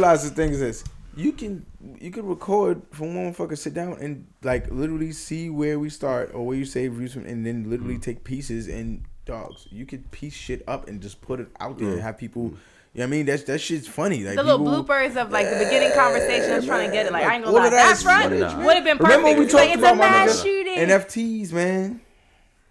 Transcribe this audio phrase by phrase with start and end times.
[0.00, 0.84] well, thing you, you do realize the thing is this:
[1.16, 1.66] you can
[2.00, 6.32] you can record from one motherfucker, sit down and like literally see where we start
[6.34, 8.02] or where you save views from, and then literally mm-hmm.
[8.02, 9.66] take pieces and dogs.
[9.70, 12.54] You could piece shit up and just put it out there and have people.
[12.92, 13.26] You know what I mean?
[13.26, 14.22] That's that shit's funny.
[14.22, 16.62] Like the little people- bloopers of like the beginning conversation.
[16.62, 17.12] I trying to get it.
[17.12, 19.00] Like, I ain't gonna lie, that that is front would have been perfect.
[19.00, 20.78] Remember when we It's like, talked it's a about my mass nigga, shooting.
[20.78, 22.00] NFTs, man.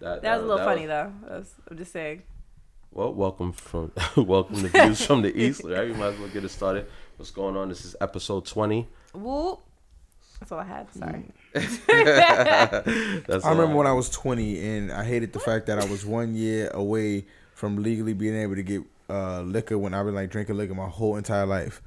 [0.00, 1.12] that was a little that funny though.
[1.28, 2.22] That was, I'm just saying.
[2.94, 5.64] Well, welcome from welcome to Views from the East.
[5.68, 6.86] Right, we might as well get it started.
[7.16, 7.68] What's going on?
[7.68, 8.88] This is episode twenty.
[9.12, 9.60] Whoop.
[10.40, 10.92] That's all I had.
[10.92, 11.24] Sorry.
[11.54, 16.04] That's I remember when I was 20 and I hated the fact that I was
[16.04, 20.30] one year away from legally being able to get uh, liquor when I've been like
[20.30, 21.80] drinking liquor my whole entire life.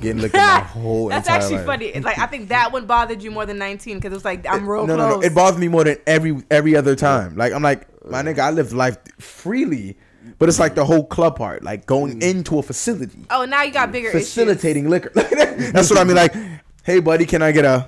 [0.00, 1.66] Getting liquor my whole That's entire actually life.
[1.66, 1.86] funny.
[1.86, 4.46] It's like I think that one bothered you more than 19 because it was like
[4.48, 5.10] I'm real no, close.
[5.10, 5.22] no, no.
[5.22, 7.36] It bothered me more than every every other time.
[7.36, 9.98] Like I'm like, my nigga, I lived life freely,
[10.40, 12.22] but it's like the whole club part, like going mm.
[12.22, 15.10] into a facility, oh, now you got bigger facilitating liquor.
[15.14, 16.16] That's what I mean.
[16.16, 16.34] Like,
[16.82, 17.86] hey, buddy, can I get a,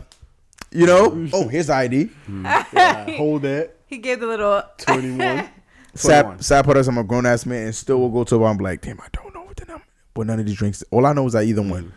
[0.70, 1.10] you know?
[1.10, 1.30] Mm.
[1.32, 2.10] Oh, here's the ID.
[2.28, 2.66] Mm.
[2.74, 3.74] Yeah, hold that.
[3.86, 4.62] He gave the little.
[4.78, 5.48] 21.
[5.94, 6.88] Sap, sap put us.
[6.88, 8.50] I'm a grown ass man, and still will go to a bar.
[8.50, 9.84] I'm like, damn, I don't know what the number.
[10.12, 10.84] But none of these drinks.
[10.90, 11.90] All I know is I either want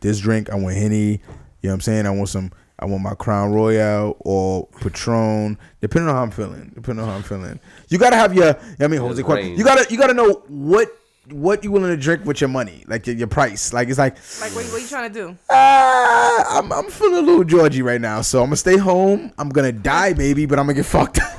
[0.00, 0.96] this drink, I want henny.
[1.06, 1.18] You
[1.62, 2.06] know what I'm saying?
[2.06, 2.52] I want some.
[2.82, 6.72] I want my Crown Royal or Patron, depending on how I'm feeling.
[6.74, 7.60] Depending on how I'm feeling.
[7.88, 8.56] You gotta have your.
[8.80, 10.88] I mean, Jose, Cuervo, you gotta you gotta know what
[11.30, 13.72] what you willing to drink with your money, like your, your price.
[13.72, 15.36] Like it's like, Like, what, what you trying to do?
[15.50, 19.32] ah, I'm I'm feeling a little Georgie right now, so I'm gonna stay home.
[19.38, 21.20] I'm gonna die, baby, but I'm gonna get fucked.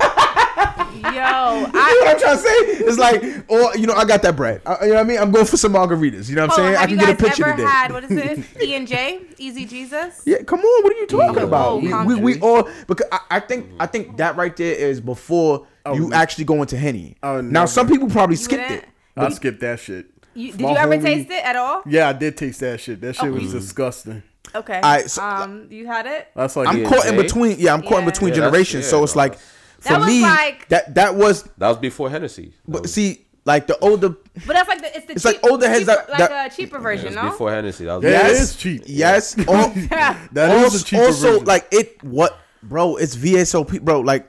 [0.94, 1.73] Yo, You know I.
[2.04, 2.84] what I'm trying to say?
[2.86, 4.62] It's like, or you know, I got that bread.
[4.66, 5.18] I, you know what I mean?
[5.18, 6.28] I'm going for some margaritas.
[6.28, 6.76] You know what I'm Hold on, saying?
[6.76, 7.68] I can get a guys picture ever today.
[7.68, 8.62] had what is it?
[8.62, 10.22] E and J, Easy Jesus.
[10.26, 10.84] yeah, come on.
[10.84, 11.82] What are you talking Oh, about?
[11.82, 15.66] We, we, we all because I, I think I think that right there is before
[15.92, 16.16] you no.
[16.16, 17.16] actually go into henny.
[17.22, 18.84] Oh, now some people probably skipped it.
[19.16, 20.06] I skipped that shit.
[20.36, 21.82] You, did My you ever homie- taste it at all?
[21.86, 23.00] Yeah, I did taste that shit.
[23.00, 24.22] That shit Oh, was disgusting.
[24.52, 24.74] Okay.
[24.76, 26.28] Alright, so- um, you had it.
[26.34, 27.56] That's like I'm Yeah, caught in between.
[27.60, 28.84] Yeah, I'm caught in between Yeah, generations.
[28.84, 29.53] yeah, so it's no, like that's- for
[29.84, 31.42] That was me like- that that was.
[31.58, 32.46] That was before Hennessy.
[32.66, 34.08] That But was, see, like the older.
[34.10, 36.52] But that's like the it's the It's cheap, like older heads cheaper, that- like that-
[36.52, 37.22] a cheaper it version, was no?
[37.30, 37.84] before Hennessy.
[37.84, 38.30] That was Yeah, Yes.
[38.30, 38.82] it is cheap.
[38.86, 39.36] Yes.
[39.48, 39.68] All,
[40.32, 41.44] That also, is cheaper also version.
[41.44, 44.26] like it what bro it's vsop bro like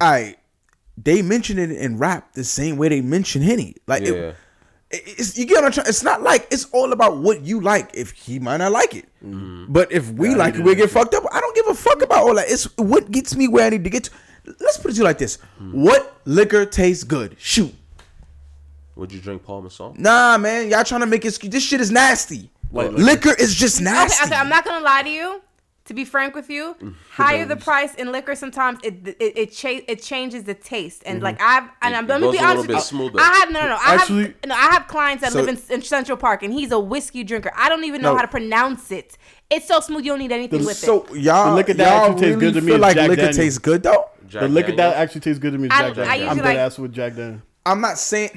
[0.00, 0.34] i
[0.96, 4.32] they mention it in rap the same way they mention henny like Yeah.
[4.90, 7.60] it, it's you get what I'm trying it's not like it's all about what you
[7.60, 9.70] like if he might not like it mm-hmm.
[9.70, 12.00] but if we Yeah, like it we get fucked up i don't give a fuck
[12.00, 14.10] about all that it's what gets me where i need to get to
[14.60, 15.36] let's put it to you like this
[15.72, 17.74] what liquor tastes good shoot
[18.96, 19.94] Would you drink Paul Masson?
[19.96, 23.76] nah man y'all trying to make it this shit is nasty Like liquor is just
[23.76, 25.42] Okay, nasty okay, I'm not gonna lie to you.
[25.86, 26.92] To be frank with you, mm.
[27.10, 31.02] higher the price in liquor, sometimes it it it, cha- it changes the taste.
[31.06, 31.24] And mm-hmm.
[31.24, 32.80] like I've and I'm It let me goes be a little honest with bit you,
[32.82, 33.18] smoother.
[33.18, 33.78] I have no no no.
[33.80, 36.52] I Actually- have no, I have clients that So- live in, in Central Park, and
[36.52, 37.50] he's a whiskey drinker.
[37.56, 38.16] I don't even know No.
[38.16, 39.16] how to pronounce it.
[39.48, 40.84] It's so smooth, you don't need anything with it.
[40.84, 42.94] so y'all, The liquor that y'all actually tastes really good to me feel is like
[42.96, 43.36] Jack liquor Daniels.
[43.38, 44.10] tastes good though.
[44.28, 44.94] Jack the liquor Daniels?
[44.94, 46.08] that actually tastes good to me is I- Jack I Daniels.
[46.14, 47.42] usually I'm dead like- ass with Jack Daniels.
[47.70, 48.30] I'm not saying.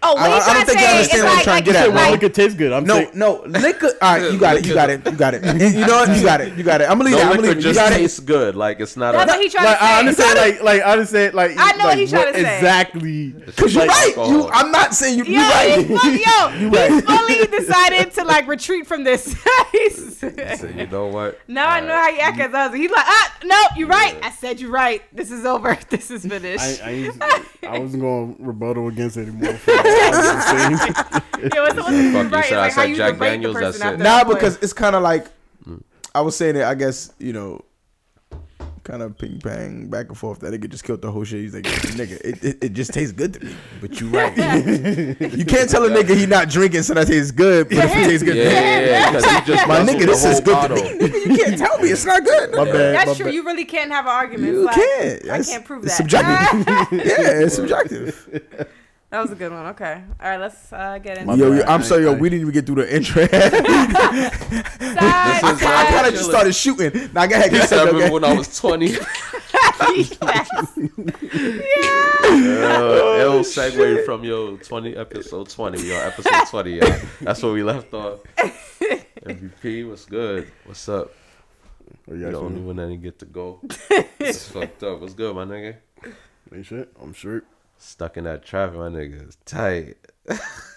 [0.00, 1.56] Oh, what I- you I don't trying think you understand It's what I'm like, trying
[1.56, 2.72] like, to get at, well, like, liquor tastes good.
[2.72, 3.90] I'm No, saying, no liquor.
[4.00, 4.64] All right, you got it.
[4.66, 5.04] You got it.
[5.04, 5.42] You got it.
[5.74, 6.16] You know what?
[6.16, 6.56] You got it.
[6.56, 6.84] You got it.
[6.88, 7.26] I'm gonna leave No that.
[7.26, 7.68] I'm gonna liquor leave it.
[7.68, 7.96] You just got it.
[7.96, 8.54] tastes good.
[8.54, 9.34] Like it's not That's a.
[9.34, 9.90] what he trying like to say.
[9.90, 12.56] I understand, like like I understand, like I know what like, he's trying to say.
[12.58, 13.32] exactly.
[13.56, 14.28] Cause you're like, right.
[14.30, 14.48] You.
[14.50, 15.24] I'm not saying you.
[15.24, 15.84] Yo, You're right.
[15.88, 17.04] fully, yo, he's right.
[17.04, 19.36] fully decided to like retreat from this.
[20.18, 21.38] So you know what?
[21.46, 22.82] now I know how you act as a husband.
[22.82, 24.16] He's like, ah, no, you're right.
[24.20, 25.00] I said you're right.
[25.14, 25.78] This is over.
[25.90, 26.82] This is finished.
[26.82, 27.22] I, I, ain't-
[27.62, 28.42] I wasn't going to
[28.78, 29.58] rebuttal against it anymore.
[29.68, 31.50] I was just saying.
[31.54, 32.44] Yo, what's, what's, you're right.
[32.44, 34.06] said I like said Jack Daniels, the that's person it.
[34.06, 35.26] after Nah, because it's kind of like
[35.68, 35.82] mm.
[36.14, 36.64] I was saying it.
[36.64, 37.64] I guess you know,
[38.88, 40.40] kind of ping pong back and forth.
[40.40, 41.40] That nigga just killed the whole shit.
[41.40, 43.54] He's like, nigga, it, it, it just tastes good to me.
[43.82, 44.34] But you right.
[45.20, 47.68] you can't tell a nigga he not drinking so that tastes good.
[47.68, 49.44] But if it tastes good, Yeah, to yeah, yeah.
[49.44, 50.78] Just my nigga, this is good bottle.
[50.78, 50.98] to me.
[50.98, 52.52] Nigga, you can't tell me it's not good.
[52.52, 52.94] My bad.
[52.94, 53.24] That's my true.
[53.26, 53.34] bad.
[53.34, 54.52] You really can't have an argument.
[54.54, 55.30] You like, can't.
[55.30, 56.10] I can't prove it's that.
[56.10, 56.66] subjective.
[57.06, 58.68] yeah, it's subjective.
[59.10, 59.66] That was a good one.
[59.66, 60.02] Okay.
[60.20, 61.56] All right, let's uh, get into Yo, it.
[61.58, 61.62] yo.
[61.64, 62.12] I'm sorry, yo.
[62.14, 63.26] We didn't even get through the intro.
[63.28, 63.40] Side,
[65.44, 65.88] I is side.
[65.88, 67.10] kind of just started shooting.
[67.14, 67.52] Now go ahead.
[67.52, 68.96] He Go said, I ahead, remember go when I was 20.
[69.88, 70.50] Yes.
[71.78, 77.62] Uh, it'll segue from your 20 episode 20 yo episode 20 yeah that's where we
[77.62, 78.20] left off
[79.24, 81.10] MVP what's good what's up
[82.10, 83.60] Oh, you you the only one that didn't get to go
[84.20, 85.76] it's fucked up what's good my nigga
[86.54, 86.92] ain't shit.
[87.00, 87.42] I'm sure.
[87.78, 89.96] Stuck in that traffic, my nigga is tight.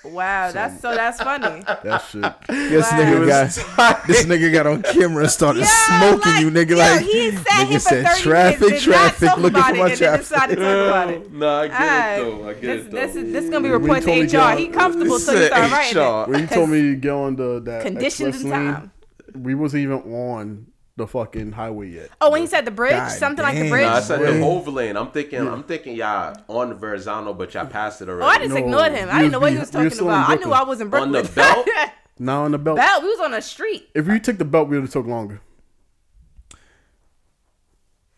[0.05, 1.61] Wow, that's so that's funny.
[1.83, 2.23] That shit.
[2.47, 2.97] This Wow.
[2.99, 6.69] nigga got this nigga got on camera and started smoking you, nigga.
[6.71, 9.37] yo, like he sat nigga here for said, 30 traffic, minutes, did not traffic, talk
[9.39, 10.21] looking about for it, my and then traffic.
[10.21, 11.31] decided to talk about it.
[11.33, 12.19] no, I get Alright.
[12.19, 12.49] it though.
[12.49, 13.19] I get This, it this though.
[13.19, 14.55] is this is gonna be When reported you to told HR.
[14.55, 16.27] me He comfortable, so he start writing it.
[16.29, 18.91] When you told me to get on the that Conditions express and lane, time.
[19.35, 20.67] we wasn't even on
[21.01, 22.09] the fucking highway yet.
[22.21, 23.69] Oh, when he said the bridge, God something like the damn.
[23.69, 23.85] bridge.
[23.85, 24.25] Nah, I said Boy.
[24.37, 24.97] the overland.
[24.97, 28.23] I'm thinking, I'm thinking, y'all on the Verrazano, but y'all passed it already.
[28.23, 29.09] Oh, I just No, ignored him.
[29.09, 30.29] I we didn't know what was he was be- we talking still in about.
[30.29, 30.59] I knew Brooklyn.
[30.59, 31.23] I was in On Brooklyn.
[31.25, 31.67] the belt?
[32.19, 32.77] Now on the belt.
[32.77, 33.89] Belt, we was on a street.
[33.95, 35.41] If you took the belt, we would have took longer.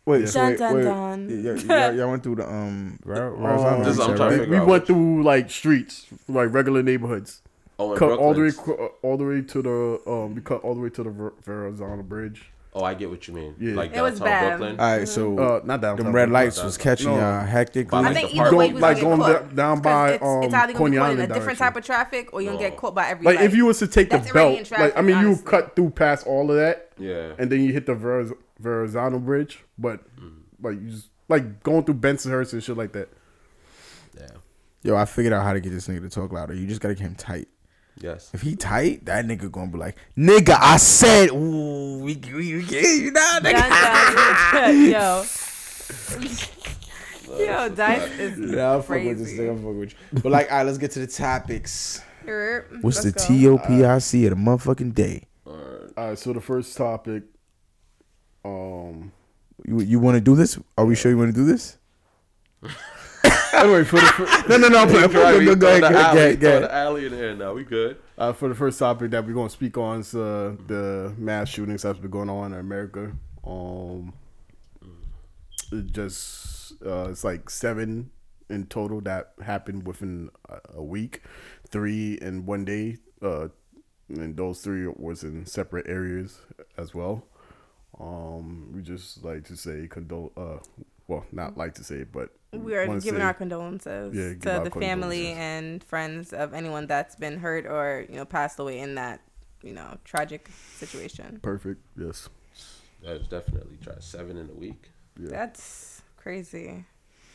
[0.06, 0.84] Wait, so Dun, wait, dun, wait.
[0.84, 1.28] dun.
[1.46, 3.00] Y- y- y'all, y'all went through the um.
[3.06, 4.40] Ver- Um, Verrazano, This is- you I'm said, trying to right?
[4.42, 7.42] figure we out went through like streets, like regular neighborhoods.
[7.80, 8.90] Oh, in Cut all the way, Brooklyn.
[9.02, 10.36] all the way to the um.
[10.36, 12.52] We cut all the way to the Ver- Verrazano Bridge.
[12.76, 13.56] Oh, I get what you mean.
[13.60, 13.76] Yeah.
[13.76, 14.58] Like It was downtown bad.
[14.58, 14.80] Brooklyn.
[14.80, 16.06] All right, so Uh, not downtown.
[16.06, 17.20] them red but- lights was catching No.
[17.20, 18.02] y'all hectically.
[18.02, 19.50] By, I think either way, Going- we was like gonna going caught.
[19.50, 21.44] da- down 'Cause by, it's, it's um, either gonna be Coney caught in a different
[21.44, 21.58] direction.
[21.66, 23.26] type of traffic, or you gonna get caught by every.
[23.26, 25.22] Like if you was to take the That's already in belt, like I traffic, mean,
[25.28, 27.34] you cut through past all of that, Yeah.
[27.38, 30.00] and then you hit the Verz- Verrazano Bridge, but
[30.62, 33.10] like you just like going through Bensonhurst and shit like that.
[34.20, 34.28] Yeah.
[34.84, 36.54] Yo, I figured out how to get this nigga to talk louder.
[36.56, 37.48] You just gotta get him tight.
[38.00, 38.32] Yes.
[38.34, 42.64] If he tight, that nigga gonna be like, nigga, I said, ooh, we we, we
[42.64, 43.70] get you now, nigga.
[44.92, 45.24] yo,
[47.46, 49.44] yo, Dice is Yeah, I fuck with this crazy.
[49.44, 49.54] nigga.
[49.54, 50.20] I fuck with you.
[50.22, 52.02] But like, all right, let's get to the topics.
[52.26, 53.58] What's let's the go.
[53.58, 55.24] TOPIC of the motherfucking day?
[55.46, 55.56] All
[55.96, 57.24] right, so the first topic,
[58.44, 59.12] um,
[59.66, 60.58] You you want to do this?
[60.78, 61.78] Are we sure you want to do this?
[63.54, 64.86] Anyway, for the fir- No, no, no.
[64.86, 67.54] Right, we Go, go, go, alley- go, go throw the alley in there now.
[67.54, 67.98] We good.
[68.18, 71.84] uh, for the first topic that we're gonna speak on is uh, the mass shootings
[71.84, 73.12] that's been going on in America.
[73.46, 74.14] Um,
[75.72, 78.12] it just uh, it's like seven
[78.50, 80.30] in total that happened within
[80.76, 81.22] a, week,
[81.70, 82.98] three in one day.
[83.22, 83.48] Uh,
[84.10, 86.40] and those three was in separate areas
[86.78, 87.26] as well.
[88.00, 90.32] Um, we just like to say condol.
[90.38, 90.60] Uh,
[91.08, 94.64] well, not like to say, but We are giving say- our condolences Yeah, to our
[94.66, 98.96] the family and friends of anyone that's been hurt or you know passed away in
[98.96, 99.22] that
[99.64, 101.40] you know tragic situation.
[101.42, 101.82] perfect.
[101.98, 102.30] Yes.
[103.04, 104.90] That's definitely try seven in a week.
[105.20, 105.30] Yeah.
[105.30, 106.86] That's crazy.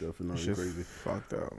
[0.00, 0.82] Definitely Shit crazy.
[0.82, 1.52] Fucked up.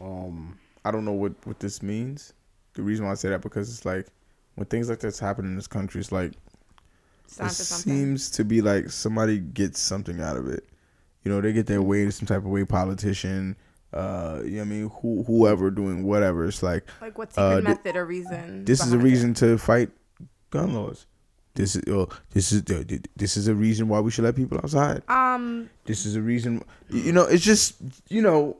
[0.00, 2.32] Um, I don't know what what this means.
[2.74, 4.06] The reason why I say that because it's like
[4.56, 6.32] when things like this happen in this country, it's like
[7.26, 10.64] It's it seems to be like somebody gets something out of it.
[11.26, 12.64] You know, they get their way in some type of way.
[12.64, 13.56] Politician,
[13.92, 16.46] uh, you know what I mean, who whoever doing whatever.
[16.46, 18.64] It's like like what secret uh, method or reason?
[18.64, 19.10] this is a behind it?
[19.10, 19.90] reason to fight
[20.50, 21.06] gun laws.
[21.54, 22.84] This is uh, this is uh,
[23.16, 25.02] this is a reason why we should let people outside.
[25.08, 26.62] Um, This is a reason.
[26.90, 27.74] You know, it's just
[28.08, 28.56] you know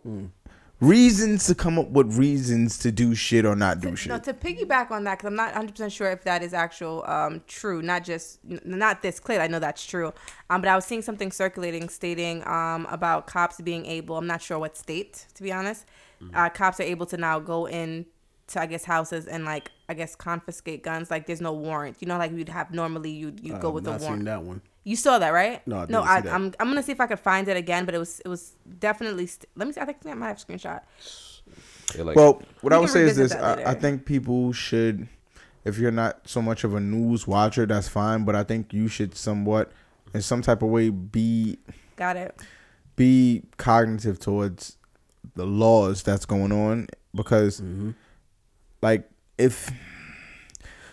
[0.80, 4.10] reasons to come up with reasons to do shit or not do to, shit.
[4.10, 7.04] no, to piggyback on that, because I'm not 100 percent sure if that is actual
[7.06, 7.82] um true.
[7.82, 9.40] Not just n- not this clip.
[9.40, 10.12] I know that's true.
[10.50, 14.16] Um, but I was seeing something circulating stating um about cops being able.
[14.16, 15.86] I'm not sure what state to be honest.
[16.22, 16.36] Mm-hmm.
[16.36, 18.06] Uh, cops are able to now go in
[18.48, 21.10] to I guess houses and like I guess confiscate guns.
[21.10, 21.96] Like there's no warrant.
[22.00, 24.20] You know, like you'd have normally you'd you go with a not warrant.
[24.20, 24.60] seen that one.
[24.86, 25.66] You saw that, right?
[25.66, 25.86] No, I no.
[25.86, 26.34] didn't I, see that.
[26.34, 28.54] I'm I'm gonna see if I could find it again, but it was it was
[28.78, 29.26] definitely.
[29.26, 29.80] St- let me see.
[29.80, 30.80] I think I might have a screenshot.
[31.98, 35.08] Like, Well, what I would say is this: I, I think people should,
[35.64, 38.24] if you're not so much of a news watcher, that's fine.
[38.24, 39.72] But I think you should somewhat,
[40.14, 41.58] in some type of way, be
[41.96, 42.40] Got it.
[42.94, 44.76] be cognitive towards
[45.34, 47.90] the laws that's going on because, mm-hmm.
[48.82, 49.68] like, if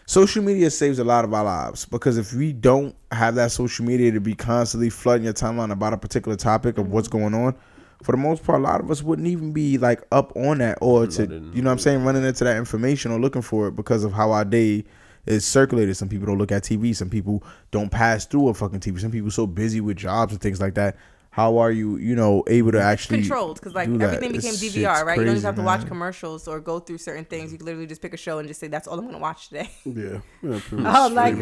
[0.05, 3.85] social media saves a lot of our lives because if we don't have that social
[3.85, 7.19] media to be constantly flooding your timeline about a particular topic of what's mm-hmm.
[7.19, 7.55] going on
[8.01, 10.77] for the most part a lot of us wouldn't even be like up on that
[10.81, 13.75] or to you know what i'm saying running into that information or looking for it
[13.75, 14.83] because of how our day
[15.25, 15.95] is circulated.
[15.95, 19.11] Some people don't look at tv some people don't pass through a fucking tv some
[19.11, 20.97] people so busy with jobs and things like that
[21.39, 24.05] how are you you know able to actually controlled because like do that?
[24.13, 25.17] everything became This DVR, shit's right?
[25.19, 27.51] you don't just have to watch commercials or go through certain things.
[27.51, 29.49] You can literally just pick a show and just say that's all I'm gonna watch
[29.49, 29.69] today.
[29.83, 30.19] Yeah.
[30.43, 30.59] yeah
[31.01, 31.35] oh, like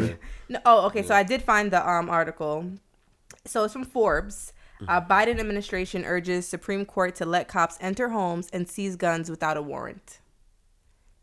[0.48, 1.02] no, oh, okay.
[1.02, 2.56] So I did find the um article.
[3.44, 4.52] So it's from Forbes.
[4.88, 5.00] Uh.
[5.00, 9.62] Biden administration urges Supreme Court to let cops enter homes and seize guns without a
[9.62, 10.20] warrant.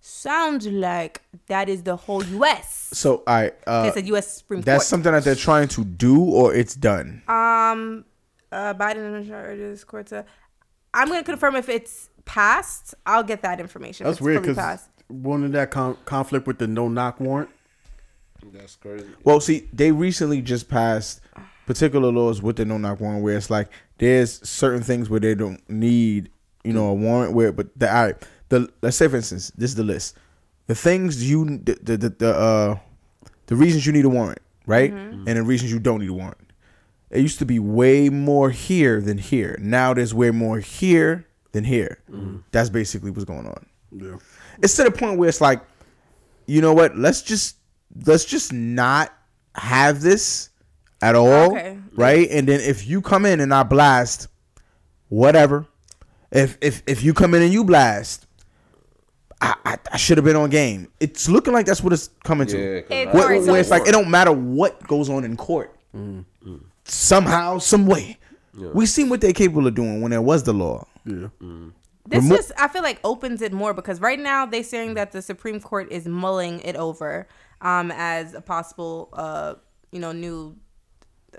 [0.02, 2.90] Sounds like that is the whole U.S.
[2.94, 4.38] so i uh it's a U.S.
[4.38, 4.90] Supreme that's Court.
[4.94, 8.06] something that they're trying to do or it's done Um,
[8.52, 10.26] uh, Biden administration urges court to.
[10.94, 12.96] I'm gonna confirm if it's passed.
[13.06, 14.06] I'll get that information.
[14.06, 14.90] That's it's weird because passed.
[15.10, 17.50] wasn't that con- conflict with the no knock warrant?
[18.54, 19.06] that's crazy.
[19.24, 21.22] Well, see, they recently just passed
[21.66, 25.36] particular laws with the no knock warrant where it's like there's certain things where they
[25.36, 26.32] don't need
[26.64, 28.16] you know, a warrant where, but the all right,
[28.50, 30.18] the let's say for instance, this is the list,
[30.68, 32.80] the things you the the the, the uh
[33.48, 36.38] the reasons you need a warrant, right, and the reasons you don't need a warrant.
[37.12, 39.58] It used to be way more here than here.
[39.62, 42.00] Now there's way more here than here.
[42.12, 42.38] Mm-hmm.
[42.52, 43.66] That's basically what's going on.
[43.92, 44.18] Yeah.
[44.62, 45.62] It's to the point where it's like,
[46.46, 46.96] you know what?
[46.98, 47.56] Let's just
[48.06, 49.12] let's just not
[49.56, 50.50] have this
[51.02, 51.80] at all, right?
[52.28, 52.38] Okay.
[52.38, 54.28] And then if you come in and I blast,
[55.08, 55.66] whatever.
[56.32, 58.28] If if if you come in and you blast,
[59.42, 60.90] I I, I should have been on game.
[61.00, 62.58] It's looking like that's what it's coming to.
[62.58, 65.24] Yeah, 'cause It's I- Where, so- where it's like it don't matter what goes on
[65.24, 65.76] in court.
[65.96, 66.26] Mm.
[66.90, 68.18] Somehow, some way,
[68.54, 70.86] we seen what they're capable of doing when there was the law.
[71.06, 71.28] Yeah.
[72.08, 75.12] This Remo- just I feel like opens it more because right now they're saying that
[75.12, 77.28] the Supreme Court is mulling it over
[77.62, 79.56] um, as a possible uh,
[79.92, 80.56] you know new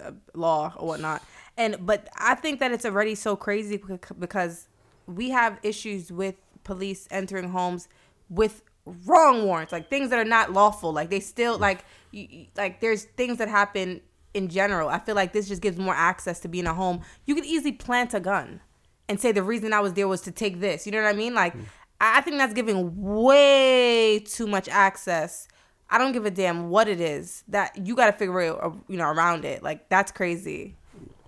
[0.00, 1.23] uh, law or whatnot.
[1.57, 3.83] And but I think that it's already so crazy
[4.19, 4.69] because
[5.07, 7.88] we have issues with police entering homes
[8.28, 8.62] with
[9.07, 10.92] wrong warrants, like things that are not lawful.
[10.92, 14.00] Like they still like you, you- like there's things that happen
[14.34, 14.88] in general.
[14.88, 17.00] I feel like this just gives more access to being a home.
[17.26, 18.60] You could easily plant a gun
[19.08, 20.87] and say the reason I was there was to take this.
[20.87, 21.34] You know what I mean?
[21.34, 21.54] Like
[22.00, 25.49] I I think that's giving way too much access.
[25.90, 27.42] I don't give a damn what it is.
[27.49, 29.62] That you got to figure it, uh, you know, around it.
[29.62, 30.76] Like that's crazy.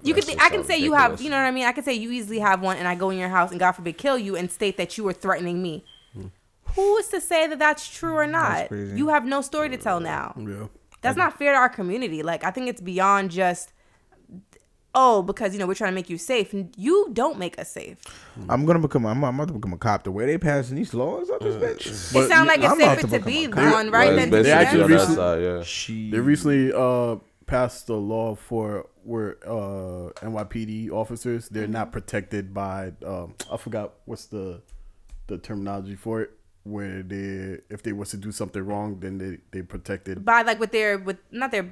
[0.04, 1.64] You could, I can just say you have, you know what I mean.
[1.64, 3.72] I can say you easily have one, and I go in your house and God
[3.72, 5.84] forbid kill you, and state that you were threatening me.
[6.74, 8.72] Who is to say that that's true or not?
[8.72, 10.34] You have no story to tell now.
[10.36, 10.66] Yeah.
[11.02, 12.22] That's not fair to our community.
[12.22, 13.72] Like I think it's beyond just
[14.94, 16.54] oh because you know we're trying to make you safe.
[16.76, 17.98] You don't make us safe.
[18.48, 19.04] I'm gonna become.
[19.06, 20.04] I'm, I'm about to become a cop.
[20.04, 21.86] The way they passing these laws out this bitch.
[22.14, 23.72] it sounds like it's I'm about safer to, become be a cop.
[23.74, 24.08] one, right?
[24.08, 24.90] Well, Than it's to be basically actually on them.
[24.90, 25.62] that recent- side, yeah.
[25.62, 26.10] She.
[26.10, 27.16] They recently uh
[27.46, 33.94] passed a law for where uh NYPD officers they're not protected by um I forgot
[34.04, 34.62] what's the
[35.26, 36.30] the terminology for it
[36.64, 40.60] where they if they was to do something wrong then they they protected by like
[40.60, 41.68] with their with not their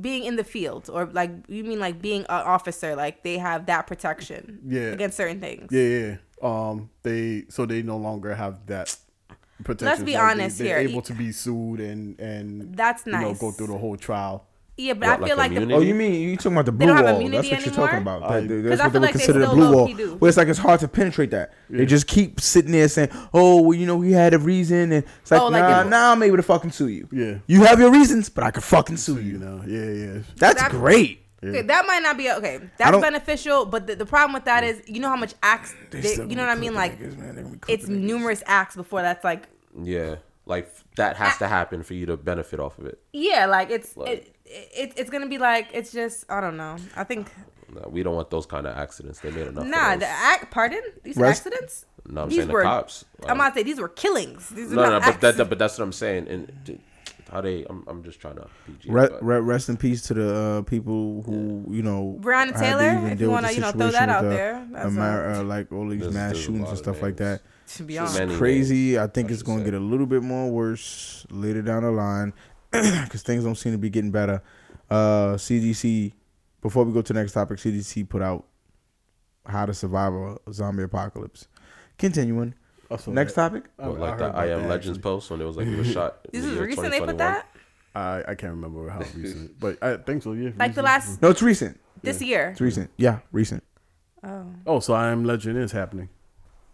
[0.00, 3.66] being in the field or like you mean like being an officer like they have
[3.66, 4.92] that protection Yeah.
[4.92, 8.96] against certain things yeah yeah um they so they no longer have that
[9.62, 10.88] protection Let's be they- honest they're here.
[10.88, 13.38] able to be sued and and That's you know nice.
[13.40, 15.74] go through the whole trial yeah but What, i feel like like, the.
[15.74, 16.96] Oh, you mean you talking about the blue wall?
[17.02, 18.22] That's what you're talking about.
[18.24, 19.80] I- That- that- that's I what they would like they consider the blue wall.
[19.82, 20.14] low-key do.
[20.16, 21.52] Where it's like it's hard to penetrate that.
[21.70, 25.04] They just keep sitting there saying, "Oh, well, you know, he had a reason," and
[25.22, 27.34] it's like, Oh, like "Nah, they- now I'm able to fucking sue you." Yeah.
[27.46, 29.38] You have your reasons, but I can fucking sue you you.
[29.38, 31.20] know yeah yeah That's That- great.
[31.46, 32.58] Okay, that might not be okay.
[32.78, 36.00] That's beneficial, but the, the problem with that is, you know how much acts, they,
[36.00, 36.72] still you know what I mean?
[36.72, 37.36] Like, niggas, man.
[37.36, 39.46] They gonna be it's numerous acts before that's like,
[39.82, 40.16] Yeah,
[40.46, 42.98] like that has to happen for you to benefit off of it.
[43.12, 44.33] yeah, like it's Like- it,
[44.74, 46.76] it, it's gonna be like it's just I don't know.
[46.96, 47.30] I think
[47.74, 49.20] No, we don't want those kind of accidents.
[49.20, 49.66] They made enough.
[49.66, 50.08] nah, the those.
[50.10, 50.50] act.
[50.50, 51.86] Pardon, these Rest- accidents.
[52.06, 53.04] No, I'm these saying the were- cops.
[53.26, 54.48] I'm about to say these were killings.
[54.50, 56.28] These are no, not no, but that, that- but that's what I'm saying.
[56.28, 56.78] And d-
[57.32, 58.90] how they, I'm, I'm just trying to PG.
[58.90, 62.16] Re- re- rest in peace to the uh, people who you know.
[62.20, 65.34] Breonna had Taylor, if you wanna, you know, throw that out the there, that's Amer-
[65.34, 65.40] all.
[65.40, 67.40] uh, like all these There's- mass there's shootings and of stuff like that.
[67.68, 68.36] to be honest, many.
[68.36, 68.98] crazy.
[68.98, 71.90] I think I it's going to get a little bit more worse later down the
[71.90, 72.34] line
[73.04, 74.42] because things don't seem to be getting better.
[74.90, 76.12] Uh, CDC.
[76.60, 78.44] Before we go to the next topic, CDC put out
[79.46, 81.46] how to survive a zombie apocalypse.
[81.98, 82.54] Continuing.
[82.90, 83.48] I saw Next that.
[83.50, 83.64] topic.
[83.78, 85.02] I- What, I like heard the I Am that, Legends actually.
[85.02, 86.18] post when it was like he was shot.
[86.32, 87.48] this is year recent they put that
[87.94, 90.32] I, I can't remember how recent, but I think so.
[90.32, 91.78] Yeah, like the last No, it's recent.
[92.02, 92.48] this year.
[92.50, 92.90] It's recent.
[92.96, 93.62] Yeah, recent.
[94.24, 94.46] Oh.
[94.66, 96.08] Oh, so I am Legend is happening.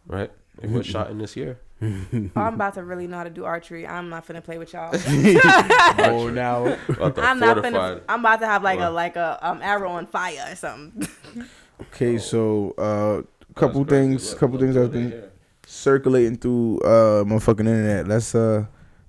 [0.06, 0.30] right?
[0.62, 1.58] It was shot in this year.
[1.82, 3.86] Oh, I'm about to really know how to do archery.
[3.86, 4.90] I'm not finna play with y'all.
[5.98, 6.76] oh, now
[7.16, 7.72] I'm not fortified.
[7.98, 8.00] finna.
[8.08, 11.08] I'm about to have like a like a um arrow on fire or something.
[11.94, 13.22] Okay, so uh,
[13.58, 15.30] couple things, Look, couple look things what that's they been hear.
[15.66, 18.06] circulating through uh motherfucking internet.
[18.06, 18.66] Let's uh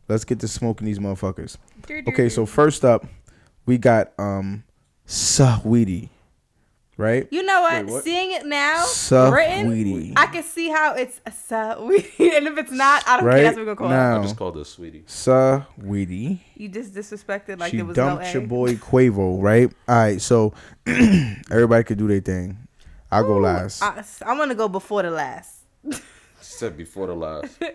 [0.08, 1.58] let's get to smoking these motherfuckers.
[2.08, 3.06] Okay, so first up,
[3.66, 4.64] we got um
[5.06, 6.08] Sahweedy,
[7.02, 7.28] right?
[7.32, 7.86] you know what?
[7.86, 8.04] Wait, what?
[8.04, 9.34] Seeing it now, Sahweedy.
[9.34, 13.34] written, I can see how it's a Sahweedy, and if it's not, I don't Right
[13.36, 13.44] care.
[13.44, 15.04] That's what we're gonna call now, I just called her sweetie.
[15.08, 16.36] Sahweedy.
[16.36, 16.40] it.
[16.56, 18.32] You just disrespected like she there was no dumped A.
[18.34, 19.72] your boy Quavo, right?
[19.88, 20.54] All right, so
[20.88, 22.58] everybody could do their thing.
[23.12, 23.84] I'll go last.
[23.84, 25.66] I, I'm gonna go before the last.
[25.84, 26.00] She
[26.40, 27.62] said before the last.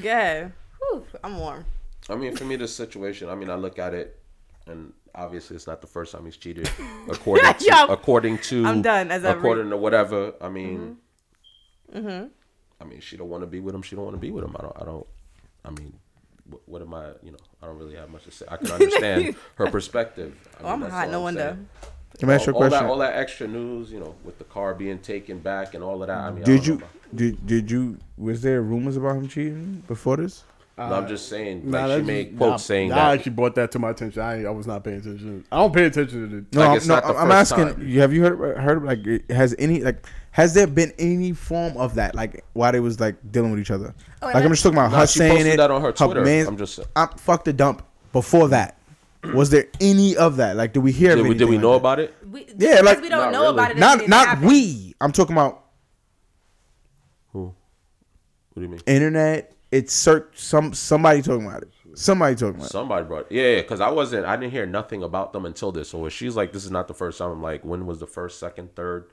[0.00, 0.48] Yeah.
[0.78, 1.64] Whew, I'm warm.
[2.08, 3.28] I mean, for me, this situation.
[3.28, 4.18] I mean, I look at it,
[4.66, 6.68] and obviously, it's not the first time he's cheated.
[7.10, 10.34] According to, Yo, according to, I'm done, as I read- according to whatever.
[10.40, 10.96] I mean,
[11.94, 11.98] mm-hmm.
[12.06, 12.26] Mm-hmm.
[12.80, 13.82] I mean, she don't want to be with him.
[13.82, 14.56] She don't want to be with him.
[14.58, 14.76] I don't.
[14.80, 15.06] I don't.
[15.64, 15.92] I mean,
[16.48, 17.08] what, what am I?
[17.22, 18.46] You know, I don't really have much to say.
[18.48, 20.34] I can understand her perspective.
[20.60, 21.06] I Oh, I'm that's hot.
[21.06, 21.40] all No wonder.
[21.40, 21.68] saying.
[22.20, 22.86] Let me ask you a all, all question.
[22.86, 26.02] that, all that extra news, you know, with the car being taken back and all
[26.02, 26.18] of that.
[26.18, 26.86] I mean, Did don't you know.
[27.14, 30.44] did did you was there rumors about him cheating before this?
[30.88, 33.04] No, I'm just saying, Nah, like she that's- made nah, quotes saying nah, that.
[33.06, 34.22] I actually brought that to my attention.
[34.22, 35.44] I I was not paying attention.
[35.52, 36.44] I don't pay attention to the.
[36.56, 37.74] No, Like, I'm, it's no, not the I'm first asking.
[37.74, 37.88] time.
[37.92, 42.14] Have you heard heard like has any like has there been any form of that
[42.14, 43.94] like why they was like dealing with each other?
[44.22, 45.56] Oh, like I'm just talking about Nah, her she saying posted it.
[45.58, 46.24] that on her Twitter.
[46.24, 47.82] man- I'm just- I'm fuck the dump.
[48.12, 48.76] Before that,
[49.34, 50.56] was there any of that?
[50.56, 51.10] Like, did we hear?
[51.14, 52.14] Did of we, did we anything know like about it?
[52.30, 53.54] We, Yeah, like- we don't know really.
[53.54, 53.76] about it.
[53.78, 54.48] Not Not not happen.
[54.48, 54.94] we.
[55.00, 55.64] I'm talking about
[57.32, 57.44] Who?
[57.44, 57.54] What
[58.56, 58.80] do you mean?
[58.86, 59.51] internet.
[59.72, 61.70] It's search some somebody talking about it.
[61.94, 62.70] Somebody talking about it.
[62.70, 65.88] Somebody brought, yeah, yeah, because I wasn't, I didn't hear nothing about them until this.
[65.90, 68.06] So when she's like, "This is not the first time," I'm like, "When was the
[68.06, 69.10] first, second, third?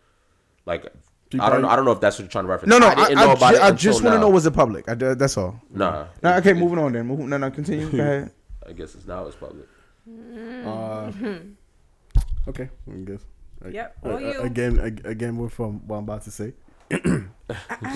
[0.66, 0.86] Like,
[1.32, 2.70] She I don't, know, I don't know if that's what you're trying to reference.
[2.70, 4.30] No, no, I I, didn't I, know about ju- it I just want to know
[4.30, 4.88] was it public.
[4.90, 5.60] I, that's all.
[5.72, 7.06] Nah, Nah, okay, It- moving on then.
[7.08, 7.90] Move, no, no, continue.
[7.90, 8.32] Go ahead.
[8.68, 9.68] I guess it's now it's public.
[10.66, 11.12] Uh,
[12.48, 13.22] okay, I guess.
[13.70, 14.42] Yep, well, you.
[14.42, 16.54] again, ag- again, with from what I'm about to say.
[16.92, 17.20] Uh-uh.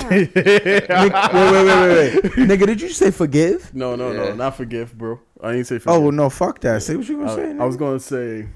[0.09, 2.23] wait, wait, wait, wait, wait.
[2.49, 3.73] Nigga, did you say forgive?
[3.73, 4.29] No, no, Yeah.
[4.29, 5.19] no, not forgive, bro.
[5.41, 6.03] I didn't say oh, forgive.
[6.03, 6.81] Oh no, fuck that.
[6.83, 7.57] Say what you gonna I, say.
[7.59, 8.47] I was gonna say,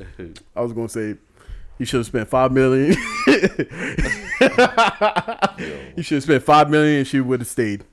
[0.56, 1.15] I was gonna say,
[1.77, 2.96] you should have spent five million.
[3.27, 3.39] you
[6.03, 7.84] should have spent five million, and she would have stayed.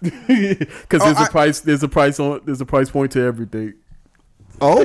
[0.00, 3.20] Because Oh, there's a I- price, there's a price on, there's a price point to
[3.20, 3.74] everything.
[4.60, 4.84] Oh,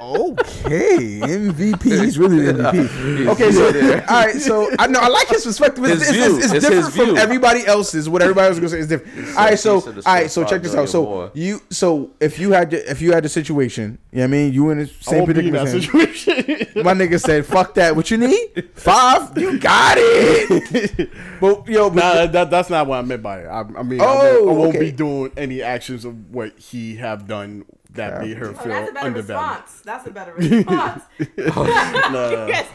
[0.00, 1.20] okay.
[1.20, 1.82] MVP.
[2.04, 3.26] He's really the MVP.
[3.28, 4.34] Okay, so all right.
[4.36, 5.84] So I know I like his perspective.
[5.84, 7.16] It's, His it's, it's, it's It's different from view.
[7.16, 8.08] everybody else's.
[8.08, 9.28] What everybody else is gonna say is different.
[9.36, 9.58] All right.
[9.58, 10.24] So he all said right.
[10.24, 10.88] it's So check this out.
[10.88, 11.30] So more.
[11.34, 11.60] you.
[11.70, 14.52] So if you had the, if you had the situation, you know what I mean,
[14.52, 15.82] you in the same won't be in predicament.
[15.82, 16.84] situation.
[16.84, 17.94] My nigga said, "Fuck that.
[17.96, 18.70] What you need?
[18.74, 19.36] Five?
[19.38, 23.46] You got it." but yo, but nah, that, that's not what I meant by it.
[23.46, 24.78] I, I mean, I Oh, won't, I won't okay.
[24.80, 28.90] be doing any actions of what he have done that made her Oh, feel that's
[28.90, 29.60] a better undervalued.
[29.60, 29.82] response.
[29.84, 31.02] That's a better response.
[32.12, 32.46] Nah.
[32.48, 32.68] Yes.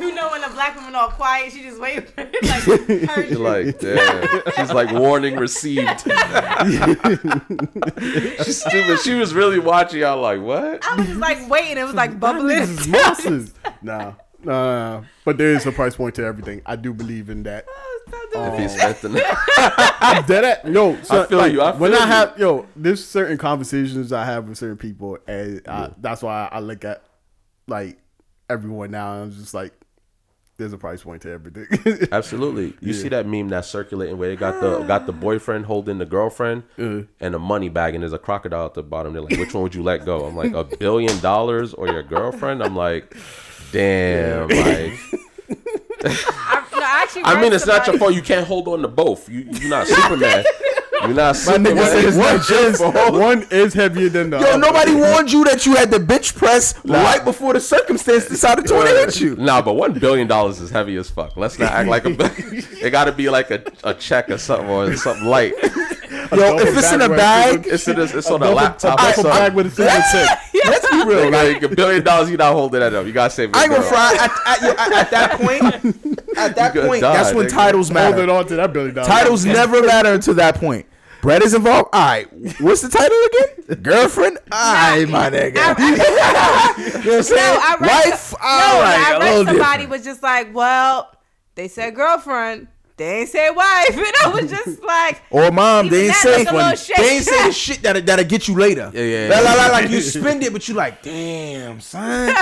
[0.00, 2.34] You know when a black woman all quiet, she just wait for it.
[2.42, 2.62] Like,
[3.10, 3.38] heard She's you.
[3.38, 4.42] like, damn.
[4.56, 6.00] She's like, warning received.
[8.44, 9.00] She's stupid.
[9.00, 10.84] She was really watching y'all like, what?
[10.86, 11.78] I was just like waiting.
[11.78, 12.48] It was like bubbling.
[12.58, 13.52] This is monsters.
[13.82, 15.02] nah, nah, nah.
[15.24, 16.62] But there is a price point to everything.
[16.66, 17.66] I do believe in that.
[17.68, 17.93] Oh,
[18.36, 19.36] If he spent the
[20.00, 21.00] I'm dead at yo.
[21.02, 22.10] So, feel like, you, I feel when feel I you.
[22.10, 26.60] have yo, there's certain conversations I have with certain people, and I, that's why I
[26.60, 27.02] look at
[27.68, 27.98] like
[28.50, 29.14] everyone now.
[29.14, 29.72] And I'm just like,
[30.56, 32.08] there's a price point to everything.
[32.12, 32.74] Absolutely.
[32.80, 36.06] You see that meme that's circulating where they got the got the boyfriend holding the
[36.06, 37.02] girlfriend Uh.
[37.20, 39.12] and the money bag and there's a crocodile at the bottom.
[39.12, 40.24] They're like, which one would you let go?
[40.26, 42.62] I'm like, a billion dollars or your girlfriend?
[42.62, 43.16] I'm like,
[43.72, 44.98] damn, like
[46.04, 46.63] I
[47.02, 47.24] actually.
[47.24, 49.28] I mean it's not your fault you can't hold on to both.
[49.28, 50.44] You you're not Superman.
[51.02, 51.76] You're not Superman.
[51.76, 53.12] nigga said one, is, fault.
[53.12, 54.58] one is heavier than the yo, other.
[54.58, 58.74] nobody warned you that you had the bitch press right before the circumstance decided to
[58.74, 59.36] hit you.
[59.36, 61.36] Nah, but one billion dollars is heavy as fuck.
[61.36, 62.10] Let's not act like a.
[62.80, 65.52] it got to be like a, a check or something or something light.
[66.36, 69.00] Yo, if it's in a bag, It's in this, it's on a Duffel- laptop.
[69.00, 70.38] a or duffel bag with a single tip.
[70.66, 71.30] let's be real.
[71.30, 73.06] Like, Like a billion dollars, you're not holding that up.
[73.06, 73.50] You gotta save.
[73.54, 76.20] I ain't your gonna fry at, at, yo, at, at that point.
[76.36, 78.16] At that gonna point, die, that's when titles matter.
[78.16, 79.06] Holding on to that billion dollars.
[79.08, 80.84] Titles never matter until that point.
[81.22, 81.90] Bread is involved.
[81.92, 82.26] All right,
[82.60, 83.82] what's the title again?
[83.82, 84.38] Girlfriend.
[84.50, 85.78] All right, my nigga.
[85.78, 87.58] you know what I'm No, saying?
[87.62, 87.88] I read.
[88.10, 88.18] Wife.
[88.18, 89.90] some- all no, right, I a read somebody different.
[89.90, 91.16] was just like, well,
[91.54, 92.66] they said girlfriend.
[92.96, 96.52] They ain't say wife, and I was just like, Or mom, they ain't say look
[96.52, 97.02] a little shady.
[97.02, 98.92] they ain't say the shit that that'll get you later.
[98.94, 99.44] Yeah, yeah, Like, yeah.
[99.50, 102.32] like, like, like you spend it, but you like, damn, son,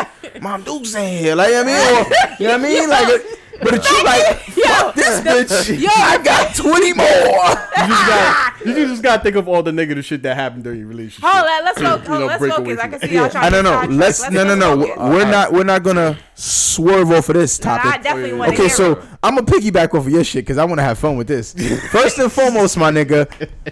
[0.43, 1.35] mom Duke's in here.
[1.35, 2.88] Like, I mean, or, you know what I mean?
[2.91, 3.23] Like,
[3.62, 5.81] but you like, fuck this bitch.
[5.81, 5.88] Yo.
[5.92, 7.07] I got twenty more.
[7.83, 10.79] You just, got, you just gotta think of all the negative shit that happened during
[10.79, 11.25] your relationship.
[11.29, 12.09] hold on, let's focus.
[12.09, 12.79] You know, let's break focus.
[12.79, 13.01] I can it.
[13.09, 13.70] see y'all trying I don't to know.
[13.81, 13.98] sidetrack.
[13.98, 14.87] Let's no no no.
[14.87, 14.96] focus.
[14.98, 18.03] We're not we're not gonna swerve off of this Nah, I topic.
[18.05, 18.98] definitely want Okay, hear so it.
[19.22, 21.55] I'm gonna piggyback off of your shit because I want to have fun with this.
[21.90, 23.27] First and foremost, my nigga,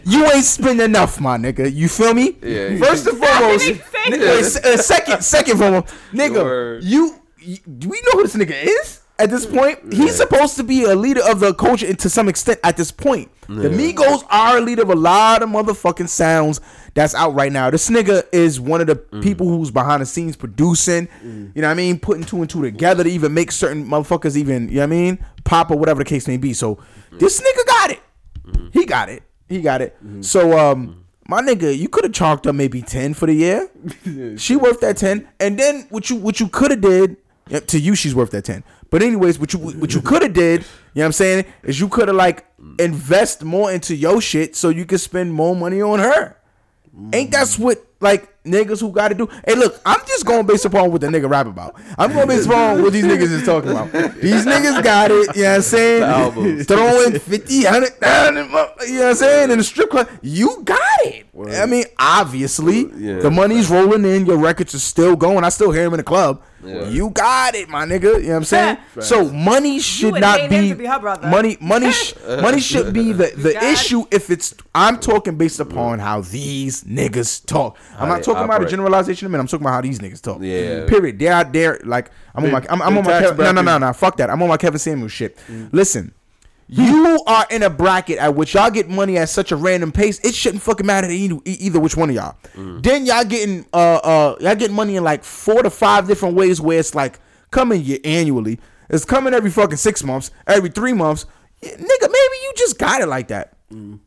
[0.05, 1.73] you ain't spend enough, my nigga.
[1.73, 2.37] You feel me?
[2.43, 2.77] Yeah.
[2.79, 4.21] First and foremost, nigga, that.
[4.21, 6.83] wait, se- uh, second, second foremost, nigga, Word.
[6.83, 9.00] you, you, do we know who this nigga is?
[9.21, 12.27] At this point, he's supposed to be a leader of the culture and to some
[12.27, 12.59] extent.
[12.65, 16.61] At this point, the Migos are a leader of a lot of motherfucking sounds
[16.95, 17.69] that's out right now.
[17.69, 19.23] This nigga is one of the mm.
[19.23, 21.09] people who's behind the scenes producing.
[21.23, 21.55] Mm.
[21.55, 21.99] You know what I mean?
[21.99, 24.69] Putting two and two together to even make certain motherfuckers even.
[24.69, 25.25] You know what I mean?
[25.45, 26.55] Pop or whatever the case may be.
[26.55, 27.19] So mm.
[27.19, 28.01] this nigga got it.
[28.47, 28.79] Mm-hmm.
[28.79, 29.23] He got it.
[29.49, 29.97] He got it.
[29.97, 30.23] Mm-hmm.
[30.23, 31.01] So um, mm-hmm.
[31.29, 33.69] my nigga, you could have chalked up maybe ten for the year.
[34.39, 37.17] she worth that ten, and then what you what you could have did
[37.49, 38.65] yep, to you, she's worth that ten.
[38.91, 41.79] But anyways, what you what you could have did, you know what I'm saying, is
[41.81, 42.45] you could have like
[42.79, 46.37] invest more into your shit so you could spend more money on her.
[47.13, 49.29] Ain't that's what like niggas who got to do.
[49.47, 51.77] Hey, look, I'm just going based upon what the nigga rap about.
[51.97, 53.93] I'm going based upon what these niggas is talking about.
[53.93, 55.37] These niggas got it.
[55.37, 56.65] You know what I'm saying?
[56.65, 59.51] Throwing 50, 100,000, you know what I'm saying?
[59.53, 61.27] In the strip club, you got it.
[61.51, 63.21] I mean, obviously, Yeah.
[63.21, 64.27] the money's rolling in.
[64.27, 65.45] Your records are still going.
[65.45, 66.43] I still hear him in the club.
[66.65, 66.89] Yeah.
[66.89, 68.03] You got it, my nigga.
[68.03, 68.79] You know what I'm saying?
[69.01, 71.57] so money should not be, be her money.
[71.61, 71.91] Money.
[71.91, 74.55] Sh- money should be the the got issue if it's.
[74.75, 77.79] I'm talking based upon how these niggas talk.
[77.99, 79.41] I'm not talking about a generalization of men.
[79.41, 80.39] I'm talking about how these niggas talk.
[80.41, 80.87] Yeah.
[80.87, 81.19] Period.
[81.19, 82.67] They out there like I'm on my.
[82.69, 83.11] I'm, I'm on my.
[83.11, 83.81] tax Kev- no, no, no, bracket.
[83.81, 83.93] no.
[83.93, 84.31] Fuck that.
[84.31, 85.37] I'm on my Kevin Samuels shit.
[85.49, 85.71] Mm.
[85.73, 86.15] Listen.
[86.73, 90.21] You are in a bracket at which y'all get money at such a random pace.
[90.21, 92.37] It shouldn't fucking matter to either, either which one of y'all.
[92.55, 96.61] Then y'all getting uh uh y'all getting money in like four to five different ways
[96.61, 97.19] where it's like
[97.51, 98.61] coming year annually.
[98.89, 101.27] It's coming every fucking six months, every three months.
[101.63, 103.55] Nigga, maybe you just got it like that.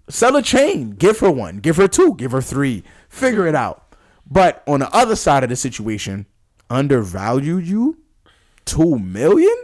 [0.10, 2.84] Sell a chain, give her one, give her two, give her three.
[3.10, 3.95] Figure it out.
[4.30, 6.26] But on the other side of the situation,
[6.69, 7.97] undervalued you
[8.65, 9.56] two million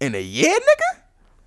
[0.00, 1.00] in a year, nigga.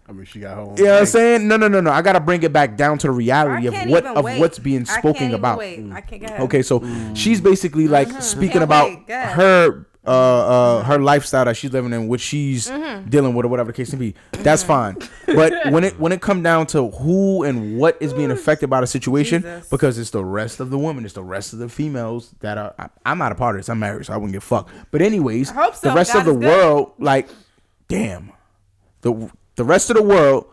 [0.09, 0.75] I mean, she got her own.
[0.77, 1.47] You know what I'm saying?
[1.47, 1.91] No, no, no, no.
[1.91, 4.39] I gotta bring it back down to the reality of what of wait.
[4.39, 5.59] what's being I spoken can't even about.
[5.59, 5.91] wait.
[5.91, 9.07] I can't get Okay, so she's basically like speaking Can't about wait.
[9.07, 9.33] Go ahead.
[9.35, 13.09] her uh uh her lifestyle that she's living in, which she's Mm-hmm.
[13.09, 14.15] dealing with or whatever the case may be.
[14.31, 14.97] That's fine.
[15.27, 18.81] But when it when it come down to who and what is being affected by
[18.81, 19.69] the situation, Jesus.
[19.69, 22.73] because it's the rest of the women, it's the rest of the females that are.
[22.79, 23.69] I, I'm not a part of this.
[23.69, 24.69] I'm married, so I wouldn't give a fuck.
[24.89, 25.71] But anyways, so.
[25.83, 27.29] the rest God of the world, like,
[27.87, 28.31] damn,
[29.01, 30.47] the the rest of the world,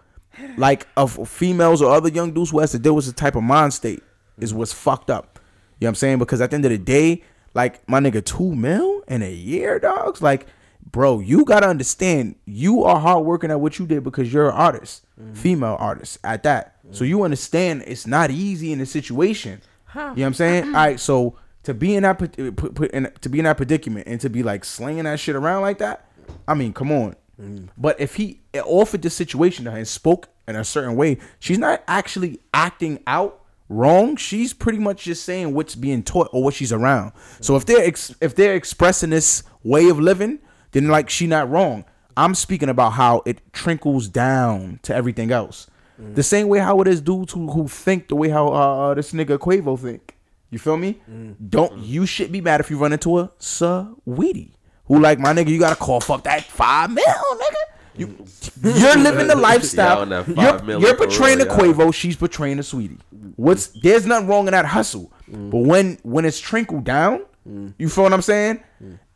[0.56, 3.44] like of females or other young dudes who has to deal with this type of
[3.44, 4.02] mind state,
[4.38, 5.38] is what's fucked up.
[5.78, 6.18] You know what I'm saying?
[6.18, 7.22] Because at the end of the day,
[7.54, 10.20] like my nigga, two mil in a year, dogs.
[10.20, 10.48] Like,
[10.90, 14.56] bro, you gotta understand, you are hard working at what you did because you're an
[14.56, 15.34] artist, mm-hmm.
[15.34, 16.76] female artist at that.
[16.90, 19.60] So you understand it's not easy in this situation.
[19.94, 20.64] You know what I'm saying?
[20.66, 24.08] All right, so to be in that put, put, in, to be in that predicament
[24.08, 26.10] and to be like slinging that shit around like that,
[26.48, 27.16] I mean, come on.
[27.40, 27.68] Mm.
[27.76, 31.58] But if he offered the situation to her and spoke in a certain way, she's
[31.58, 34.16] not actually acting out wrong.
[34.16, 37.12] She's pretty much just saying what's being taught or what she's around.
[37.40, 40.38] So if they're ex- if they're expressing this way of living,
[40.72, 41.84] then like she not wrong.
[42.16, 45.66] I'm speaking about how it trickles down to everything else.
[45.98, 49.12] The same way how it is dudes who, who think the way how uh, this
[49.12, 50.14] nigga Quavo think.
[50.50, 51.00] You feel me?
[51.48, 55.48] Don't you should be mad if you run into a sweetie who like my nigga.
[55.48, 57.75] You gotta cough up that five mil, nigga.
[57.98, 58.16] You,
[58.62, 60.06] you're living the lifestyle.
[60.08, 61.72] you're five million you're portraying real, the yeah.
[61.72, 61.94] Quavo.
[61.94, 62.98] She's portraying the sweetie.
[63.36, 67.22] What's there's nothing wrong in that hustle, but when when it's trickled down,
[67.78, 68.62] you feel what I'm saying?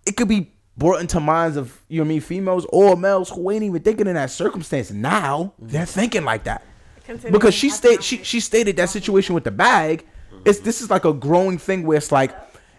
[0.07, 3.29] It could be brought into minds of you know what I mean females or males
[3.31, 4.91] who ain't even thinking in that circumstance.
[4.91, 6.65] Now they're thinking like that
[7.05, 7.33] Continue.
[7.33, 10.07] because she stated she she stated that situation with the bag.
[10.45, 12.35] It's this is like a growing thing where it's like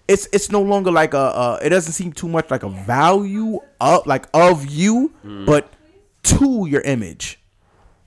[0.07, 3.59] it's it's no longer like a uh, it doesn't seem too much like a value
[3.79, 5.13] of like of you,
[5.45, 5.71] but
[6.23, 7.39] to your image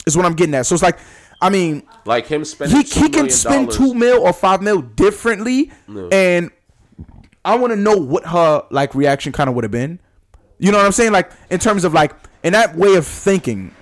[0.07, 0.67] is what I'm getting at.
[0.67, 0.99] So it's like,
[1.41, 4.81] I mean, Like him spending he he can spend dollars- two mil or five mil
[4.83, 5.71] differently,
[6.13, 6.51] and
[7.45, 9.99] I want to know what her like reaction kind of would have been.
[10.59, 11.13] You know what I'm saying?
[11.13, 13.75] Like in terms of like in that way of thinking,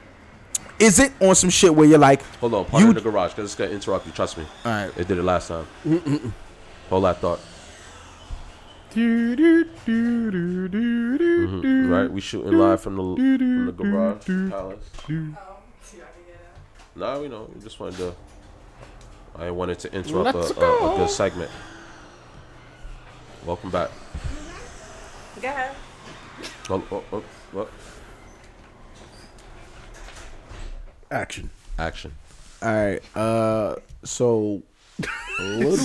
[0.79, 3.33] is it on some shit where you're like, Hold on, park you in the garage
[3.33, 4.13] because it's gonna interrupt you.
[4.13, 4.45] Trust me.
[4.65, 4.91] All right.
[4.99, 5.67] It did it last time.
[6.89, 7.39] Hold that thought.
[8.95, 9.69] Mhm,
[11.91, 14.91] Right, we shooting live from the from the garage palace.
[16.95, 17.51] Nah, we know.
[17.55, 18.15] We just wanted to.
[19.37, 21.51] I wanted to interrupt a, a, a good segment.
[23.47, 23.91] Welcome back.
[25.41, 25.75] Go ahead.
[26.69, 27.25] Oh, oh, oh,
[27.57, 27.69] oh.
[31.11, 31.51] Action.
[31.79, 32.13] Action.
[32.63, 34.63] all right, uh, so
[35.43, 35.77] You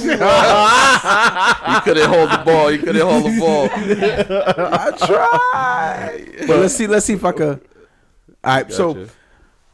[1.81, 2.71] couldn't hold the ball.
[2.71, 3.69] You couldn't hold the ball.
[3.71, 6.47] I tried.
[6.47, 7.67] but let's see, let's see if I could.
[8.43, 9.07] All right, so.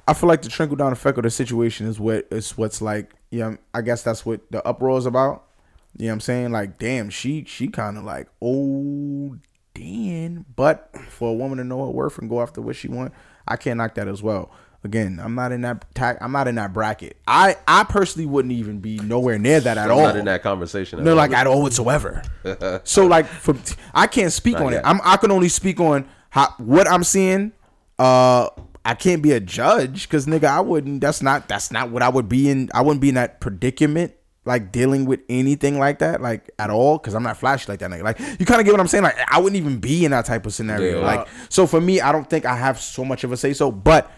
[0.08, 3.14] I feel like the trickle down effect of the situation is what is what's like.
[3.32, 5.46] Yeah, you know, I guess that's what the uproar is about.
[5.98, 6.52] You know what I'm saying?
[6.52, 9.38] Like, damn, she she kind of like, oh,
[9.74, 10.46] damn.
[10.56, 13.14] But for a woman to know her worth and go after what she want,
[13.48, 14.52] I can't knock that as well.
[14.86, 17.16] Again, I'm not in that ta- I'm not in that bracket.
[17.26, 20.04] I I personally wouldn't even be nowhere near that at I'm all.
[20.04, 21.00] not in that conversation.
[21.00, 22.22] at No, like at all whatsoever.
[22.84, 23.62] so like from
[23.94, 24.80] I can't speak Not on yet.
[24.80, 24.88] it.
[24.88, 27.54] I'm I can only speak on how what I'm seeing.
[27.98, 28.50] Uh
[28.86, 32.10] I can't be a judge because nigga, I wouldn't that's not that's not what I
[32.10, 32.70] would be in.
[32.74, 34.12] I wouldn't be in that predicament,
[34.44, 37.90] like dealing with anything like that, like at all, because I'm not flashy like that
[37.90, 38.04] nigga.
[38.04, 39.06] Like you kind of get what I'm saying?
[39.06, 41.00] Like I wouldn't even be in that type of scenario.
[41.00, 41.06] Yeah.
[41.06, 43.72] Like so for me, I don't think I have so much of a say so,
[43.72, 44.12] but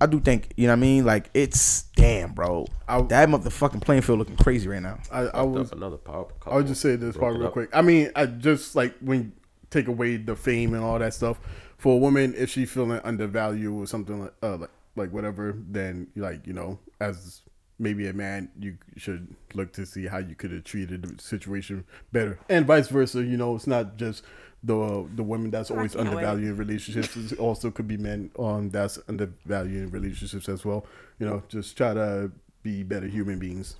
[0.00, 1.04] I do think you know what I mean.
[1.04, 2.66] Like it's damn, bro.
[2.88, 4.98] I- that motherfucking playing field looking crazy right now.
[5.10, 6.52] I, I was another power couple.
[6.52, 7.52] I would just say this Broke part real up.
[7.52, 7.70] quick.
[7.72, 9.32] I mean, I just like when you
[9.70, 11.38] take away the fame and all that stuff
[11.78, 16.06] for a woman, if she feeling undervalued or something like uh, like like whatever, then
[16.16, 17.42] like you know, as
[17.80, 21.84] maybe a man, you should look to see how you could have treated the situation
[22.12, 23.22] better, and vice versa.
[23.22, 24.22] You know, it's not just
[24.64, 27.32] the the women that's always can't undervalued in relationships.
[27.38, 30.84] Also could be men um that's undervalued in relationships as well.
[31.18, 32.30] You know, just try to
[32.62, 33.76] be better human beings.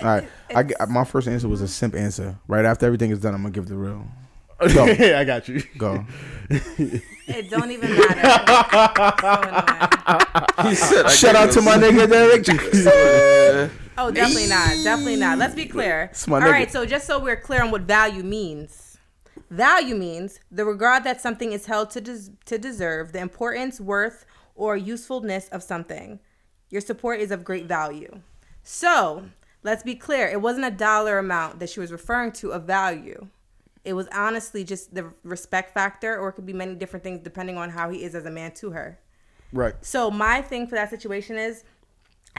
[0.00, 2.36] All right, I get, my first answer was a simp answer.
[2.48, 4.04] Right after everything is done, I'm gonna give the real.
[4.60, 5.62] I got you.
[5.78, 6.04] Go.
[7.28, 8.20] It don't even matter.
[10.56, 10.68] so.
[10.68, 12.46] He said, Shout out to my nigga Derek.
[13.96, 14.70] Oh, definitely not.
[14.82, 15.38] Definitely not.
[15.38, 16.08] Let's be clear.
[16.10, 16.50] It's my All nigga.
[16.50, 18.91] right, so just so we're clear on what value means.
[19.52, 24.24] Value means the regard that something is held to des- to deserve, the importance, worth,
[24.54, 26.20] or usefulness of something.
[26.70, 28.20] Your support is of great value.
[28.62, 29.24] So,
[29.62, 30.26] let's be clear.
[30.26, 33.28] It wasn't a dollar amount that she was referring to of value.
[33.84, 37.58] It was honestly just the respect factor, or it could be many different things depending
[37.58, 38.98] on how he is as a man to her.
[39.52, 39.74] Right.
[39.82, 41.62] So my thing for that situation is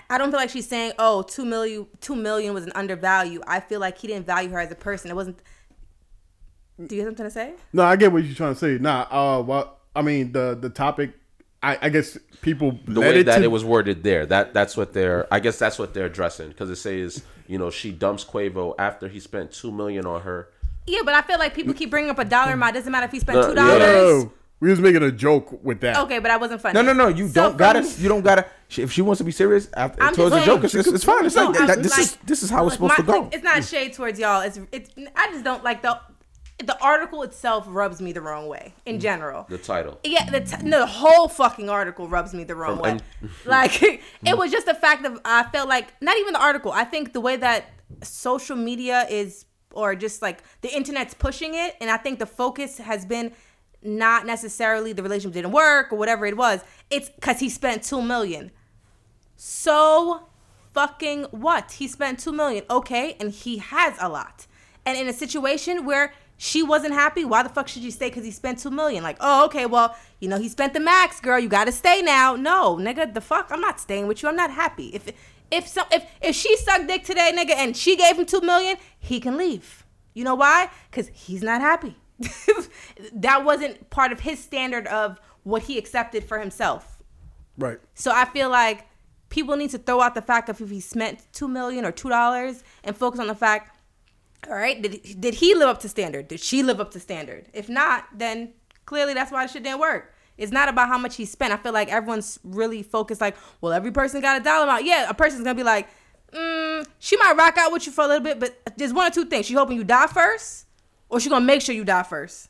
[0.10, 3.60] I don't feel like she's saying, "Oh, 2 million 2 million was an undervalue." I
[3.60, 5.12] feel like he didn't value her as a person.
[5.12, 5.38] It wasn't
[6.86, 7.54] Do you have something to say?
[7.72, 8.78] No, I get what you're trying to say.
[8.80, 11.14] Nah, uh, well, I mean the the topic.
[11.62, 14.76] I, I guess people the way it that to, it was worded there that that's
[14.76, 18.26] what they're i guess that's what they're addressing because it says you know she dumps
[18.26, 20.50] quavo after he spent two million on her
[20.86, 22.76] Yeah, but I feel like people keep bringing up a dollar amount.
[22.76, 23.78] Doesn't matter if he spent No, two yeah.
[23.80, 24.24] dollars.
[24.26, 25.98] No, we was making a joke with that.
[26.00, 26.74] Okay, but I wasn't funny.
[26.74, 27.08] No, no, no.
[27.08, 27.82] You So don't gotta.
[27.98, 28.46] You don't gotta.
[28.76, 31.04] If she wants to be serious after, I'm towards just a joke, it's, it's, it's
[31.06, 31.26] fine.
[31.26, 33.04] It's No, like, I'm that, this like- is this is how it's supposed my- to
[33.04, 33.20] go.
[33.22, 34.42] like, it's not shade towards y'all.
[34.42, 34.90] It's it's.
[35.16, 35.98] I just don't like the
[36.66, 39.02] the article itself rubs me the wrong way in mm.
[39.02, 39.46] general.
[39.50, 42.98] the title Yeah, the, t- no, the whole fucking article rubs me the wrong From
[42.98, 43.00] way.
[43.46, 43.82] like
[44.26, 46.72] it was just the fact that I felt like not even the article.
[46.72, 47.66] I think the way that
[48.02, 52.78] social media is or just like the internet's pushing it, and I think the focus
[52.78, 53.32] has been
[53.82, 56.62] not necessarily the relationship didn't work or whatever it was.
[56.90, 58.52] It's because he spent two million.
[59.36, 60.28] So
[60.74, 61.74] fucking what?
[61.74, 62.64] He spent two million.
[62.70, 64.48] Okay, and he has a lot.
[64.86, 68.10] And in a situation where she wasn't happy, why the fuck should you stay?
[68.10, 69.04] Because he spent two million.
[69.04, 71.40] Like, oh, okay, well, you know, he spent the max, girl.
[71.40, 72.36] You gotta stay now.
[72.36, 74.30] No, nigga, the fuck, I'm not staying with you.
[74.30, 74.88] I'm not happy.
[74.88, 75.12] If
[75.52, 78.78] if so, if if she sucked dick today, nigga, and she gave him two million,
[79.00, 79.86] he can leave.
[80.14, 80.70] You know why?
[80.90, 81.96] Because he's not happy.
[83.14, 87.04] that wasn't part of his standard of what he accepted for himself.
[87.58, 87.80] Right.
[87.94, 88.88] So I feel like
[89.30, 92.10] people need to throw out the fact of if he spent two million or two
[92.10, 93.73] dollars and focus on the fact,
[94.50, 96.28] all right, did did he live up to standard?
[96.28, 97.48] Did she live up to standard?
[97.54, 98.54] If not, then
[98.86, 100.14] clearly that's why the shit didn't work.
[100.38, 101.54] It's not about how much he spent.
[101.54, 103.22] I feel like everyone's really focused.
[103.22, 104.86] Like, well, every person got a dollar amount.
[104.86, 105.88] Yeah, a person's gonna be like,
[106.32, 109.14] mm, she might rock out with you for a little bit, but there's one or
[109.14, 109.46] two things.
[109.46, 110.66] She hoping you die first,
[111.10, 112.50] or she gonna make sure you die first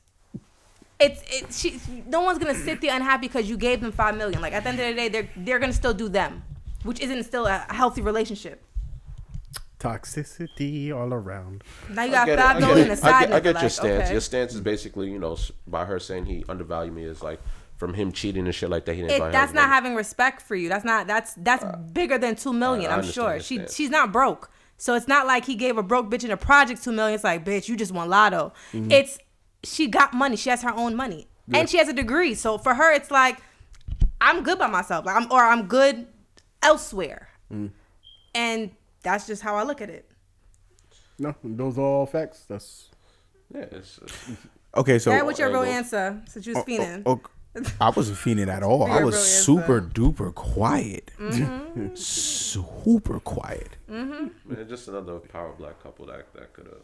[1.03, 4.41] it's it she no one's gonna sit there unhappy because you gave them five million.
[4.41, 6.43] Like at the end of the day, they're they're gonna still do them,
[6.83, 8.63] which isn't still a healthy relationship.
[9.83, 11.63] Toxicity all around.
[11.89, 13.71] Now you got get it, five I million get, side I get, I your like,
[13.71, 14.03] stance.
[14.03, 14.11] okay.
[14.11, 17.39] Your stance is basically, you know, by her saying he undervalued me is like
[17.77, 18.93] from him cheating and shit like that.
[18.95, 19.73] He didn't It, buy that's not money.
[19.73, 20.69] having respect for you.
[20.69, 22.91] That's not that's that's bigger than two million.
[22.91, 23.75] I I'm sure she stance.
[23.75, 24.49] she's not broke.
[24.77, 27.15] So it's not like he gave a broke bitch in a project two million.
[27.15, 28.53] It's like bitch, you just won lotto.
[28.73, 28.91] Mm-hmm.
[28.91, 29.17] It's
[29.63, 30.35] she got money.
[30.35, 32.35] She has her own money, and she has a degree.
[32.35, 33.39] So for her, it's like
[34.21, 35.05] I'm good by myself.
[35.05, 36.07] Like I'm or I'm good
[36.61, 37.71] elsewhere, Mm.
[38.35, 38.71] and
[39.03, 40.09] that's just how I look at it.
[41.19, 42.45] No, those are all facts.
[42.47, 42.89] That's
[43.53, 44.37] Yeah, it's, it's-
[44.75, 47.03] okay, so Dad, what's your real answer since you was fiending?
[47.05, 47.21] Oh,
[47.79, 48.83] I wasn't fiending at all.
[48.91, 51.93] I was brilliant, super duper quiet, Mm-hmm.
[51.95, 53.77] super quiet.
[53.87, 54.31] man,
[54.67, 56.81] just another power black couple that that could have.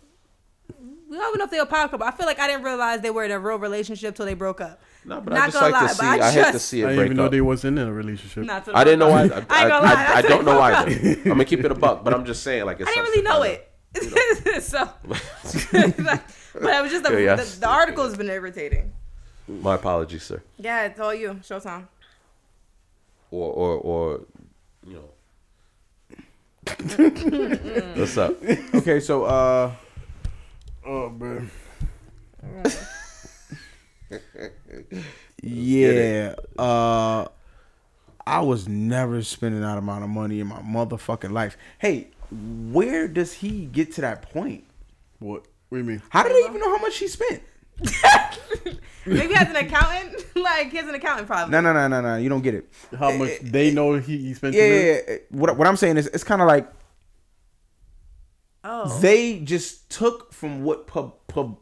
[1.10, 2.06] We don't even know if they were power couple.
[2.06, 4.62] I feel like I didn't realize they were in a real relationship till they broke
[4.62, 4.80] up.
[5.06, 6.02] No, but Not I just gonna like lie, to see.
[6.02, 7.32] but I I, hate to just- see I didn't break even know up.
[7.32, 8.44] they wasn't in a relationship.
[8.46, 9.28] Not till I didn't know they why.
[9.28, 9.52] broke I, up.
[9.52, 10.06] I ain't gonna lie.
[10.06, 10.72] I, I don't know it.
[10.72, 11.22] either.
[11.24, 13.22] I'm gonna keep it a buck, but I'm just saying, like, it's I didn't really
[13.24, 13.60] know kinda-
[14.56, 14.62] it.
[14.64, 14.78] so,
[16.04, 16.22] like,
[16.54, 17.36] but it was just the, Yeah, yeah.
[17.36, 18.94] the, the article has been irritating.
[19.48, 20.44] My apologies, sir.
[20.60, 21.40] Yeah, it's all you.
[21.42, 21.88] Showtime.
[23.32, 24.22] Or or or,
[24.86, 25.10] you know.
[28.00, 28.36] What's up?
[28.76, 29.72] Okay, so uh,
[30.86, 31.52] Oh man.
[35.44, 37.26] yeah, uh,
[38.26, 41.58] I was never spending that amount of money in my motherfucking life.
[41.80, 44.64] Hey, where does he get to that point?
[45.20, 45.46] What?
[45.70, 46.02] What do you mean?
[46.10, 47.44] How did they even know how much he spent?
[49.06, 50.26] Maybe he has an accountant.
[50.36, 51.52] like he has an accountant probably.
[51.52, 52.18] No, no, no, no, no.
[52.18, 52.70] You don't get it.
[52.98, 54.56] How much they know he, he spent?
[54.56, 55.16] Yeah, yeah, yeah.
[55.30, 56.68] What what I'm saying is, it's kind of like
[58.72, 59.00] Oh.
[59.00, 61.58] they just took from what pub, pub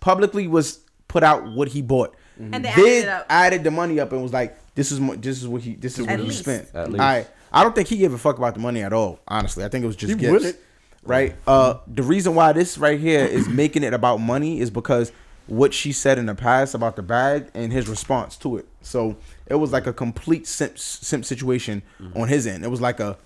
[0.00, 2.14] publicly was put out what he bought.
[2.38, 3.26] And they added it up.
[3.30, 5.94] added the money up and was like, "This is mo- this is what he this
[5.98, 7.00] is what At he spent." At least.
[7.00, 9.20] I I don't think he gave a fuck about the money at all.
[9.28, 10.32] Honestly, I think it was just He gifts.
[10.32, 10.56] wouldn't.
[11.04, 11.36] Right.
[11.46, 15.12] Uh, the reason why this right here is making it about money is because
[15.46, 18.66] what she said in the past about the bag and his response to it.
[18.82, 21.82] So it was like a complete simp, simp situation
[22.16, 22.64] on his end.
[22.64, 23.16] It was like a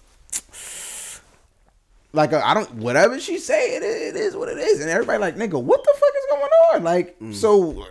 [2.13, 5.19] like I I don't whatever she say it, it is what it is, and everybody
[5.19, 6.85] like nigga, what the fuck is going on?
[6.85, 7.35] Like mm.
[7.35, 7.87] so.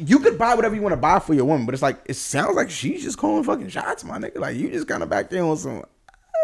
[0.00, 2.14] You could buy whatever you want to buy for your woman, but it's like it
[2.14, 4.36] sounds like she's just calling fucking shots, my nigga.
[4.36, 5.82] Like you just kind of back there on some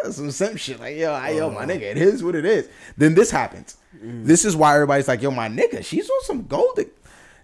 [0.05, 0.81] uh, some simp shit.
[0.81, 1.67] Like yo, I, yo, my uh.
[1.67, 2.69] nigga, it is what it is.
[2.97, 3.77] Then this happens.
[4.03, 4.25] Mm.
[4.25, 6.81] This is why everybody's like, yo, my nigga, she's on some gold.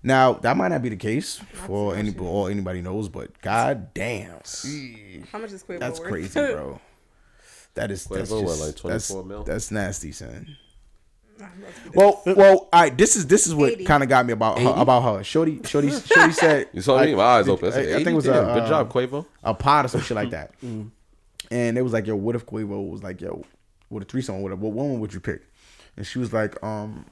[0.03, 4.41] Now that might not be the case for any all anybody knows, but god damn,
[5.31, 6.09] How much is Quavo that's worth?
[6.09, 6.81] crazy, bro.
[7.75, 9.45] That is that's Quavo, what, just, like 24 that's, mil?
[9.45, 10.57] that's nasty, son.
[11.95, 12.97] Well, well, all right.
[12.97, 15.25] This is this is what kind of got me about her, about her.
[15.25, 16.69] Shorty, Shorty, Shorty said.
[16.73, 17.15] You saw me?
[17.15, 17.67] My eyes open.
[17.67, 19.27] I, I, said, I think it was "Damn, a good job, um, Quavo.
[19.43, 20.53] a pod or some shit like that.
[20.63, 20.89] Mm-hmm.
[21.53, 23.43] And it was like, yo, what if Quavo was like, yo,
[23.89, 25.43] with a threesome, what what woman would you pick?
[25.97, 27.07] And she was like, um,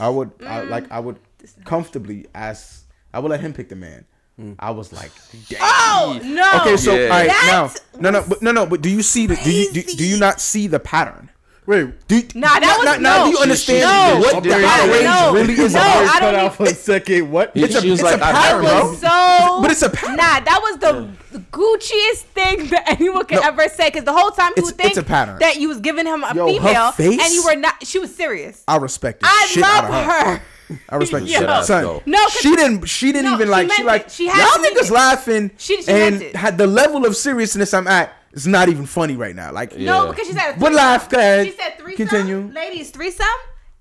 [0.00, 1.20] I would, I, like, I would
[1.64, 4.04] comfortably ask, I would let him pick the man.
[4.40, 4.54] Mm.
[4.58, 5.10] I was like,
[5.48, 5.58] damn.
[5.62, 6.60] Oh no.
[6.60, 7.04] Okay, so Yeah.
[7.04, 9.34] all right, now, no, no, but no, no, but do you see the?
[9.36, 11.30] Do you do, do you not see the pattern?
[11.64, 13.24] Wait, Do you, Nah, that was- now, now no.
[13.24, 14.20] do you understand No.
[14.20, 14.66] what the No.
[14.68, 15.32] outrage No.
[15.34, 15.96] really is No, about?
[15.96, 17.30] I cut don't out need- for a second.
[17.32, 17.50] What?
[17.56, 18.90] Yeah, It's a, she was it's like, a I pattern, never- bro.
[18.90, 19.58] was so.
[19.62, 20.14] But it's a pattern.
[20.16, 21.08] Nah, that was the
[21.50, 23.48] Gucciest thing that anyone could No.
[23.48, 23.88] ever say.
[23.88, 25.38] Because the whole time you It's- would think it's a pattern.
[25.40, 27.74] that you was giving him a Yo, her female, face- and you were not.
[27.84, 28.62] She was serious.
[28.68, 30.24] I respect the I shit out love of her.
[30.36, 30.42] her.
[30.88, 31.38] I respect the Yo.
[31.40, 31.84] shit out of Son.
[31.84, 32.00] son.
[32.06, 32.84] No, 'cause- she didn't.
[32.86, 33.62] She didn't No, even she like.
[33.72, 34.10] She meant like.
[34.10, 36.36] She had y'all to niggas laughing, She- she and meant it.
[36.36, 38.12] had the level of seriousness I'm at.
[38.32, 39.50] It's not even funny right now.
[39.52, 39.86] Like, Yeah.
[39.92, 40.56] No, because she said.
[40.58, 41.46] But laugh, go ahead.
[41.46, 41.96] She said threesome.
[42.08, 42.50] Continue.
[42.54, 43.26] Ladies, threesome.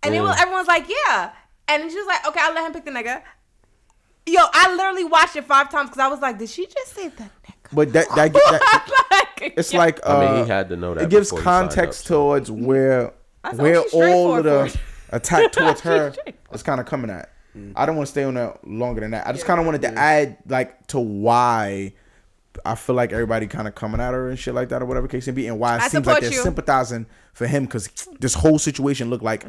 [0.04, 1.32] And it was, everyone's like, yeah.
[1.68, 3.22] And she was like, okay, I'll let him pick the nigga.
[4.28, 7.10] Yo, I literally watched it five times because I was like, did she just say
[7.10, 7.32] that?
[7.74, 9.02] but that that, that
[9.40, 9.80] like, it's yo.
[9.80, 10.00] like.
[10.06, 12.08] Uh, I mean, he had to know that It gives before he signed context up,
[12.08, 12.16] so.
[12.16, 13.14] towards where
[13.56, 14.80] where all of the straightforward.
[15.10, 17.32] Attack towards her She's is kind of coming at.
[17.76, 19.26] I don't want to stay on that longer than that.
[19.28, 21.94] I just kind of wanted to add like to why
[22.66, 25.08] I feel like everybody kind of coming at her and shit like that or whatever
[25.08, 26.42] case may be, and why it I seems like they're you.
[26.42, 27.88] sympathizing for him because
[28.20, 29.46] this whole situation looked like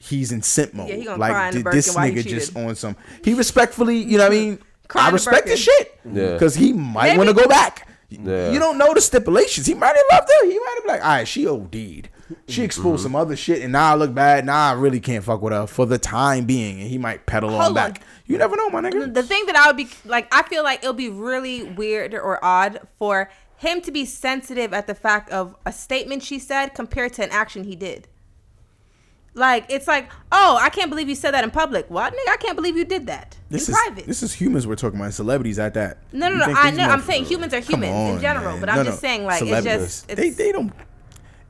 [0.00, 0.88] he's in simp mode.
[0.90, 2.68] Yeah, he gonna like cry in the did this Birkin while he nigga just cheated.
[2.68, 2.96] on some.
[3.24, 4.58] He respectfully, you know what I mean.
[4.86, 5.56] Cry I respect the Birkin.
[5.62, 6.00] shit.
[6.12, 6.32] Yeah.
[6.34, 7.88] Because he might want to go back.
[8.10, 8.50] Yeah.
[8.52, 9.66] You don't know the stipulations.
[9.66, 10.46] He might have loved her.
[10.50, 12.08] He might have been like, all right, she OD'd.
[12.46, 12.64] She mm-hmm.
[12.64, 14.44] exposed some other shit, and now I look bad.
[14.46, 17.50] Now I really can't fuck with her for the time being, and he might pedal
[17.54, 17.90] on Hold back.
[18.00, 18.06] on.
[18.26, 19.12] You never know, my nigga.
[19.12, 22.42] the thing that I would be like, I feel like it'll be really weird or
[22.44, 27.12] odd for him to be sensitive at the fact of a statement she said compared
[27.14, 28.08] to an action he did.
[29.34, 31.88] Like it's like, oh, I can't believe you said that in public.
[31.88, 32.32] What, nigga?
[32.32, 34.06] I can't believe you did that This in is private.
[34.06, 35.98] this is humans we're talking about, celebrities at that.
[36.12, 36.60] no, no, You no.
[36.60, 36.84] I know.
[36.84, 38.60] I'm saying humans are Come humans in general, man.
[38.60, 39.08] but I'm No, just no.
[39.08, 40.72] saying like it's just they they don't.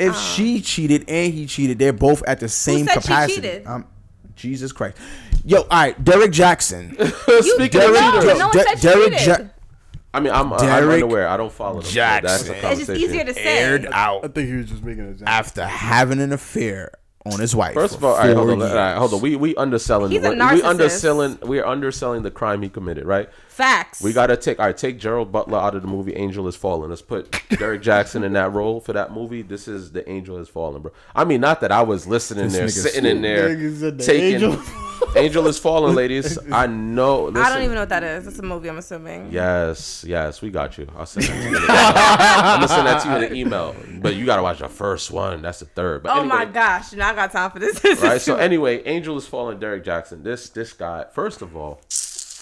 [0.00, 3.34] If she cheated and he cheated, they're both at the same said she capacity.
[3.36, 3.66] cheated?
[3.66, 3.86] Um,
[4.34, 4.96] Jesus Christ,
[5.44, 6.94] yo, all right, Derrick Jaxn.
[7.42, 9.50] Speaking Derrick, of no, no one De- said she Derrick cheated.
[10.12, 10.60] I mean, I'm, I'm
[10.92, 11.28] unaware.
[11.28, 11.90] I don't follow them.
[11.90, 12.22] Jaxn.
[12.22, 13.58] That's a It's it's just easier to say.
[13.58, 15.32] aired I think he was just making an example.
[15.32, 16.92] after having an affair
[17.26, 17.74] on his wife.
[17.74, 19.20] First of all, all right, hold on, all right, hold on.
[19.20, 20.10] We we underselling.
[20.10, 21.38] He's a we underselling.
[21.42, 23.04] We are underselling the crime he committed.
[23.04, 23.28] Right.
[23.60, 24.00] Facts.
[24.02, 24.58] We gotta take.
[24.58, 26.88] All right, take Gerard Butler out of the movie Angel is Falling.
[26.88, 29.42] Let's put Derrick Jaxn in that role for that movie.
[29.42, 30.92] This is the Angel is Falling, bro.
[31.14, 34.62] I mean, not that I was listening This there, sitting in there, the taking Angel.
[35.14, 36.38] Angel is Falling, ladies.
[36.52, 37.24] I know.
[37.24, 38.26] Listen, I don't even know what that is.
[38.26, 38.70] It's a movie.
[38.70, 39.30] I'm assuming.
[39.30, 40.86] Yes, yes, we got you.
[40.96, 41.56] I'll send that to you.
[41.56, 43.76] in I'm gonna send that to you in an email.
[44.00, 45.42] But you gotta watch the first one.
[45.42, 46.02] That's the third.
[46.02, 46.92] But Oh anyway, my gosh!
[46.94, 47.78] Now I got time for this.
[47.80, 48.20] This right?
[48.20, 49.58] So anyway, Angel is falling.
[49.58, 50.22] Derrick Jaxn.
[50.22, 51.04] This this guy.
[51.12, 51.80] First of all,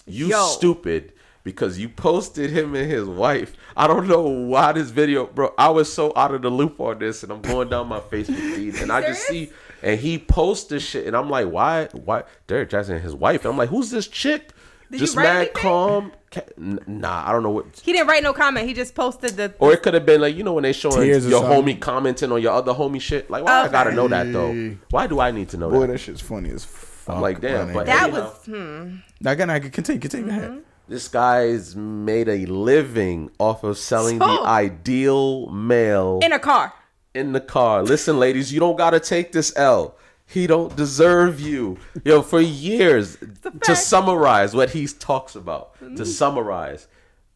[0.07, 0.47] you Yo.
[0.47, 1.13] stupid
[1.45, 3.55] because you posted him and his wife.
[3.77, 5.55] I don't know why this video, bro.
[5.57, 8.37] I was so out of the loop on this, and I'm going down my Facebook
[8.57, 9.51] feed, and I just see,
[9.83, 13.45] and he posts this shit, and I'm like, why, why, Derrick Jaxn and his wife?
[13.45, 14.51] And I'm like, who's this chick?
[14.91, 15.55] Did just mad anything?
[15.55, 16.13] calm.
[16.57, 17.67] Nah, I don't know what.
[17.83, 18.67] he didn't write no comment.
[18.67, 19.55] He just posted the.
[19.59, 22.33] Or it could have been like you know when they showing Tears your homie commenting
[22.33, 23.31] on your other homie shit.
[23.31, 24.77] Like why I gotta know that though?
[24.91, 25.89] Why do I need to know Boy, that?
[25.89, 27.17] that shit's funny as fuck.
[27.17, 27.87] I'm like, damn, my but- nigga.
[27.87, 28.33] that you was.
[28.47, 28.97] Hmm.
[29.21, 30.01] Now, again, I can continue.
[30.01, 30.27] Continue.
[30.31, 30.59] Go Mm-hmm.
[30.89, 36.73] This guy's made a living off of selling So- the ideal male in a car.
[37.15, 37.83] in the car.
[37.83, 39.95] Listen, ladies, you don't gotta take this L.
[40.25, 41.79] He don't deserve you.
[42.05, 43.17] Yo, for years,
[43.63, 46.05] to summarize what he talks about, to mm-hmm.
[46.05, 46.87] summarize,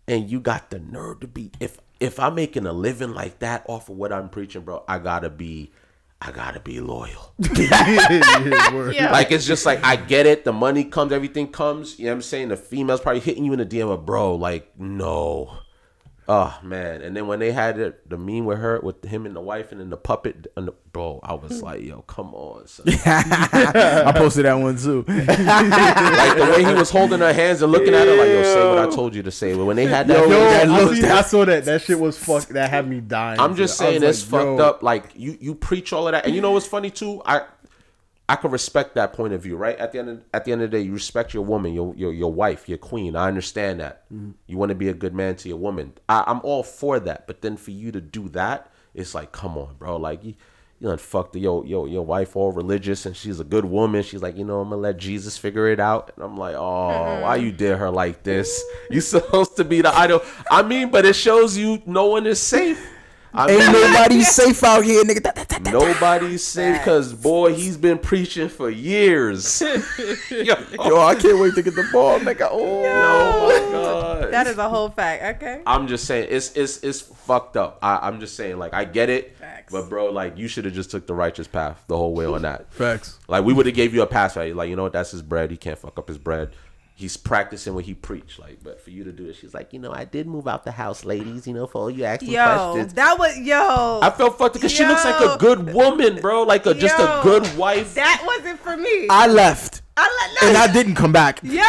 [0.07, 3.65] and you got the nerve to be if if I'm making a living like that
[3.69, 5.73] off of what I'm preaching, bro, I gotta be
[6.25, 7.35] I gotta be loyal.
[8.95, 11.99] Yeah, Like it's just like I get it, the money comes, everything comes.
[11.99, 12.49] You know what I'm saying?
[12.49, 15.59] The female's probably hitting you in the DM, but bro, like no.
[16.35, 17.03] Oh man!
[17.03, 19.71] And then when they had it, the meme with her, with him and the wife,
[19.71, 22.87] and then the puppet, and the, bro, I was like, "Yo, come on!" Son.
[23.05, 25.05] I posted that one too.
[25.07, 28.67] like the way he was holding her hands and looking at her, like, "Yo, say
[28.67, 31.05] what I told you to say." But when they had that, Yo, that I, see-
[31.05, 31.67] I saw that.
[31.67, 32.45] That shit was fuck.
[32.49, 33.39] That had me dying.
[33.39, 34.83] I'm just saying it's like, fucked yo, up.
[34.83, 37.21] Like you, you preach all of that, and you know what's funny too?
[37.27, 37.43] I,
[38.29, 39.77] I can respect that point of view, right?
[39.79, 41.95] At the end, of, at the end of the day, you respect your woman, your
[41.97, 43.17] your, your wife, your queen.
[43.17, 44.05] I understand that.
[44.13, 44.31] Mm-hmm.
[44.47, 45.95] You want to be a good man to your woman.
[46.09, 47.27] I, I'm all for that.
[47.27, 49.97] But then for you to do that, it's like, come on, bro.
[49.97, 50.35] Like you.
[50.81, 54.03] You done fucked your your your wife all religious and she's a good woman.
[54.03, 56.11] She's like, you know, I'm gonna let Jesus figure it out.
[56.17, 57.23] And I'm like, oh, mm-hmm.
[57.23, 58.61] why you did her like this?
[58.91, 60.23] You supposed to be the idol.
[60.51, 62.85] I mean, but it shows you no one is safe.
[63.35, 65.23] I mean, Ain't nobody safe out here, nigga.
[65.23, 65.71] Da, da, da, da.
[65.71, 69.61] Nobody's safe because boy, he's been preaching for years.
[70.31, 72.49] Yo, Yo, I can't wait to get the ball, nigga.
[72.51, 74.33] Oh, oh my god.
[74.33, 75.37] That is a whole fact.
[75.43, 75.63] Okay.
[75.67, 77.79] I'm just saying it's it's it's fucked up.
[77.83, 79.73] I, I'm just saying like I get it, Facts.
[79.73, 82.43] but bro, like you should have just took the righteous path the whole way on
[82.43, 82.73] that.
[82.73, 83.19] Facts.
[83.29, 84.55] Like we would have gave you a pass right.
[84.55, 84.93] Like you know what?
[84.93, 85.51] That's his bread.
[85.51, 86.51] He can't fuck up his bread.
[86.95, 88.39] He's practicing what he preached.
[88.39, 90.65] Like, but for you to do it, she's like, you know, I did move out
[90.65, 91.47] the house, ladies.
[91.47, 92.95] You know, for all you asking Yo, questions.
[92.95, 94.01] that was yo.
[94.03, 96.43] I felt fucked because she looks like a good woman, bro.
[96.43, 97.95] Like a just a good wife.
[97.95, 99.07] That wasn't for me.
[99.11, 101.41] I left I let and I didn't come back.
[101.43, 101.63] Yo,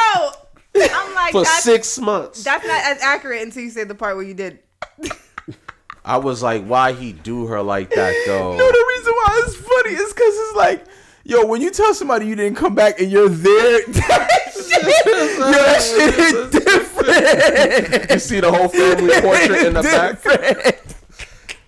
[0.75, 2.43] I'm like for six months.
[2.43, 4.59] that's not as accurate until you say the part where you did.
[6.05, 8.51] I was like, why he do her like that though?
[8.57, 10.85] No, the reason why it's funny is because it's like,
[11.23, 13.79] yo, when you tell somebody you didn't come back and you're there,
[14.83, 18.11] that shit, yo, that shit is different.
[18.11, 20.79] you see the whole family portrait in the back.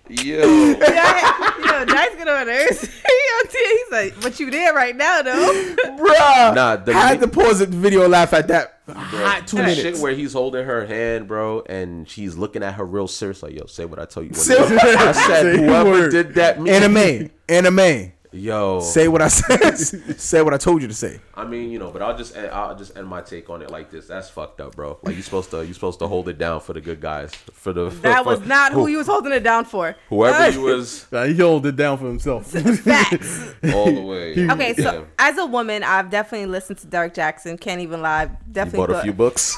[0.07, 0.38] Yo,
[0.80, 2.68] Yeah, yo, nice good on there.
[2.72, 5.76] Yo, he's like, but you there right now though.
[5.97, 6.53] Bruh.
[6.55, 8.80] Nah, the I had mi- to pause the video and laugh at that.
[8.88, 9.82] Hot two the minutes.
[9.82, 13.53] shit where he's holding her hand, bro, and she's looking at her real serious, like,
[13.53, 14.30] yo, say what I tell you.
[14.32, 16.11] I said, Say whoever word.
[16.11, 16.70] did that, me.
[16.70, 17.32] Anime.
[17.49, 18.11] Anime.
[18.36, 19.77] Yo, Say what I said.
[20.19, 21.21] say what I told you to say.
[21.36, 23.71] I mean, you know, but I'll just end, I'll just end my take on it
[23.71, 24.07] like this.
[24.07, 24.97] That's fucked up, bro.
[25.03, 27.71] Like you supposed to you supposed to hold it down for the good guys, for
[27.71, 29.95] the That for- was not who who- you was holding it down for.
[30.09, 32.47] whoever he was Nah, he held it down for himself.
[32.51, 33.53] Facts.
[33.73, 34.49] all the way.
[34.49, 35.03] Okay, so Yeah.
[35.17, 37.57] as a woman, I've definitely listened to Derrick Jaxn.
[37.59, 38.23] Can't even lie.
[38.23, 39.57] You Definitely bought a few books.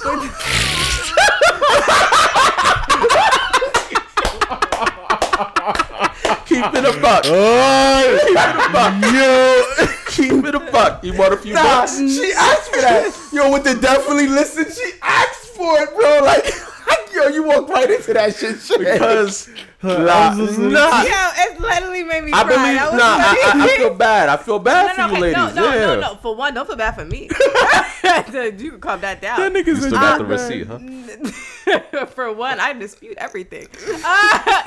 [6.64, 7.24] Keep it a buck.
[7.28, 8.93] Oh, Keep it a buck.
[9.14, 11.03] Yo, keep it a buck.
[11.03, 11.97] You bought a few Nah, books.
[11.97, 13.30] she asked for that.
[13.34, 16.20] Yo, with the definitely listen, she asked for it, bro.
[16.24, 16.45] Like,
[17.14, 18.60] yo, you walked right into that shit.
[18.60, 18.80] shit.
[18.80, 19.49] Because
[19.88, 21.01] nah, nah.
[21.03, 22.55] Yo, it literally made me I cry.
[22.55, 24.29] believe, That nah, was I, I, I feel bad.
[24.29, 25.55] I feel bad No, for no, you okay, ladies.
[25.55, 25.85] no, no, yeah.
[25.85, 26.15] no, no.
[26.15, 27.21] For one, don't feel bad for me.
[28.63, 29.39] you can calm that down.
[29.39, 30.79] That nigga You still got the receipt, huh?
[32.15, 33.67] For one, I dispute everything.
[34.05, 34.63] Uh,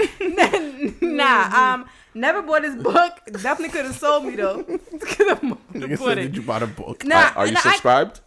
[1.00, 3.20] nah, um, never bought his book.
[3.26, 4.62] Definitely could have sold me though.
[4.64, 7.04] Nigga Nigga said, did you buy the book?
[7.06, 8.20] Nah, Are, are you and I- subscribed?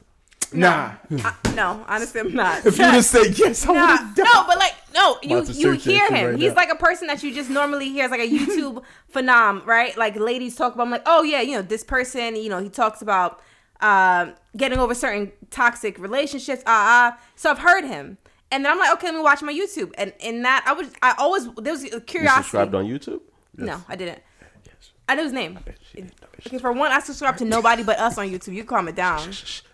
[0.53, 0.91] Nah.
[1.11, 2.65] I- no, honestly, I'm not.
[2.65, 5.71] If you just say yes, I Nah, would have no, but like no, you you
[5.73, 6.29] hear him.
[6.31, 6.55] right He's now.
[6.55, 8.83] like a person that you just normally hear as like a YouTube
[9.13, 9.95] phenom, right?
[9.97, 10.83] Like ladies talk about.
[10.83, 12.35] I'm like, oh yeah, you know this person.
[12.35, 13.39] You know he talks about
[13.81, 16.63] um, getting over certain toxic relationships.
[16.65, 17.21] Ah, ah.
[17.35, 18.17] So I've heard him,
[18.51, 19.91] and then I'm like, okay, let me watch my YouTube.
[19.97, 22.43] And in that, I was I always there was a You curiosity.
[22.43, 23.21] subscribed on YouTube?
[23.57, 24.21] No, I didn't.
[24.65, 24.91] Yes.
[25.07, 25.59] I knew his name.
[26.47, 28.53] Okay, for one, I subscribe to nobody but us on YouTube.
[28.55, 29.31] You calm it down.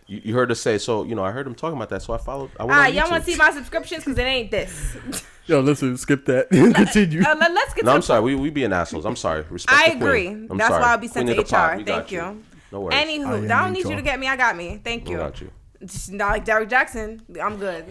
[0.10, 1.04] You, you heard us say so.
[1.04, 2.50] You know, I heard him talking about that, so I followed.
[2.60, 4.04] I went Ah, on y'all want to see my subscriptions?
[4.04, 4.98] Because it ain't this.
[5.46, 6.50] Yo, listen, skip that.
[6.76, 7.22] Continue.
[7.24, 8.22] Uh, let, us get No, to I'm the sorry.
[8.22, 9.06] We we being assholes.
[9.06, 9.44] I'm sorry.
[9.50, 10.02] Respect I the queen.
[10.02, 10.28] agree.
[10.28, 10.82] I'm That's sorry.
[10.84, 11.82] why I'll be sent Queen to the pod.
[11.82, 11.84] HR.
[11.86, 12.44] Thank you.
[12.72, 12.98] No worries.
[12.98, 14.28] Anywho, I I don't need you to get me.
[14.28, 14.80] I got me.
[14.84, 15.18] Thank We you.
[15.18, 15.50] got you.
[15.84, 17.22] Just not like Derrick Jaxn.
[17.42, 17.86] I'm good.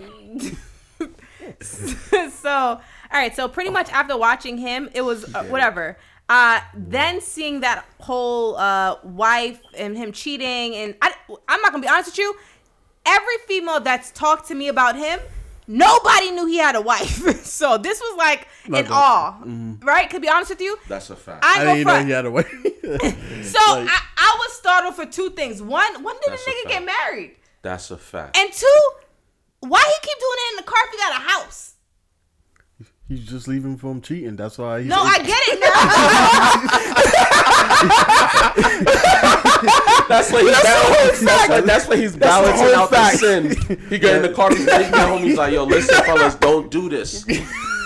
[1.63, 2.81] so, all
[3.13, 3.35] right.
[3.35, 5.97] So pretty much after watching him, it was uh, whatever.
[6.29, 11.13] Uh, then seeing that whole uh, wife and him cheating, and I,
[11.49, 12.35] I'm not gonna be honest with you.
[13.07, 15.19] Every female that's talked to me about him,
[15.67, 17.17] nobody knew he had a wife.
[17.47, 19.43] so this was like in Not that- awe,
[19.83, 20.11] right?
[20.11, 21.43] To be honest with you, That's a fact.
[21.45, 22.07] I I ain't didn't go know front.
[22.07, 22.45] he had a way.
[23.45, 25.63] So I, I was startled for two things.
[25.63, 27.37] One, when did That's the nigga get married?
[27.63, 28.37] That's a fact.
[28.37, 28.81] And two,
[29.61, 31.75] why he keep doing it in the car if he got a house?
[33.09, 34.37] He's just leaving from cheating.
[34.37, 34.81] That's why.
[34.81, 35.69] He's No, I get it now.
[40.09, 41.27] That's what he's balancing.
[41.27, 43.21] That's what, that's what he's balancing out fact.
[43.21, 43.79] the sin.
[43.89, 44.51] He got in the car.
[44.51, 45.23] He's taking that home.
[45.23, 47.25] He's like, "Yo, listen, fellas, don't do this."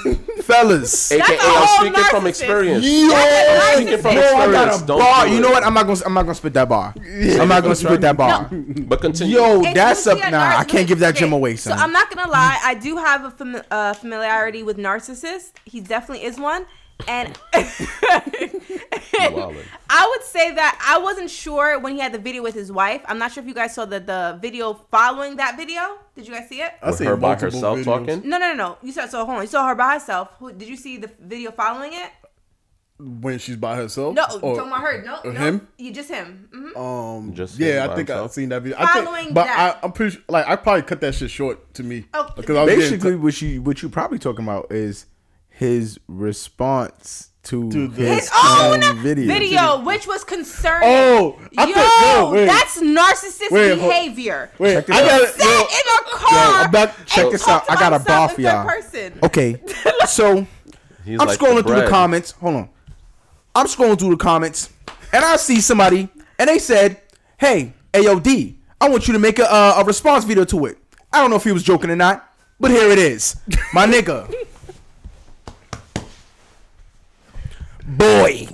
[0.42, 1.12] fellas.
[1.12, 2.84] AKA, a I'm speaking from experience.
[2.84, 4.32] Yo, That's a speaking from narcissist.
[4.32, 5.26] Yo, I got a Don't bar.
[5.26, 5.64] do You know what?
[5.64, 6.00] I'm not gonna.
[6.06, 6.94] I'm not gonna spit that bar.
[6.96, 8.48] I'm not gonna spit that bar.
[8.50, 9.36] But continue.
[9.36, 10.18] Yo, It's that's up.
[10.18, 10.56] mostly nah.
[10.58, 11.72] I can't give that okay, gym away, So.
[11.72, 15.52] I'm not gonna lie, I do have a fami- uh, familiarity with narcissist.
[15.64, 16.66] He definitely is one,
[17.08, 17.38] and.
[19.14, 23.02] I would say that I wasn't sure when he had the video with his wife.
[23.06, 25.98] I'm not sure if you guys saw the the video following that video.
[26.14, 26.72] Did you guys see it?
[26.82, 27.84] I With seen her by herself videos.
[27.84, 28.28] talking.
[28.28, 28.78] No, no, no, no.
[28.82, 29.42] You saw so hold on.
[29.42, 30.28] You saw her by herself.
[30.38, 32.10] Who, did you see the video following it?
[32.98, 34.14] when she's by herself.
[34.14, 35.02] No, Or- talking about her.
[35.02, 35.40] No, or no.
[35.40, 35.66] him?
[35.76, 36.48] You just him.
[36.52, 38.76] hmm Um, Just yeah, I by think I've seen that video.
[38.78, 39.76] I Following think, but that.
[39.82, 42.56] I, I'm pretty sure, like I probably cut that shit short to me Oh, because
[42.56, 45.06] I getting Basically, what you what you probably talking about is
[45.52, 49.26] his response to, To his, His own own video.
[49.26, 50.88] video, which was concerning.
[50.88, 52.46] Oh, I yo, thought- no, wait.
[52.46, 54.50] that's narcissistic Wait, behavior.
[54.58, 55.08] Wait, Check this I out.
[55.20, 56.60] got Sat in a car.
[56.62, 57.64] I'm about- check this out.
[57.68, 58.64] I got a about bar for y'all.
[58.64, 59.18] Person.
[59.24, 59.60] Okay,
[60.06, 60.46] so
[61.04, 62.30] He's I'm like scrolling the through the comments.
[62.32, 62.68] Hold on.
[63.56, 64.70] I'm scrolling through the comments,
[65.12, 67.00] and I see somebody, and they said,
[67.38, 70.78] "Hey, AOD, I want you to make a uh, a response video to it."
[71.12, 73.34] I don't know if he was joking or not, but here it is,
[73.74, 74.32] my nigga.
[77.86, 78.48] Boy,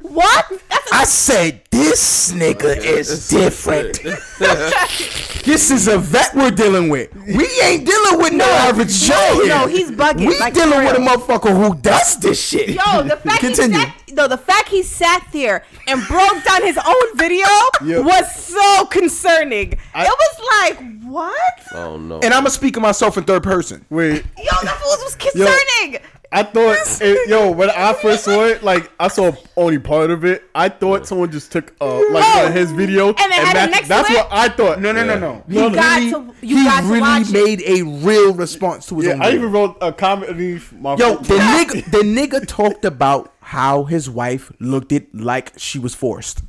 [0.00, 0.48] What?
[0.68, 3.98] That's a I said this nigga is different.
[5.44, 7.14] this is a vet we're dealing with.
[7.14, 9.46] We ain't dealing with no, average Joe here.
[9.48, 12.70] no, he's bugging, We like, dealing with a motherfucker who does this shit.
[12.70, 13.78] Yo, the fact Continue.
[13.78, 17.46] he sat, no, the fact he sat there and broke down his own video
[17.84, 18.04] Yep.
[18.04, 19.74] was so concerning.
[19.94, 20.40] I- it was
[20.78, 21.62] like, what?
[21.74, 22.16] Oh no.
[22.16, 23.84] And I'm gonna speak of myself in third person.
[23.90, 24.24] wait.
[24.36, 26.00] Yo, that was, was concerning.
[26.32, 30.24] I thought, it, yo, when I first saw it, like I saw only part of
[30.24, 30.44] it.
[30.54, 32.44] I thought someone just took uh, like No.
[32.46, 34.80] uh, his video And then added matched- next That's what I thought.
[34.80, 35.18] No, no, no, Yeah.
[35.18, 35.44] no.
[35.46, 37.32] You He got really, to- you he got to really watch it.
[37.32, 39.20] made a real response to his Yeah, own.
[39.22, 39.40] I video.
[39.40, 40.96] even wrote a comment underneath my.
[40.96, 45.94] Yo, the nigga, the nigga talked about how his wife looked it like she was
[45.94, 46.42] forced.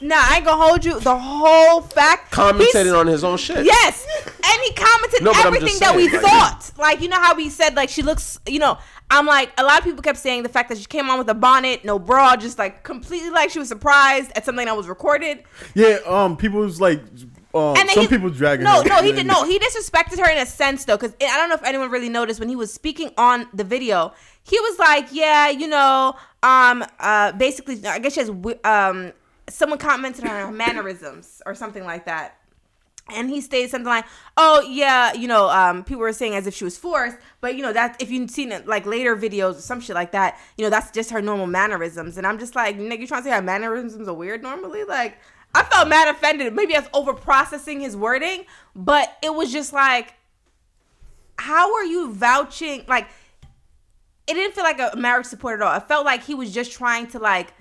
[0.00, 1.00] Nah, I ain't gonna hold you.
[1.00, 2.32] The whole fact.
[2.32, 3.64] commentated on his own shit.
[3.64, 6.70] Yes, and he commented No, everything just that we saying, like- thought.
[6.78, 8.38] Like you know how we said like she looks.
[8.46, 8.78] You know,
[9.10, 11.28] I'm like a lot of people kept saying the fact that she came on with
[11.28, 14.88] a bonnet, no bra, just like completely like she was surprised at something that was
[14.88, 15.42] recorded.
[15.74, 17.00] yeah, um, people was like,
[17.54, 18.64] um, And some he- people dragging.
[18.64, 18.88] No, her.
[18.88, 19.44] no, he did no.
[19.44, 22.38] He disrespected her in a sense though, because I don't know if anyone really noticed
[22.38, 24.12] when he was speaking on the video.
[24.44, 28.30] He was like, "Yeah, you know, um, uh, basically, I guess she has,
[28.64, 29.12] um,
[29.48, 32.36] someone commented on her mannerisms or something like that."
[33.10, 34.04] And he stated something like,
[34.36, 37.62] "Oh yeah, you know, um, people were saying as if she was forced, but you
[37.62, 40.64] know that if you've seen it like later videos or some shit like that, you
[40.64, 43.34] know that's just her normal mannerisms." And I'm just like, "Nigga, you trying to say
[43.34, 45.18] her mannerisms are weird normally?" Like,
[45.54, 46.54] I felt mad offended.
[46.54, 48.44] Maybe I was over processing his wording,
[48.76, 50.14] but it was just like,
[51.38, 52.84] how are you vouching?
[52.86, 53.08] Like,
[54.26, 55.74] it didn't feel like a marriage support at all.
[55.76, 57.54] It felt like he was just trying to like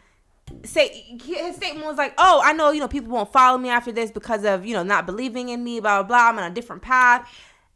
[0.64, 3.92] say his statement was like, "Oh, I know you know people won't follow me after
[3.92, 6.30] this because of you know not believing in me, blah blah blah.
[6.30, 7.30] I'm on a different path."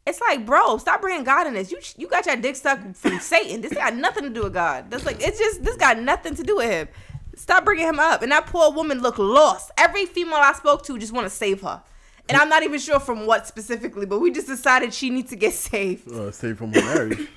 [0.04, 1.70] It's like, bro, stop bringing God in this.
[1.70, 3.60] You you got your dick stuck from Satan.
[3.60, 4.90] This got nothing to do with God.
[4.90, 6.88] That's like it's just this got nothing to do with him.
[7.36, 8.22] Stop bringing him up.
[8.22, 9.70] And that poor woman looked lost.
[9.78, 11.82] Every female I spoke to just want to save her.
[12.28, 15.36] And I'm not even sure from what specifically, but we just decided she needs to
[15.36, 16.10] get saved.
[16.10, 17.28] uh, stay from her marriage.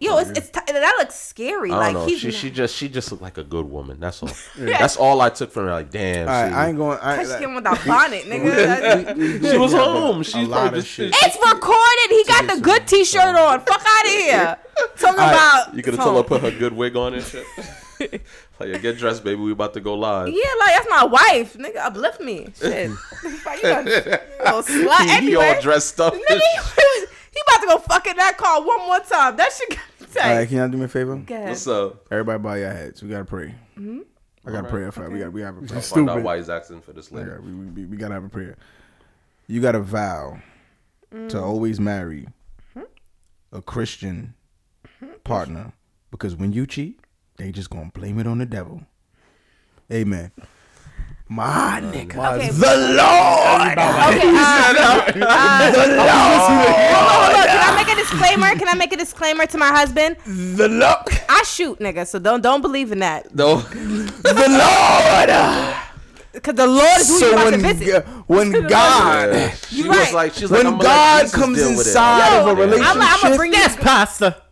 [0.00, 1.70] Yo, it's, it's t- that looks scary.
[1.70, 2.06] I don't like know.
[2.06, 3.98] he's She she just she just looked like a good woman.
[4.00, 4.30] That's all.
[4.56, 5.72] That's all I took from her.
[5.72, 6.28] Like damn.
[6.28, 6.98] All right, she, I ain't going.
[7.02, 9.50] I, Touch him with that bonnet, nigga.
[9.50, 10.22] She was home.
[10.22, 11.14] She's lot probably of just shit.
[11.16, 12.10] it's recorded.
[12.10, 13.60] He got the good T-shirt on.
[13.60, 14.56] Fuck out of here.
[14.96, 17.44] Talking about You could have told her put her good wig on and shit.
[18.60, 19.40] like, yeah, get dressed, baby.
[19.40, 20.28] We about to go live.
[20.28, 21.78] Yeah, like that's my wife, nigga.
[21.78, 22.92] Uplift me, shit.
[22.92, 23.92] Fuck, you got- you
[24.44, 25.54] know, slut He anyway.
[25.56, 26.14] all dressed up.
[26.14, 27.06] Nigga, he,
[27.46, 29.36] he about to go fucking that call one more time.
[29.36, 30.30] That shit got me tight.
[30.30, 31.16] all right, can y'all do me a favor?
[31.16, 31.48] Go ahead.
[31.48, 32.06] What's up?
[32.10, 33.02] Everybody bow your heads.
[33.02, 33.54] We gotta pray.
[33.78, 34.00] Mm-hmm.
[34.46, 35.32] I gotta pray for We got.
[35.32, 35.66] We gotta pray.
[35.68, 36.10] Find Stupid.
[36.10, 37.42] out why he's asking for this Yeah, later.
[37.44, 38.56] we, we, we gotta have a prayer.
[39.46, 40.38] You gotta vow
[41.14, 41.28] Mm.
[41.30, 42.28] to always marry
[42.76, 43.56] Mm-hmm.
[43.56, 44.34] a Christian
[45.24, 45.72] partner
[46.10, 47.00] because when you cheat,
[47.38, 48.82] they just gonna blame it on the devil.
[49.90, 50.32] Amen.
[51.30, 52.48] My nigga, Okay.
[52.48, 57.46] the Lord, Okay, uh, the Lord, hold on, hold on.
[57.46, 58.48] Can I make a disclaimer?
[58.58, 60.16] Can I make a disclaimer to my husband?
[60.24, 63.34] the Lord, I shoot, nigga, so don't don't believe in that.
[63.34, 63.56] No.
[63.60, 66.42] the Lord.
[66.42, 68.06] Cause the Lord is who you So about to when visit.
[68.28, 69.50] When God, Yeah.
[69.68, 70.14] She You was right.
[70.14, 71.86] like, she's like, when I'm God Jesus comes deal with it.
[71.88, 74.42] inside Yo, of a I'm- relationship, I'm gonna bring this pasta.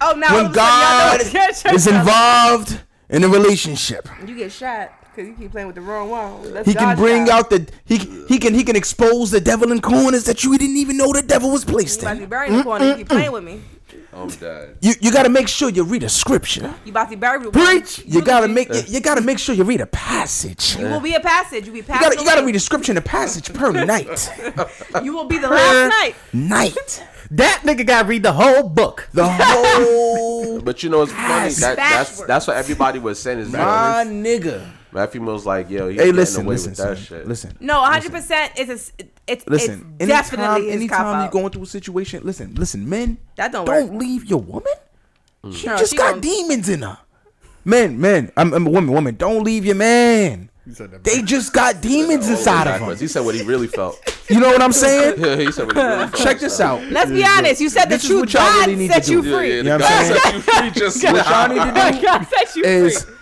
[0.00, 1.20] Oh, now when of a sudden y'all know God
[1.50, 4.08] it's gonna is involved in a relationship.
[4.26, 6.52] You get shot because you keep playing with the wrong one.
[6.52, 7.44] That's He can bring job.
[7.44, 7.98] out the he
[8.28, 11.22] he can he can expose the devil in corners that you didn't even know the
[11.22, 12.30] devil was placed You about to be in.
[12.30, 12.84] buried the corner.
[12.86, 13.62] You keep playing with me.
[14.12, 14.76] I'm dead.
[14.80, 16.72] You you gotta make sure you read a scripture.
[16.84, 18.02] You about to be buried with Preach.
[18.06, 20.76] You gotta make you, you gotta make sure you read a passage.
[20.76, 21.66] You will be a passage.
[21.66, 24.30] You be You gotta, you gotta read a scripture and a passage per night.
[25.02, 26.14] You will be the last night.
[26.32, 27.04] Night.
[27.30, 29.08] That nigga got to read the whole book.
[29.12, 31.50] The whole But you know it's funny.
[31.54, 34.70] That, that's that's what everybody was saying is my yo, nigga.
[34.94, 35.88] Matthew Mills like yo.
[35.88, 37.04] He's Hey, getting listen, away listen, with that son.
[37.18, 37.28] shit.
[37.28, 37.56] listen.
[37.60, 38.12] No, 100.
[38.12, 38.74] percent It's a.
[38.74, 38.92] s-
[39.26, 41.30] It's Listen, It's definitely anytime, his anytime cop you're out.
[41.32, 44.00] going through a situation, listen, listen, men, That don't don't work.
[44.00, 44.72] leave your woman.
[45.42, 45.50] Hmm.
[45.52, 46.98] She No, just she got gon- demons in her.
[47.64, 50.50] Men, men, I'm, I'm a woman, woman, don't leave your man.
[50.70, 53.00] said that They just got demons inside of Backwards.
[53.00, 53.04] them.
[53.04, 53.98] He said what he really felt.
[54.30, 55.16] You know what I'm saying?
[55.22, 56.14] Yeah, he said what he really felt.
[56.16, 56.82] Check this out.
[56.90, 57.60] Let's be honest.
[57.60, 58.20] You said the truth.
[58.20, 59.28] what y'all God really set you do.
[59.28, 59.48] Yeah, free.
[59.50, 60.20] yeah, You know what I'm saying?
[60.20, 63.14] set you free just What y'all need to do God set you is free.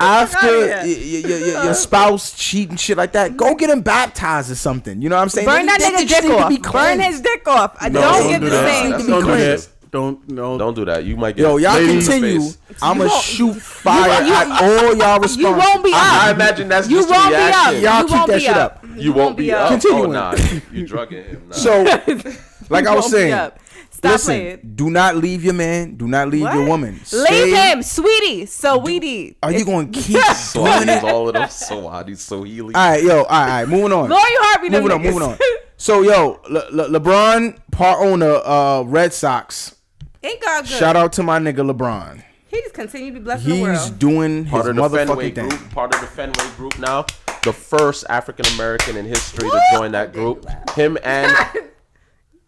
[0.00, 3.70] After outta y- y- y- y- your spouse cheat and shit like that, go get
[3.70, 5.00] him baptized or something.
[5.02, 5.46] You know what I'm saying?
[5.46, 6.72] Burn They- that nigga dick off.
[6.72, 7.76] Burn his dick off.
[7.80, 8.68] I No, don't don't get do the that.
[8.82, 8.90] same.
[8.90, 9.68] That's Don't do that.
[9.90, 10.58] Don't no.
[10.58, 11.04] Don't do that.
[11.04, 11.42] You might get.
[11.42, 12.40] Yo, y'all ladies in the continue.
[12.50, 12.58] face.
[12.82, 15.36] I'ma won't- shoot fire you- at all y'all responses.
[15.36, 15.98] You won't be up.
[15.98, 17.48] I, I imagine that's you just won't the be up.
[17.48, 17.82] reaction.
[17.82, 18.72] Y'all you keep won't that be shit up.
[18.72, 18.86] up.
[18.96, 19.68] You won't be up.
[19.68, 20.02] Continue.
[20.04, 20.34] Oh nah,
[20.72, 21.42] you drugging him.
[21.48, 21.54] Nah.
[21.54, 21.82] So,
[22.70, 23.58] like I was won't be saying, up.
[24.04, 24.72] Stop listen, playing.
[24.76, 25.96] do not leave your man.
[25.96, 26.68] Do not leave your What?
[26.68, 26.94] woman.
[26.94, 28.46] Leave Stay- him, sweetie.
[28.46, 29.36] So weedy.
[29.42, 31.02] Are you going to keep so doing it?
[31.04, 32.08] all of them so hot.
[32.08, 32.74] He's so healy.
[32.74, 34.08] All right, yo, all right, all right, moving on.
[34.10, 34.68] Lori Harvey?
[34.68, 35.12] them moving on, niggas.
[35.12, 35.38] moving on.
[35.76, 39.74] So, yo, Le- Le- LeBron, part owner, uh, Red Sox.
[40.22, 40.70] Ain't God good?
[40.70, 42.22] Shout out to my nigga LeBron.
[42.46, 43.98] He just continue to be blessed in the He's world.
[43.98, 45.48] doing his part of the Fenway thing.
[45.48, 45.70] group.
[45.72, 47.04] Part of the Fenway group now.
[47.42, 50.46] The first African American in history to join that group.
[50.70, 51.30] Him and.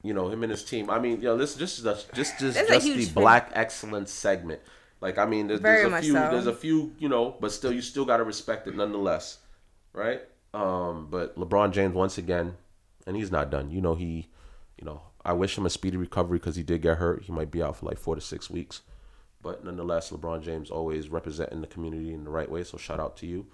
[0.06, 0.88] You know him and his team.
[0.88, 3.12] I mean, you know, this this is just just just the thing.
[3.12, 4.60] black excellence segment.
[5.00, 6.28] Like, I mean, there's, there's a few, so.
[6.30, 9.38] there's a few, you know, but still, you still got to respect it nonetheless,
[9.92, 10.22] right?
[10.54, 12.56] Um, but LeBron James once again,
[13.06, 13.70] and he's not done.
[13.70, 14.28] You know, he,
[14.78, 17.24] you know, I wish him a speedy recovery because he did get hurt.
[17.24, 18.82] He might be out for like four to six weeks,
[19.42, 22.64] but nonetheless, LeBron James always representing the community in the right way.
[22.64, 23.46] So shout out to you.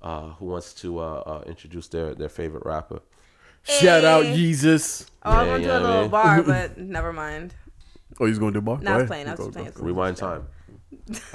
[0.00, 3.00] Uh, who wants to uh, uh, introduce their their favorite rapper?
[3.68, 5.06] Shout out Jesus.
[5.24, 6.10] Oh, I'm Yeah, gonna do yeah, a little man.
[6.10, 7.54] bar, but never mind.
[8.20, 8.78] Oh, he's going to do bar.
[8.80, 9.28] Nah, I was playing.
[9.28, 9.72] I was just playing.
[9.76, 10.46] Rewind time.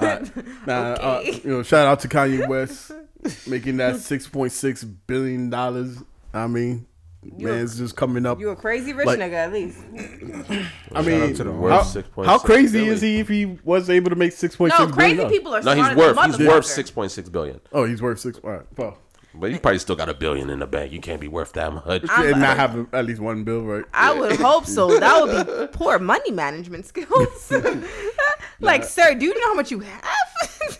[0.68, 1.42] Nah, uh, Okay.
[1.44, 2.92] you know, shout out to Kanye West
[3.48, 5.98] making that six point six billion dollars.
[6.34, 6.88] I mean,
[7.38, 8.40] You a- man's just coming up.
[8.40, 9.80] You a crazy rich Like- nigga, at least.
[10.94, 12.94] I mean, out to the how, worst 6.6 how crazy billion.
[12.96, 15.32] is he if he was able to make six point No, six crazy billion?
[15.32, 16.64] people are No, smart he's worth he's worth motherfucker.
[16.66, 17.60] six point six billion.
[17.72, 18.40] Oh, he's worth six.
[18.44, 18.98] All right, well,
[19.36, 20.92] But you probably still got a billion in the bank.
[20.92, 22.04] You can't be worth that much.
[22.10, 23.86] and not have at least one bill, right?
[23.94, 25.00] I would hope so.
[25.00, 27.52] That would be poor money management skills.
[28.60, 30.04] like, sir, do you know how much you have?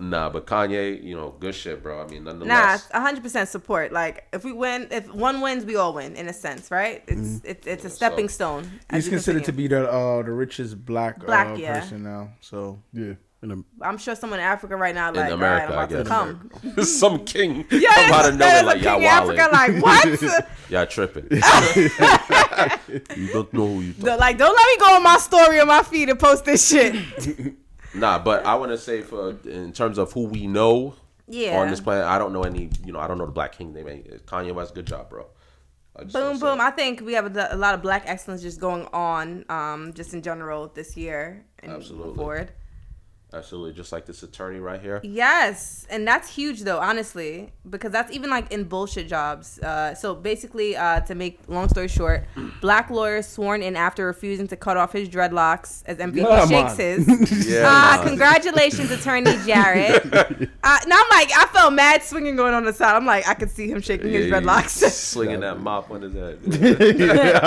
[0.00, 2.02] Nah, but Kanye, you know, good shit, bro.
[2.02, 2.88] I mean, nonetheless.
[2.92, 3.92] nah, hundred percent support.
[3.92, 7.04] Like, if we win, if one wins, we all win in a sense, right?
[7.06, 8.68] It's it's, it's a stepping stone.
[8.92, 11.78] He's you considered to be the uh, the richest black, Black, uh, yeah.
[11.78, 12.30] person now.
[12.40, 13.14] So Yeah.
[13.44, 16.72] And I'm sure someone in Africa right now, like, America, all right, I'm about to
[16.74, 16.84] come.
[16.84, 20.48] Some king Yeah, come out of nowhere like y'all king in Africa, like what?
[20.70, 21.26] Y'all tripping.
[21.30, 24.18] you don't know who you The- talking.
[24.20, 27.54] like, don't let me go on my story on my feed and post this shit.
[27.94, 30.94] Nah, but I want to say for in terms of who we know
[31.28, 31.60] Yeah.
[31.60, 32.70] on this planet, I don't know any.
[32.84, 33.84] You know, I don't know the Black King name.
[34.24, 35.26] Kanye West, good job, bro.
[36.12, 36.60] Boom, boom.
[36.60, 40.12] I think we have a, a lot of black excellence just going on, um, just
[40.12, 42.16] in general this year and Absolutely.
[42.16, 42.52] forward.
[43.34, 45.00] Absolutely, just like this attorney right here.
[45.02, 49.58] Yes, and that's huge though, honestly, because that's even like in bullshit jobs.
[49.58, 52.24] Uh, so basically, uh, to make long story short,
[52.60, 56.72] black lawyer sworn in after refusing to cut off his dreadlocks as MVP Come shakes
[56.72, 56.76] on.
[56.78, 57.48] his.
[57.54, 57.64] Yeah,
[58.00, 60.04] Uh, congratulations, attorney Jarrett.
[60.12, 62.94] uh, now I'm like, I felt mad swinging going on the side.
[62.94, 64.80] I'm like, I could see him shaking his Yeah, dreadlocks.
[64.80, 66.38] he's slinging that mop on his head.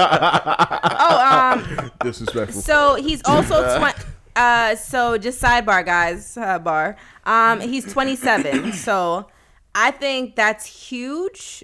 [1.00, 2.62] oh, um, disrespectful.
[2.62, 3.98] So he's also twenty.
[4.38, 6.38] Uh, so just sidebar, guys.
[6.38, 6.96] Uh, bar.
[7.26, 8.72] Um, he's 27.
[8.88, 9.28] so
[9.76, 11.64] I think that's huge.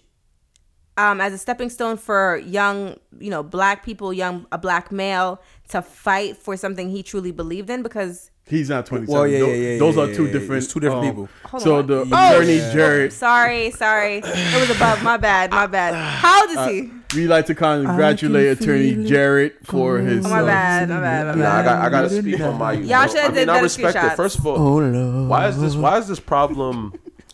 [0.95, 5.41] Um, as a stepping stone for young, you know, black people, young a black male
[5.69, 9.13] to fight for something he truly believed in because He's not 27.
[9.13, 10.69] Well, yeah, Tho- yeah, yeah, Those yeah, are two yeah, different.
[10.69, 11.29] two different um, people.
[11.45, 11.87] Hold So on.
[11.87, 12.73] the Oh, attorney yeah.
[12.73, 15.93] Jared, sorry, sorry, it was above my bad, my bad.
[16.21, 16.91] How old is he?
[17.15, 20.25] We like to congratulate attorney Jared for his.
[20.25, 22.57] Oh, my uh, bad, my bad, my Nah, I got I got to speak on
[22.57, 22.73] my.
[22.73, 24.15] Y'all should've mean, did I better respect it.
[24.15, 25.75] First of all, why is this?
[25.75, 26.93] Why is this problem?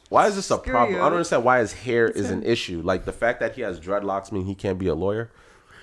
[0.09, 0.95] Why is this a Screw problem?
[0.95, 1.01] you.
[1.01, 2.81] I don't understand why his hair is an issue.
[2.83, 5.31] Like the fact that he has dreadlocks mean he can't be a lawyer.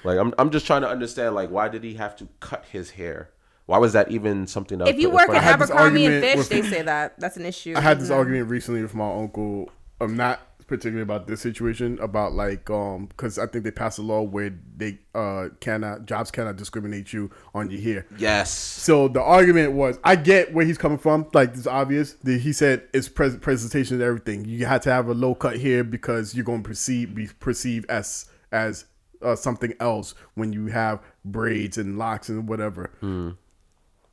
[0.04, 1.34] Like I'm I'm just trying to understand.
[1.34, 3.30] Like why did he have to cut his hair?
[3.66, 4.88] Why was that even something that?
[4.88, 7.36] If you put in work front at Abercrombie and Fitch, with- they say that that's
[7.36, 7.74] an issue.
[7.76, 8.16] I had this No.
[8.16, 9.70] argument recently with my uncle.
[10.00, 14.02] I'm not particularly about this situation about like um because I think they passed a
[14.02, 18.06] law where they uh cannot jobs cannot discriminate you on your hair.
[18.18, 18.50] Yes.
[18.50, 21.26] So the argument was, I get where he's coming from.
[21.32, 22.14] Like it's obvious.
[22.14, 24.44] The, he said it's pres- presentation and everything.
[24.44, 27.88] You had to have a low cut here because you're going to perceive be perceived
[27.90, 28.86] as as
[29.22, 32.90] uh, something else when you have braids and locks and whatever.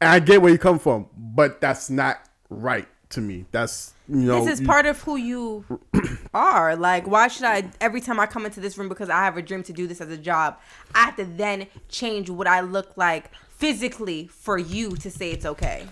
[0.01, 3.45] And I get where you come from, but that's not right to me.
[3.51, 5.65] That's you know This is part of who you
[6.33, 6.75] are.
[6.75, 9.41] Like, why should I every time I come into this room because I have a
[9.41, 10.57] dream to do this as a job,
[10.93, 15.45] I have to then change what I look like physically for you to say it's
[15.45, 15.85] okay.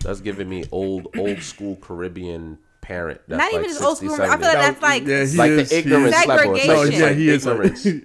[0.00, 3.20] That's giving me old old school Caribbean parent.
[3.28, 4.26] That's Not like even just old 60, school.
[4.26, 6.26] I feel like that's like Yeah, like is- the ignorance is.
[6.26, 6.54] level.
[6.54, 6.68] It's like, Segregation.
[6.68, 7.46] No, like yeah, he is.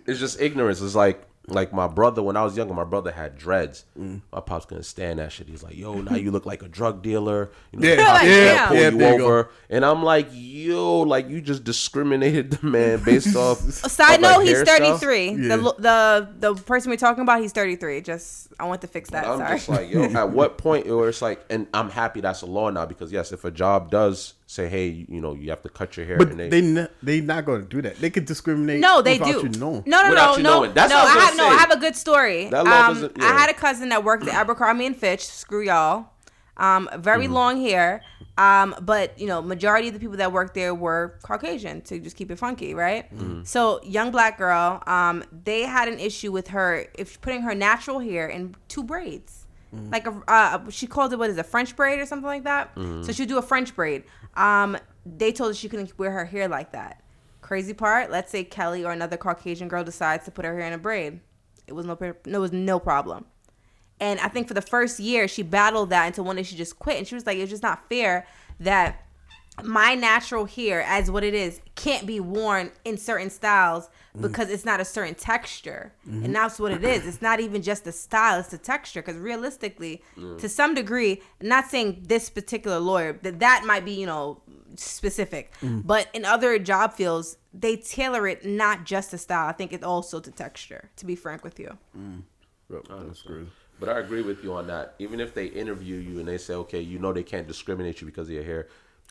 [0.07, 0.82] it's just ignorance.
[0.82, 1.22] It's like
[1.52, 2.74] like my brother when I was younger.
[2.74, 3.86] My brother had dreads.
[4.00, 4.22] Mm.
[4.32, 5.47] My pops couldn't stand that shit.
[5.47, 8.36] He's like, "Yo, now you look like a drug dealer." You know, Yeah, the yeah,
[8.45, 8.68] yeah.
[8.68, 9.26] pull Yeah, you there you go.
[9.26, 9.50] over.
[9.70, 14.38] And I'm like, "Yo, like you just discriminated the man based off." Side of, like,
[14.38, 15.30] note, he's 33.
[15.32, 15.56] Yeah.
[15.56, 18.02] The the the person we're talking about, he's 33.
[18.02, 19.26] Just I want to fix that.
[19.26, 19.56] I'm Sorry.
[19.58, 22.70] just like, yo, at what point where it's like, and I'm happy that's a law
[22.70, 25.95] now because yes, if a job does say, hey, you know, you have to cut
[25.95, 27.97] your hair, But and they, they ne- they not going to do that.
[27.97, 28.80] They could discriminate.
[28.80, 29.47] No, they without do.
[29.47, 29.84] You knowing.
[29.86, 30.50] No, no, Without no, you no.
[30.56, 30.74] knowing.
[30.74, 31.47] That's no, what I I was have no.
[31.47, 32.50] I have a good story.
[32.50, 35.24] That um, doesn't- I had a cousin that worked at Abercrombie and Fitch.
[35.26, 36.08] Screw y'all.
[36.58, 37.34] Um, very Mm-hmm.
[37.34, 38.02] long hair.
[38.39, 42.16] Um, but you know, majority of the people that worked there were Caucasian to just
[42.16, 43.14] keep it funky, right?
[43.16, 43.43] Mm-hmm.
[43.43, 48.00] So young black girl, um, they had an issue with her if putting her natural
[48.00, 49.45] hair in two braids.
[49.76, 49.91] Mm-hmm.
[49.91, 52.45] Like a, uh, she called it what is it, a French braid or something like
[52.45, 52.74] that.
[52.76, 53.04] Mm-hmm.
[53.04, 54.04] So she'd do a French braid.
[54.36, 57.02] Um, they told her she couldn't wear her hair like that.
[57.42, 60.74] Crazy part, let's say Kelly or another Caucasian girl decides to put her hair in
[60.74, 61.20] a braid.
[61.68, 63.26] It was no, it was no problem.
[64.00, 66.80] And I think for the first year, she battled that until one day she just
[66.80, 66.98] quit.
[66.98, 68.26] And she was like, it's just not fair
[68.60, 69.06] that
[69.64, 74.22] my natural hair, as what it is, can't be worn in certain styles Mm.
[74.22, 75.93] because it's not a certain texture.
[76.05, 76.34] And mm-hmm.
[76.34, 77.05] that's what it is.
[77.05, 79.01] It's not even just the style, it's the texture.
[79.01, 80.01] Because realistically,
[80.39, 84.41] to some degree, not saying this particular lawyer, that that might be, you know,
[84.76, 85.53] specific.
[85.62, 85.86] Mm.
[85.86, 89.47] But in other job fields, they tailor it not just to style.
[89.47, 91.78] I think it's also to texture, to be frank with you.
[91.97, 92.24] Mm.
[92.72, 93.47] Yep, oh, that's crazy.
[93.80, 94.95] But I agree with you on that.
[94.99, 98.07] Even if they interview you and they say, okay, you know they can't discriminate you
[98.07, 98.68] because of your hair.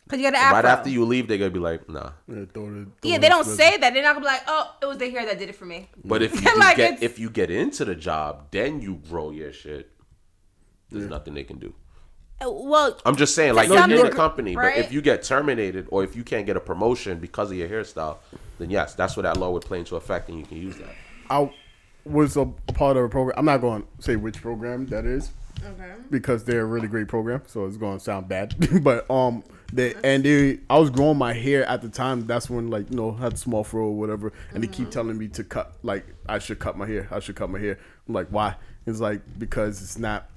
[0.08, 0.56] Because you got an afro.
[0.56, 2.12] Right after you leave, they're gonna be like, nah.
[2.26, 3.92] Yeah, throw the- throw Yeah, they don't split- say that.
[3.92, 5.90] They're not gonna be like, "Oh, it was the hair that did it for me."
[6.02, 9.30] But if you Like, get it's- if you get into the job, then you grow
[9.30, 9.90] your shit.
[10.90, 11.74] There's nothing they can do.
[12.40, 15.02] Uh, Well, I'm just saying, like you're some in a degree, company, but if you
[15.02, 18.16] get terminated or if you can't get a promotion because of your hairstyle,
[18.58, 20.94] then yes, that's where that law would play into effect, and you can use that.
[21.28, 21.50] I
[22.04, 23.36] was a part of a program.
[23.38, 25.30] I'm not going to say which program that is.
[25.64, 25.92] Okay.
[26.10, 28.54] Because they're a really great program, so it's going to sound bad.
[28.82, 29.42] but um,
[29.72, 32.26] they and they, I was growing my hair at the time.
[32.26, 35.28] That's when like you know had small fro or whatever, and they keep telling me
[35.28, 35.72] to cut.
[35.82, 37.08] Like I should cut my hair.
[37.10, 37.78] I should cut my hair.
[38.06, 38.56] I'm like, why?
[38.86, 40.30] It's like because it's not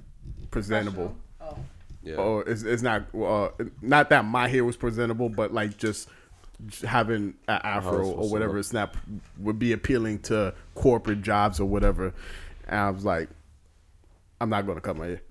[0.50, 1.16] presentable.
[1.40, 1.56] Oh.
[2.02, 2.16] Yeah.
[2.16, 3.50] Or it's, it's not uh,
[3.80, 6.08] not that my hair was presentable, but like just
[6.84, 8.60] having an afro it's or whatever look.
[8.60, 8.94] it's not
[9.38, 12.12] would be appealing to corporate jobs or whatever.
[12.68, 13.28] And I was like,
[14.42, 15.20] I'm not gonna cut my hair.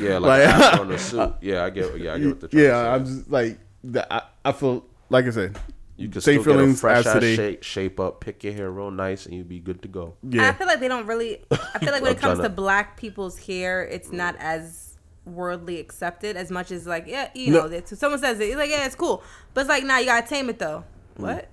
[0.00, 1.34] Yeah, like, Like- after on the suit.
[1.40, 1.98] Yeah, I get.
[1.98, 4.06] Yeah, I get what the yeah, I'm just like that.
[4.12, 5.58] I, I feel like I said,
[5.96, 8.70] You can same still get a fresh as ass shape, shape up, pick your hair
[8.70, 10.14] real nice, and you'd be good to go.
[10.22, 11.42] Yeah, I feel like they don't really.
[11.50, 15.78] I feel like when it comes tryna- to black people's hair, it's not as worldly
[15.80, 17.62] accepted as much as like yeah, you No.
[17.62, 17.68] know.
[17.68, 19.22] that- So someone says it, it's like yeah, it's cool,
[19.52, 20.84] but it's like nah, you gotta tame it though.
[21.18, 21.22] Mm.
[21.22, 21.48] What?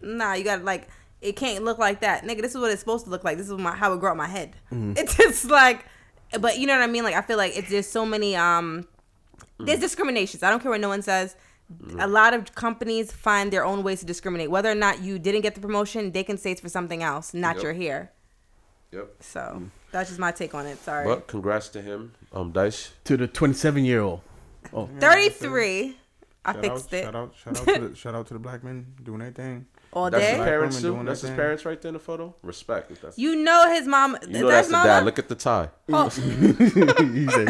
[0.00, 0.88] Nah, you gotta like
[1.20, 2.40] it can't look like that, nigga.
[2.40, 3.36] This is what it's supposed to look like.
[3.36, 4.56] This is my how it grew out my head.
[4.72, 4.96] Mm.
[4.98, 5.84] It's just like,
[6.38, 7.04] but you know what I mean.
[7.04, 8.86] Like I feel like it's there's so many um,
[9.58, 9.82] there's Mm.
[9.82, 10.42] discriminations.
[10.42, 11.36] I don't care what no one says.
[12.00, 14.50] A lot of companies find their own ways to discriminate.
[14.50, 17.32] Whether or not you didn't get the promotion, they can say it's for something else,
[17.32, 17.62] not Yep.
[17.62, 18.12] your hair.
[18.90, 19.08] Yep.
[19.20, 19.62] So
[19.92, 20.78] that's just my take on it.
[20.82, 21.04] Sorry.
[21.06, 22.90] But congrats to him, um, Dice.
[23.04, 24.20] To the 27 year old.
[24.72, 25.96] Oh, 33.
[26.44, 28.40] I Shout fixed out, it Shout out, shout out, to the, shout out to the
[28.40, 29.66] black men doing their thing.
[29.92, 30.36] All That's his day.
[30.36, 31.04] Black parents women too.
[31.06, 31.36] That's their his thing.
[31.36, 32.34] parents right there in the photo.
[32.42, 32.90] Respect.
[32.92, 34.16] If that's You know his mom.
[34.22, 34.84] you know that that's the mama?
[34.88, 35.04] dad.
[35.04, 35.68] Look at the tie.
[35.92, 37.46] Oh, he said,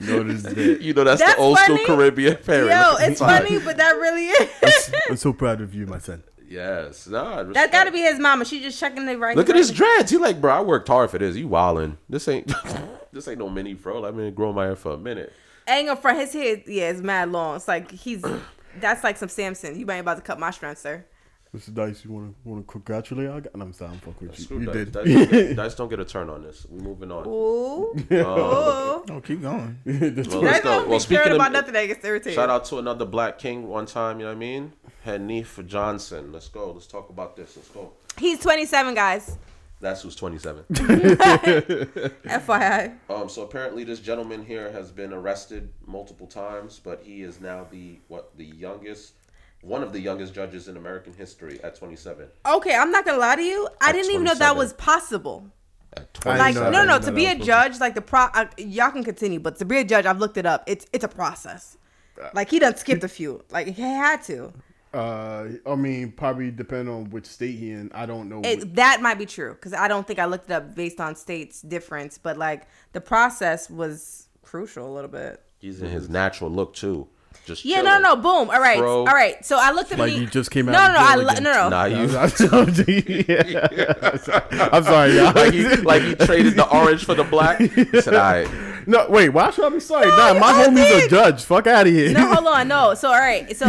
[0.00, 1.82] "Notice that." You know that's, That's the old funny.
[1.84, 2.70] school Caribbean parent.
[2.70, 3.38] yo, Look at the it's tie.
[3.38, 4.94] funny, but that really is.
[5.08, 6.22] I'm so proud of you, my son.
[6.48, 7.06] Yes.
[7.06, 8.44] Nah, that got to be his mama.
[8.44, 9.34] She just checking the right.
[9.34, 10.10] Look at his dreads.
[10.10, 11.34] He like, bro, I worked hard for this.
[11.36, 11.96] You wildin'.
[12.10, 12.52] This ain't
[13.12, 14.04] this ain't no mini fro.
[14.04, 15.32] I've been growing my hair for a minute.
[15.66, 16.60] Ain't gonna front his hair.
[16.66, 17.56] Yeah, it's mad long.
[17.56, 18.22] It's like he's.
[18.80, 19.78] That's like some Samson.
[19.78, 21.04] You ain't about to cut my strength, sir.
[21.54, 21.74] Mr.
[21.74, 23.28] Dice, you want to want to congratulate?
[23.28, 23.52] I got.
[23.54, 24.44] I'm sorry, I'm fucking with you.
[24.44, 24.74] Screw You Dice.
[24.74, 24.92] did.
[24.92, 26.66] Dice don't, get, Dice don't get a turn on this.
[26.70, 27.26] We're moving on.
[27.26, 27.92] Ooh.
[27.92, 29.04] Um, Ooh.
[29.10, 29.78] Oh, keep going.
[29.84, 30.70] well, That's let's go.
[30.78, 32.34] not Well, be speaking caring of, about nothing that gets irritated.
[32.34, 34.18] shout out to another black king one time.
[34.18, 34.72] You know what I mean?
[35.04, 36.32] Hanifa Johnson.
[36.32, 36.72] Let's go.
[36.72, 37.54] Let's talk about this.
[37.56, 37.92] Let's go.
[38.18, 39.36] He's 27, guys.
[39.80, 40.64] That's who's 27.
[40.70, 42.94] FYI.
[43.10, 47.66] Um, so apparently this gentleman here has been arrested multiple times, but he is now
[47.70, 49.12] the what the youngest,
[49.62, 52.26] one of the youngest judges in American history at 27.
[52.46, 53.68] Okay, I'm not gonna lie to you.
[53.80, 55.46] I At didn't even know that was possible.
[55.96, 58.90] At I Like, didn't no, no, to be a judge, like the pro, uh, y'all
[58.90, 60.64] can continue, but to be a judge, I've looked it up.
[60.66, 61.76] It's it's a process.
[62.34, 63.42] Like he done skipped a few.
[63.50, 64.52] Like he had to.
[64.92, 67.90] Uh, I mean, probably depending on which state he in.
[67.94, 68.36] I don't know.
[68.40, 71.00] what- It, that might be true because I don't think I looked it up based
[71.00, 75.42] on states difference, but like the process was crucial a little bit.
[75.58, 77.08] He's in his natural look too.
[77.44, 78.02] Just Yeah, no, chilling.
[78.02, 78.50] no, boom.
[78.50, 78.98] All right, Fro.
[79.00, 79.44] all right.
[79.44, 80.20] So I looked at Like me.
[80.20, 81.00] you just came out No, of no, no.
[81.00, 81.42] I jail lo- again.
[81.42, 81.68] no, no.
[81.70, 82.06] Nah, you
[83.28, 84.68] Yeah.
[84.72, 85.32] I'm sorry, y'all.
[85.34, 87.58] like he like he traded the orange for the black.
[87.60, 87.68] He
[88.00, 88.48] said, "All right,
[88.86, 89.30] no, wait.
[89.30, 90.06] Why should I be sorry?
[90.08, 91.10] nah, my all homie's a did.
[91.10, 91.44] judge.
[91.44, 92.12] Fuck out of here.
[92.12, 92.68] no, hold on.
[92.68, 92.94] No.
[92.94, 93.54] So all right.
[93.56, 93.66] So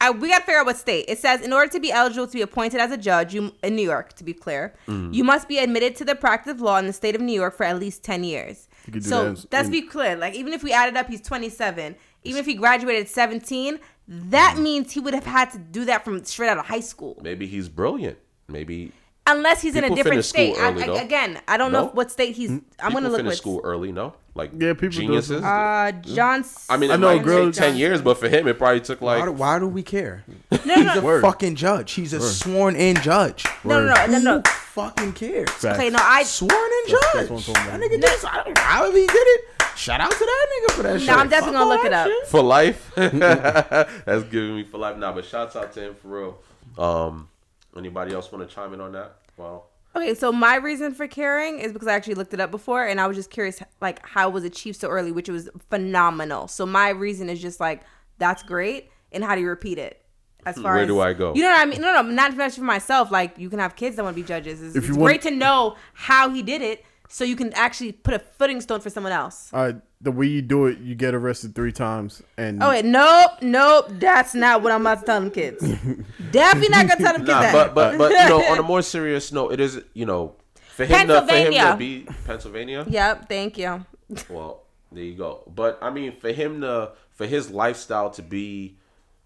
[0.00, 1.06] I, we got to figure out what state.
[1.08, 3.74] It says in order to be eligible to be appointed as a judge, you in
[3.74, 5.12] New York, to be clear, Mm.
[5.12, 7.56] you must be admitted to the practice of law in the state of New York
[7.56, 8.68] for at least ten years.
[8.86, 10.14] You could do So that in- let's in- be clear.
[10.16, 11.96] Like even if we added up, he's twenty seven.
[12.24, 14.62] Even if he graduated at seventeen, that Mm.
[14.62, 17.18] means he would have had to do that from straight out of high school.
[17.22, 18.18] maybe he's brilliant.
[18.48, 18.92] Maybe
[19.30, 20.56] Unless he's in a different state.
[20.56, 20.94] I, early, I- though.
[20.96, 21.82] again, I don't No?
[21.82, 22.48] know what state he's.
[22.50, 23.36] I'm people gonna look finish with.
[23.36, 23.92] school early.
[23.92, 25.00] No, like Yeah, people do.
[25.00, 25.42] geniuses.
[25.44, 26.46] Uh, John.
[26.70, 28.80] I mean, it I know might girls- take ten years, but for him, it probably
[28.80, 30.24] took Why like do, why do we care?
[30.50, 31.20] No, no, He's a no.
[31.20, 31.92] fucking judge.
[31.92, 33.44] He's a sworn in judge.
[33.64, 34.36] No, no, no, no, no.
[34.38, 35.50] Who fucking cares?
[35.50, 35.78] Facts.
[35.78, 36.22] Okay, no, I.
[36.22, 37.00] Sworn in judge.
[37.14, 37.80] that's what I'm talking that about.
[37.80, 38.24] nigga did this.
[38.24, 39.44] I don't know how he did it.
[39.78, 41.08] Shout out to that nigga for that shit.
[41.08, 42.10] No, I'm definitely gonna look it up.
[42.26, 42.90] for life.
[42.96, 45.12] That's giving me for life now.
[45.12, 46.38] But shouts out to him for real.
[46.76, 47.28] Um,
[47.76, 49.16] anybody else want to chime in on that?
[49.36, 49.66] Well,
[49.96, 53.00] Okay, so my reason for caring is because I actually looked it up before, and
[53.00, 56.46] I was just curious, like, how was achieved so early, which was phenomenal.
[56.46, 57.82] So my reason is just like,
[58.18, 60.04] that's great, and how do you repeat it?
[60.46, 61.34] As far Where as do I go?
[61.34, 61.80] You know what I mean?
[61.80, 63.10] No, no, not especially for myself.
[63.10, 64.62] Like, you can have kids that want to be judges.
[64.62, 67.92] It's, If it's want- great to know how he did it, so you can actually
[67.92, 69.50] put a footing stone for someone else.
[69.52, 73.32] Uh, the way you do it, you get arrested three times, and Oh wait, nope,
[73.42, 75.60] nope, that's not what I'm about to tell them kids.
[76.30, 77.52] Definitely not gonna tell them kids nah, that.
[77.52, 80.84] but but but you know, on a more serious note, it is you know for
[80.84, 81.70] him to for him Pennsylvania.
[81.72, 82.84] to be Pennsylvania.
[82.88, 83.84] yep, thank you.
[84.30, 85.42] Well, there you go.
[85.54, 88.76] But I mean, for him to for his lifestyle to be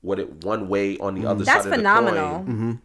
[0.01, 2.39] what it one way on the other That's side of phenomenal.
[2.39, 2.81] the coin.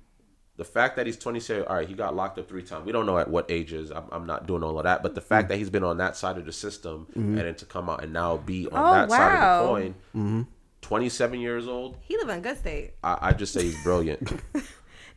[0.57, 2.85] The fact that he's 27, all right, he got locked up three times.
[2.85, 3.91] We don't know at what ages.
[3.91, 5.03] I'm, I'm not doing all of that.
[5.03, 5.49] But the fact mm.
[5.49, 7.37] that he's been on that side of the system mm-hmm.
[7.37, 9.95] and then to come out and now be on Oh, that side of the coin,
[10.15, 10.41] mm-hmm.
[10.81, 12.93] 27 years old, He live in a good state.
[13.03, 14.41] I, I just say he's brilliant.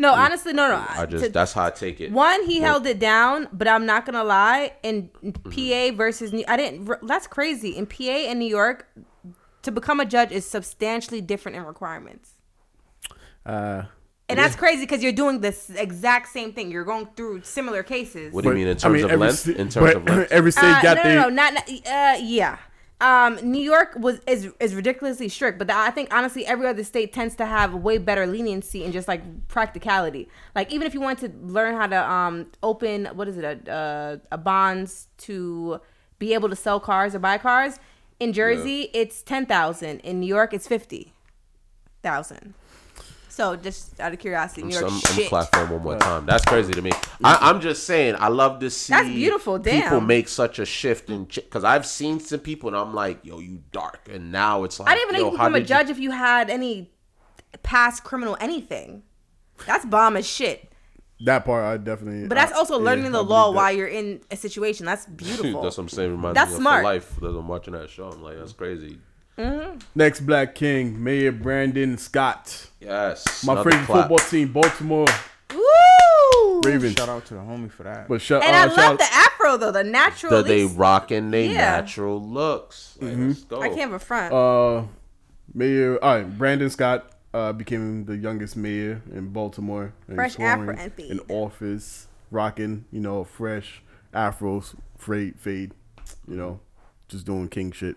[0.01, 0.83] No, honestly, no, no.
[0.89, 2.11] I just To- that's how I take it.
[2.11, 4.73] one, he held it down, but I'm not gonna lie.
[4.83, 5.91] In mm-hmm.
[5.93, 7.07] PA versus New, I didn't.
[7.07, 7.77] That's crazy.
[7.77, 8.89] In PA and New York,
[9.61, 12.31] to become a judge is substantially different in requirements,
[13.45, 13.83] uh,
[14.31, 16.71] and that's crazy because you're doing this exact same thing.
[16.71, 18.33] You're going through similar cases.
[18.33, 19.39] What do you but, mean in I terms mean, of every length?
[19.41, 20.33] sta- In terms but of length.
[20.39, 21.15] every state Uh, got no, their.
[21.17, 22.59] no, no, not, not uh, yeah.
[23.03, 27.15] Um, New York was is is ridiculously strict, but I think honestly every other state
[27.15, 30.29] tends to have way better leniency and just like practicality.
[30.55, 33.73] Like even if you want to learn how to um open what is it a
[33.73, 35.81] uh, a bonds to
[36.19, 37.79] be able to sell cars or buy cars
[38.19, 41.15] in Jersey it's ten thousand in New York it's fifty
[42.03, 42.53] thousand.
[43.31, 45.29] So just out of curiosity, New So York I'm, I'm shit.
[45.29, 46.27] clap one more time.
[46.27, 46.91] That's crazy to me.
[47.23, 49.83] I, I'm just saying, I love to see That's beautiful, damn.
[49.83, 53.39] people make such a shift in because I've seen some people and I'm like, yo,
[53.39, 55.59] you dark, and now it's like, I didn't even know you could how become a
[55.61, 56.91] did judge if you had any
[57.63, 59.05] past criminal anything.
[59.67, 60.67] That's bomb as shit.
[61.27, 62.27] That part, I definitely.
[62.29, 63.57] But that's I- also yeah, learning I the law that.
[63.57, 64.87] while you're in a situation.
[64.87, 65.63] That's beautiful.
[65.63, 66.11] That's what I'm saying.
[66.13, 66.81] Reminds That's me of smart.
[66.81, 67.17] For life.
[67.19, 68.99] As I'm watching that show, I'm like, that's crazy.
[69.95, 72.69] Next Black King, Mayor Brandon Scott.
[72.81, 74.09] Yes, My favorite clap.
[74.09, 75.07] football team, Baltimore
[75.55, 76.61] Woo!
[76.63, 76.95] Ravens.
[76.95, 78.09] Shout out to the homie for that.
[78.09, 80.33] But shout, And uh, I shout love the afro though, the natural.
[80.33, 81.55] That they at least- rocking their Yeah.
[81.81, 82.97] natural looks.
[83.01, 83.29] Like, Mm-hmm.
[83.29, 83.61] Let's go.
[83.63, 84.33] I can't have a front.
[84.33, 84.83] uh,
[85.55, 85.99] Mayor.
[86.03, 89.93] All right, Brandon Scott uh, became the youngest mayor in Baltimore.
[90.07, 91.11] and Fresh afro and fade.
[91.11, 93.83] in office, rocking you know fresh
[94.15, 95.73] afros, fade, fade.
[96.29, 96.61] You know,
[97.09, 97.97] just doing king shit.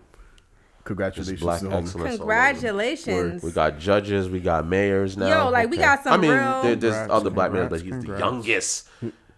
[0.84, 2.18] Just Congratulations, black to excellence.
[2.18, 3.42] Congratulations.
[3.42, 5.44] We got judges, we got mayors now.
[5.44, 7.80] Yo, like, we got some I mean, real- there- there's Congrats, other black mayors, but
[7.80, 8.20] congrats, he's the congrats.
[8.20, 8.88] youngest.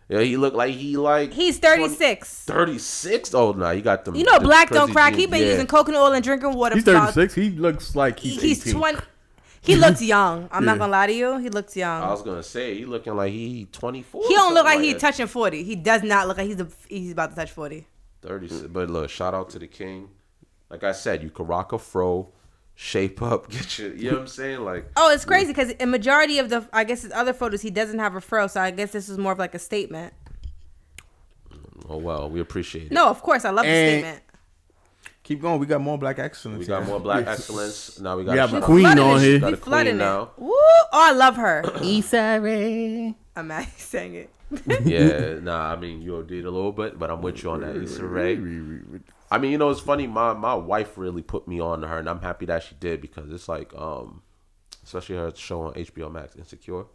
[0.08, 2.44] Yeah, he looked like he like He's 36.
[2.44, 3.34] 36.
[3.34, 4.14] Oh no, you got them.
[4.14, 5.12] You know, the black don't crazy crack.
[5.14, 5.30] He genes.
[5.30, 5.50] been Yeah.
[5.52, 6.74] using coconut oil and drinking water.
[6.76, 7.34] He's for about- 36.
[7.34, 8.74] He looks like he's, He's 18.
[8.80, 8.98] 20.
[9.62, 10.48] He looks young.
[10.52, 10.72] I'm Yeah.
[10.72, 11.38] not gonna lie to you.
[11.38, 12.02] He looks young.
[12.02, 14.22] I was gonna say he looking like he 24.
[14.28, 15.62] he don't look like something he's touching 40.
[15.64, 17.86] He does not look like he's a, he's about to touch 40.
[18.22, 18.68] 30.
[18.68, 20.08] But look, shout out to the king.
[20.70, 22.32] Like I said, you could rock a fro,
[22.74, 23.94] shape up, get your.
[23.94, 24.60] You know what I'm saying?
[24.64, 27.70] Like Oh, it's crazy because a majority of the, I guess, his other photos, he
[27.70, 28.46] doesn't have a fro.
[28.48, 30.12] So I guess this is more of like a statement.
[31.88, 32.92] oh well, we appreciate it.
[32.92, 34.22] No, of course, I love the statement.
[35.22, 35.58] Keep going.
[35.58, 36.60] We got more black excellence.
[36.60, 36.88] We got here.
[36.90, 37.98] more black excellence.
[38.00, 39.20] Now we got We have a queen on it.
[39.22, 39.38] here.
[39.40, 40.22] Got We a queen flooding now.
[40.22, 40.28] it.
[40.38, 40.50] Woo!
[40.52, 41.64] Oh, I love her.
[41.82, 43.12] Issa Rae.
[43.34, 44.30] I'm mad he's saying it.
[44.84, 47.74] yeah, nah, I mean you did a little bit, but I'm with you on that
[47.76, 48.36] Issa Rae.
[49.30, 50.06] I mean, you know, it's funny.
[50.06, 53.00] My my wife really put me on to her, and I'm happy that she did
[53.00, 54.22] because it's like, um,
[54.84, 56.86] especially her show on HBO Max, Insecure,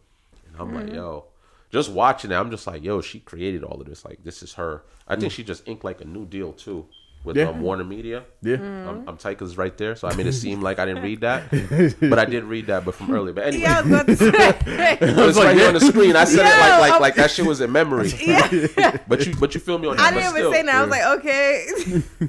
[0.46, 1.26] and I'm like, yo,
[1.70, 4.04] just watching it, I'm just like, yo, she created all of this.
[4.04, 4.84] Like, this is her.
[5.06, 6.86] I think she just inked like a new deal too
[7.24, 7.48] with Yeah.
[7.50, 8.24] um, Warner Media.
[8.42, 8.54] Yeah.
[8.54, 8.88] Um, mm-hmm.
[8.88, 10.86] um, I'm, I'm tight 'cause it's right there, so I made it seem like I
[10.86, 11.50] didn't read that,
[12.00, 13.32] but I did read that, but from earlier.
[13.32, 16.16] But anyway, Yeah, I was about to it's right here on the screen.
[16.16, 18.08] I said it like like I'm- like that shit was in memory.
[18.18, 18.98] yeah.
[19.06, 20.12] But you but you feel me on that.
[20.12, 20.52] I didn't even still.
[20.52, 20.74] say that.
[20.74, 21.66] I was like, okay.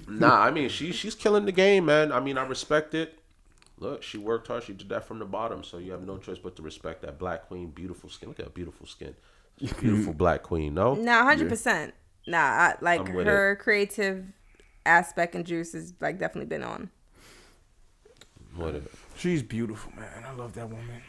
[0.08, 2.12] Nah, I mean she she's killing the game, man.
[2.12, 3.18] I mean I respect it.
[3.80, 4.64] Look, she worked hard.
[4.64, 7.18] She did that from the bottom, so you have no choice but to respect that
[7.20, 7.70] black queen.
[7.72, 8.30] Beautiful skin.
[8.30, 9.16] Look at that beautiful skin.
[9.80, 10.74] Beautiful black queen.
[10.76, 11.94] No, Nah, hundred percent.
[12.26, 14.26] Nah, I, like I'm with her creative
[14.86, 16.89] aspect and juice has like definitely been on.
[18.55, 18.75] what?
[18.75, 20.23] it- She's beautiful, man.
[20.27, 21.01] I love that woman.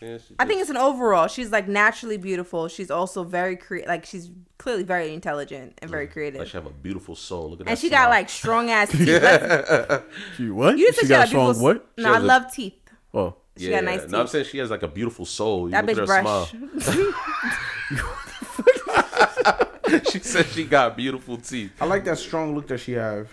[0.00, 1.26] Yeah, she I think it's an overall.
[1.26, 2.68] She's like naturally beautiful.
[2.68, 6.46] She's also very cre- like she's clearly very intelligent and very like creative.
[6.46, 7.50] she have a beautiful soul.
[7.50, 7.70] Look at that.
[7.72, 9.08] And she got like strong ass teeth.
[10.36, 10.78] She what?
[10.78, 11.64] You just she said got a she got strong beautiful.
[11.64, 11.88] what?
[11.98, 12.74] No, I has love teeth.
[13.12, 13.34] Oh.
[13.56, 14.10] She got nice teeth.
[14.12, 15.64] No, I'm saying she has like a beautiful soul.
[15.66, 16.50] You that look bitch at her brush.
[16.50, 17.14] smile.
[20.10, 21.72] she said she got beautiful teeth.
[21.80, 23.28] I like that strong look that she have.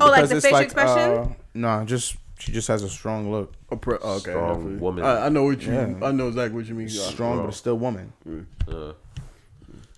[0.00, 1.10] Oh, like the it's facial expression?
[1.10, 3.52] Uh, nah, just she just has a strong look.
[3.70, 4.30] A pre- oh, okay.
[4.30, 4.78] Strong I feel you.
[4.78, 5.04] woman.
[5.04, 5.72] I, I know what you.
[5.72, 5.94] Yeah.
[6.02, 6.88] I know exactly what you mean.
[6.88, 8.12] Strong, but still woman.
[8.66, 8.92] Uh,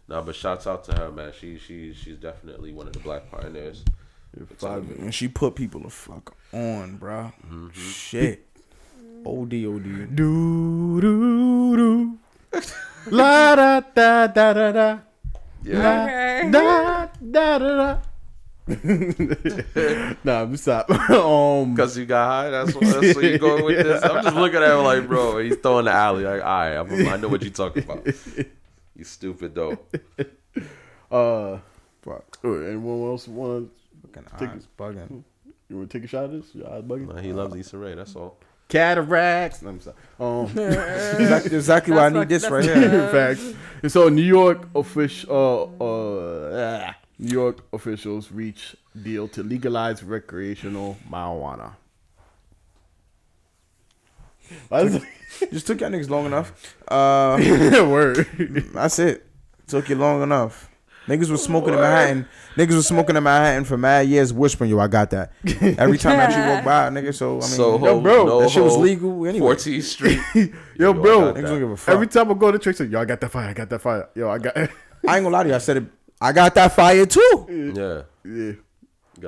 [0.08, 1.32] nah, but shouts out to her, man.
[1.38, 3.84] She she she's definitely one of the black pioneers.
[4.56, 4.78] for.
[4.78, 7.32] And she put people the fuck on, bro.
[7.72, 8.46] Shit.
[9.24, 10.16] OD, OD.
[10.16, 12.18] Do do do.
[13.10, 14.98] La da da da da da.
[15.64, 16.04] Yeah.
[16.04, 16.50] Okay.
[16.50, 17.98] Da da da da.
[20.24, 20.88] nah, I'm stop.
[21.10, 24.02] um, Because you got high, that's what, that's where you going with this.
[24.04, 26.24] I'm just looking at him like, bro, he's throwing the alley.
[26.24, 28.06] Like, all right, I'm, I know what you're talking about.
[28.94, 29.78] You stupid though.
[31.10, 31.58] uh,
[32.02, 32.38] Fuck.
[32.44, 33.70] anyone else want
[34.02, 35.24] Fucking Take eyes bugging.
[35.68, 36.54] you want to take a shot of this?
[36.54, 37.08] Your eyes bugging?
[37.08, 37.94] Nah, he loves Issa Rae.
[37.94, 38.36] That's all.
[38.72, 39.60] Cataracts.
[39.62, 39.96] I'm sorry.
[40.18, 40.46] Um,
[41.22, 43.08] Exactly, exactly why I need fuck- this right that's here.
[43.08, 43.54] facts.
[43.82, 48.74] And so New York official, uh, uh, New York officials reach
[49.08, 51.72] deal to legalize recreational marijuana.
[55.52, 56.76] Just took y'all niggas long enough.
[56.92, 57.38] Uh,
[57.88, 58.26] Word.
[58.74, 59.26] that's it.
[59.66, 60.68] Took you long enough.
[61.08, 62.28] Niggas was smoking in Manhattan.
[62.56, 65.32] Niggas was smoking in Manhattan for mad years, whispering, "Yo, I got that."
[65.78, 67.12] Every time that you walk by, nigga.
[67.14, 69.54] So I mean, Soho, yo, bro, NoHo, that shit was legal anyway.
[69.54, 70.20] 14th Street.
[70.34, 70.48] Yo,
[70.78, 71.32] Yo, bro.
[71.34, 71.94] Niggas don't give a fuck.
[71.94, 73.48] Every time I go to church, like, yo, I got that fire.
[73.48, 74.08] I got that fire.
[74.14, 74.56] Yo, I got.
[74.56, 74.70] I ain't
[75.06, 75.54] gonna lie to you.
[75.56, 75.84] I said it.
[76.20, 77.72] I got that fire too.
[77.76, 78.02] Yeah.
[78.24, 78.52] yeah.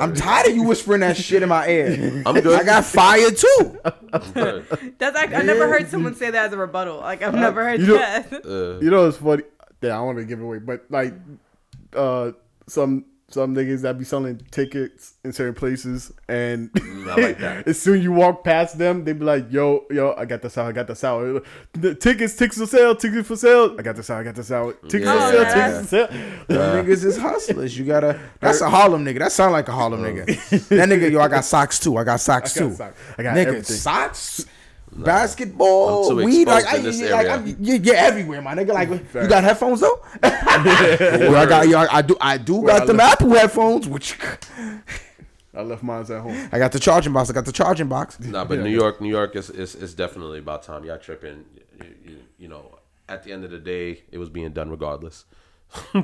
[0.00, 2.22] I'm tired of you whispering that shit in my ear.
[2.24, 2.58] I'm good.
[2.60, 3.78] I got fire too.
[4.98, 6.98] That's like I never heard someone say that as a rebuttal.
[7.00, 8.32] Like I've never heard you know- that.
[8.32, 9.42] Uh, You know, it's funny.
[9.82, 11.12] Yeah, I want to give it away, but like,
[11.94, 12.32] uh,
[12.66, 16.70] some some niggas that be selling tickets in certain places, and
[17.08, 17.66] I like that.
[17.66, 20.66] as soon you walk past them, they be like, "Yo, yo, I got this out.
[20.66, 21.44] I got this out.
[21.72, 22.94] The tickets, tickets for sale.
[22.94, 23.74] Tickets for sale.
[23.78, 24.20] I got this out.
[24.20, 24.80] I got this out.
[24.88, 25.30] Tickets Yeah.
[25.30, 25.44] for sale.
[25.54, 26.06] Tickets for sale."
[26.48, 27.76] Them niggas is hustlers.
[27.78, 28.20] You gotta.
[28.40, 29.18] That's a Harlem nigga.
[29.20, 30.68] That sound like a Harlem nigga.
[30.68, 31.96] That nigga, yo, I got socks too.
[31.96, 32.74] I got socks I got too.
[32.76, 32.98] socks.
[33.18, 33.76] I got nigga, everything.
[33.76, 34.46] socks,
[34.96, 36.46] basketball, I'm too weed.
[36.46, 37.34] Like, exposed I, this like, area.
[37.34, 38.72] I'm, you, you're everywhere, my nigga.
[38.72, 40.00] Like, you got headphones though?
[40.22, 43.12] yo, I got, yo, I do, I do Where I got them live.
[43.12, 43.88] Apple headphones.
[43.88, 44.18] Which
[45.54, 46.48] I left mine at home.
[46.52, 47.30] I got the charging box.
[47.30, 48.18] I got the charging box.
[48.20, 50.84] Nah, but New York, New York is, is, is definitely about time.
[50.84, 51.44] Y'all tripping.
[51.80, 52.78] You, you, you know,
[53.08, 55.24] at the end of the day, it was being done regardless.
[55.92, 56.02] so,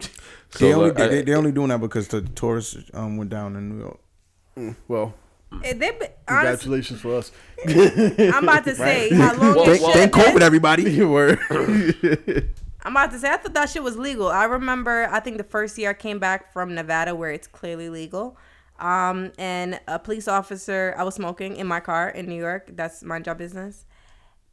[0.58, 3.56] They only, look, I- they, they only doing that because the tourists um, went down
[3.56, 4.76] in New York.
[4.88, 5.14] Well,
[5.62, 5.88] they be-
[6.28, 7.32] honest, congratulations for us.
[7.66, 10.36] I'm about to say how long Well, it Thank, well- should thank.
[10.36, 10.82] COVID, everybody.
[10.92, 11.38] You were.
[12.82, 14.28] I'm about to say I thought that shit was legal.
[14.28, 17.90] I remember I think the first year I came back from Nevada where it's clearly
[17.90, 18.38] legal.
[18.78, 22.70] Um, and a police officer, I was smoking in my car in New York.
[22.74, 23.84] That's my job business.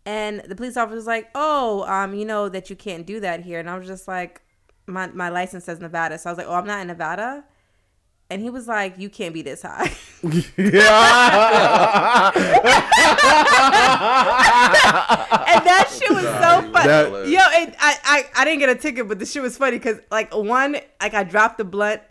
[0.06, 3.42] And the police officer was like, "Oh, um, you know that you can't do that
[3.46, 4.42] here." And I was just like,
[4.86, 7.46] "My my license says Nevada." So I was like, "Oh, I'm not in Nevada."
[8.30, 9.90] And he was like, "You can't be this high."
[15.48, 16.88] and that shit was so funny.
[16.88, 19.78] That- Yo, and I, I, I didn't get a ticket, but the shit was funny
[19.78, 22.02] because like one, like I dropped the blunt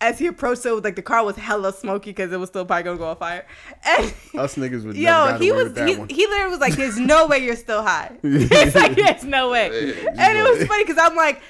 [0.00, 2.84] as he approached, it, like the car was hella smoky because it was still probably
[2.84, 3.44] gonna go on fire.
[3.84, 4.04] And
[4.36, 7.56] Us niggas would yo, he was he, he literally was like, "There's no way you're
[7.56, 9.66] still high." He's like, "There's no way,"
[10.06, 11.42] and it was funny because I'm like,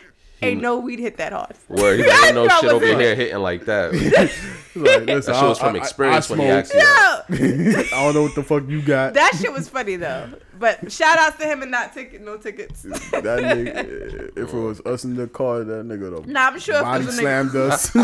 [0.43, 3.65] "Ain't no weed hit that hard." Where he ain't no shit over here hitting like
[3.67, 3.93] that.
[4.79, 6.81] Like, listen, That shit was I- from I- experience I when he asked you.
[6.81, 9.15] I don't know what the fuck you got.
[9.15, 10.29] that shit was funny though.
[10.57, 12.83] But shout outs to him and not ticket, no tickets.
[12.83, 16.59] that nigga, if it was us in the car, that nigga would have Nah, I'm
[16.61, 17.95] sure if body a nigga- slammed us.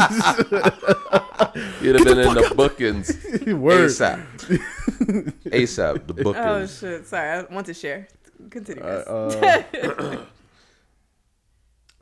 [1.80, 3.08] You'd have been in the bookings
[3.46, 3.90] Word.
[3.90, 4.24] ASAP.
[5.44, 6.44] ASAP, the bookings.
[6.46, 7.06] Oh shit!
[7.06, 8.08] Sorry, I want to share.
[8.50, 8.82] Continue.
[8.82, 9.32] Uh,
[9.76, 10.16] uh,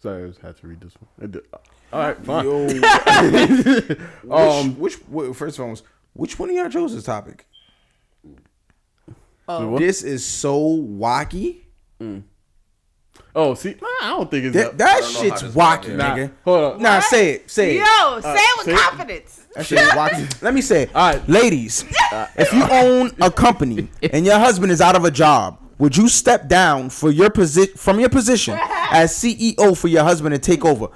[0.02, 1.08] sorry, I just had to read this one.
[1.22, 1.44] I did-
[1.92, 2.44] All right, fine.
[4.28, 5.76] Yo, Um, which, which first of all,
[6.14, 7.46] which one of y'all chose this topic?
[9.48, 9.78] oh.
[9.78, 11.60] This is so wacky.
[13.34, 15.00] Oh, see, nah, I don't think it's That, that.
[15.02, 16.30] that shit's wacky, nah, nigga.
[16.44, 16.82] hold on.
[16.82, 17.78] Nah, say it, say it.
[17.78, 18.78] Yo, say it with say it.
[18.78, 19.46] confidence.
[19.54, 20.42] That shit is wacky.
[20.42, 20.94] Let me say it.
[20.94, 21.28] All right.
[21.28, 21.84] Ladies,
[22.36, 26.08] if you own a company and your husband is out of a job, would you
[26.08, 28.58] step down for your position from your position
[28.92, 30.88] as CEO for your husband to take over?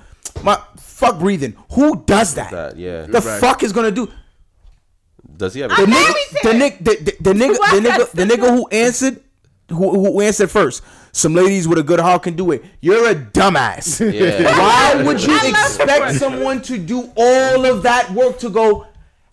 [0.42, 1.54] My fuck breathing.
[1.72, 2.50] Who does that?
[2.50, 3.02] That, yeah.
[3.06, 3.40] The Right.
[3.40, 4.10] fuck is gonna do
[5.36, 6.14] Does he have the I'm nigga?
[6.42, 6.56] The it.
[6.56, 9.20] nigga, the, the, the nigga, Why the nigga, the the nigga who answered,
[9.68, 10.82] who, who answered first.
[11.12, 12.62] Some ladies with a good heart can do it.
[12.82, 14.00] You're a dumbass.
[14.12, 14.44] Yeah.
[14.58, 18.86] Why would you expect someone to do all of that work to go?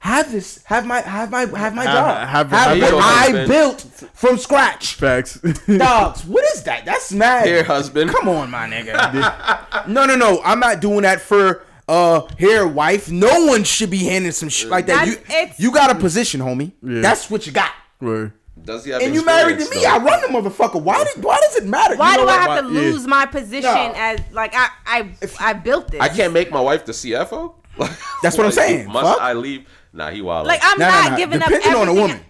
[0.03, 2.51] Have this, have my, have my, have my Have- job, have- have,
[2.81, 3.47] have what I husband.
[3.47, 3.81] built
[4.13, 4.95] from scratch.
[4.95, 5.35] Facts.
[5.67, 6.83] Dogs, what is that?
[6.83, 7.45] That's mad.
[7.47, 8.11] Here, husband.
[8.11, 9.87] Come on, my nigga.
[9.87, 10.41] no, no, no.
[10.43, 13.09] I'm not doing that for uh here, wife.
[13.09, 15.07] No one should be handing some shit like that.
[15.07, 16.73] You, That's- it's- you got a position, homie.
[16.81, 16.99] Yeah.
[16.99, 17.71] That's what you got.
[18.01, 18.33] Word.
[18.61, 19.89] Does he have And you married to experience, me.
[19.89, 20.81] I run the motherfucker.
[20.81, 21.95] Why did, why does it matter?
[21.95, 22.49] Why You know do I what?
[22.49, 22.91] have to Why- yeah.
[22.91, 23.93] lose my position No.
[23.95, 26.01] as like I I I built this?
[26.01, 27.53] I can't make my wife the CFO.
[28.21, 28.87] That's what I'm saying.
[28.91, 29.21] Must Fuck.
[29.21, 29.65] I leave?
[29.93, 30.47] Nah, he wild.
[30.47, 31.17] Like I'm Nah, nah, not nah.
[31.17, 32.01] giving Depending up on a everything.
[32.01, 32.25] woman.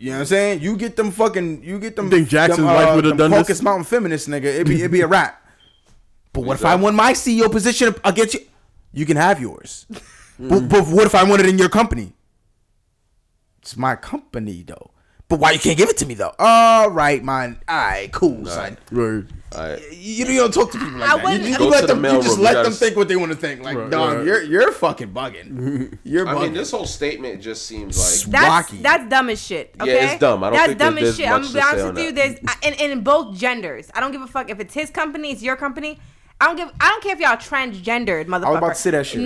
[0.00, 0.60] You know what I'm saying?
[0.62, 1.64] You get them fucking.
[1.64, 2.04] You get them.
[2.04, 3.40] You think Jaxn's them, wife uh, would've them done this?
[3.40, 4.44] Focus Mountain feminist nigga.
[4.44, 5.42] It'd be it'd be a wrap.
[6.32, 8.40] But what if I won my CEO position against you?
[8.92, 9.86] You can have yours.
[10.38, 12.12] but, but what if I want it in your company?
[13.60, 14.90] It's my company though.
[15.28, 16.32] But why you can't give it to me though?
[16.38, 17.58] All right, man.
[17.68, 18.78] All right, cool, son.
[18.90, 19.24] Right.
[19.54, 19.80] Alright.
[19.92, 21.42] You, you don't talk to people like I that.
[21.42, 22.00] You, you let them.
[22.02, 22.42] the You just mailroom.
[22.42, 23.62] let You them think what they want to think.
[23.62, 24.26] Like, Right, dog, right.
[24.26, 25.98] you're you're fucking bugging.
[26.04, 26.42] You're I bugging.
[26.44, 28.82] mean, this whole statement just seems like That's Wacky.
[28.82, 29.74] that's dumb as shit.
[29.76, 30.10] Yeah, Okay?
[30.12, 30.44] it's dumb.
[30.44, 31.26] I don't that's think dumb there's- as shit.
[31.28, 32.12] there's I'm gonna be honest with you.
[32.12, 32.42] that.
[32.42, 33.90] There's and, and in both genders.
[33.94, 35.98] I don't give a fuck if it's his company, it's your company.
[36.40, 36.70] I don't give.
[36.80, 38.44] I don't care if y'all transgendered, motherfucker.
[38.44, 39.20] I was about to say that shit.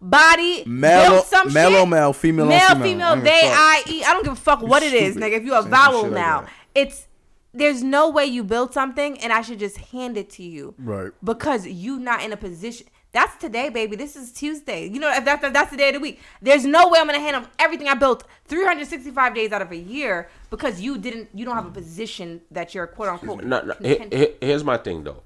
[0.00, 1.80] Nobody Male- built some male shit.
[1.80, 2.76] or male, female male, female.
[2.80, 3.52] I female, don't give a they, fuck.
[3.58, 4.04] I, e.
[4.04, 5.32] I don't give a fuck what it is, nigga.
[5.32, 7.06] If you a Saying vowel shit like now, it's
[7.54, 11.12] there's no way you build something and I should just hand it to you, Right.
[11.24, 12.86] Because you not in a position.
[13.12, 13.96] That's today, baby.
[13.96, 14.86] This is Tuesday.
[14.86, 16.20] You know, if that's if that's the day of the week.
[16.42, 19.76] There's no way I'm gonna hand up everything I built 365 days out of a
[19.76, 21.30] year because you didn't.
[21.32, 23.44] You don't have a position that you're quote unquote.
[23.44, 23.74] No, no.
[23.80, 25.22] he- content- he- here's my thing though.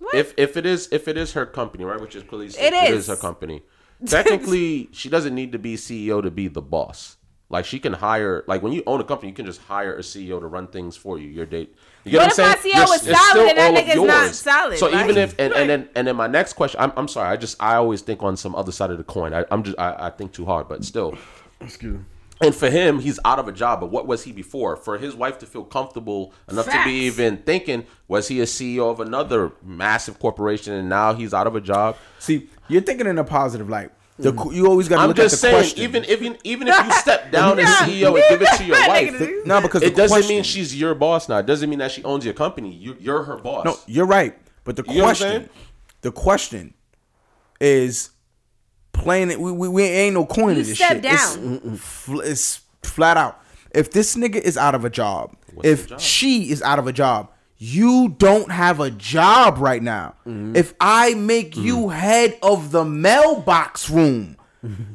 [0.00, 0.14] What?
[0.14, 2.90] If if it is if it is her company, right, which is clearly It it
[2.90, 3.04] is.
[3.04, 3.62] is her company.
[4.06, 7.16] Technically, she doesn't need to be CEO to be the boss.
[7.52, 10.00] Like she can hire, like when you own a company, you can just hire a
[10.02, 11.28] CEO to run things for you.
[11.28, 11.74] Your date.
[12.04, 12.74] You get What what, if I'm my saying?
[12.74, 14.38] CEO You're- was it's solid and that nigga's not yours.
[14.38, 15.04] solid, So right?
[15.04, 17.56] even if and, and then and then my next question, I'm, I'm sorry, I just
[17.60, 19.34] I always think on some other side of the coin.
[19.34, 21.18] I, I'm just I, I think too hard, but still.
[21.60, 22.04] Excuse me.
[22.42, 23.80] And for him, he's out of a job.
[23.80, 24.76] But what was he before?
[24.76, 28.90] For his wife to feel comfortable enough to be even thinking, was he a CEO
[28.90, 31.96] of another massive corporation and now he's out of a job?
[32.18, 33.90] See, you're thinking in a positive light.
[34.18, 34.52] The, hmm.
[34.52, 35.82] you always got to I'm look just at the saying, question.
[35.82, 37.86] even even even if you step down as Yeah.
[37.86, 40.78] CEO and give it to your wife, this- no, because it doesn't question, mean she's
[40.78, 41.38] your boss now.
[41.38, 42.70] It doesn't mean that she owns your company.
[42.74, 43.64] You, you're her boss.
[43.64, 44.36] No, you're right.
[44.64, 45.50] But the You know what I'm question,
[46.02, 46.74] the question
[47.60, 48.10] is
[48.92, 49.28] plain.
[49.40, 51.04] We, we, we ain't no coin You to this step shit.
[51.04, 51.60] It's, down.
[51.60, 53.40] Mm, mm, fl- it's flat out.
[53.72, 56.00] If this nigga is out of a job, if job?
[56.00, 60.14] she is out of a job, you don't have a job right now.
[60.26, 60.56] Mm-hmm.
[60.56, 61.66] If I make mm-hmm.
[61.66, 64.36] you head of the mailbox room.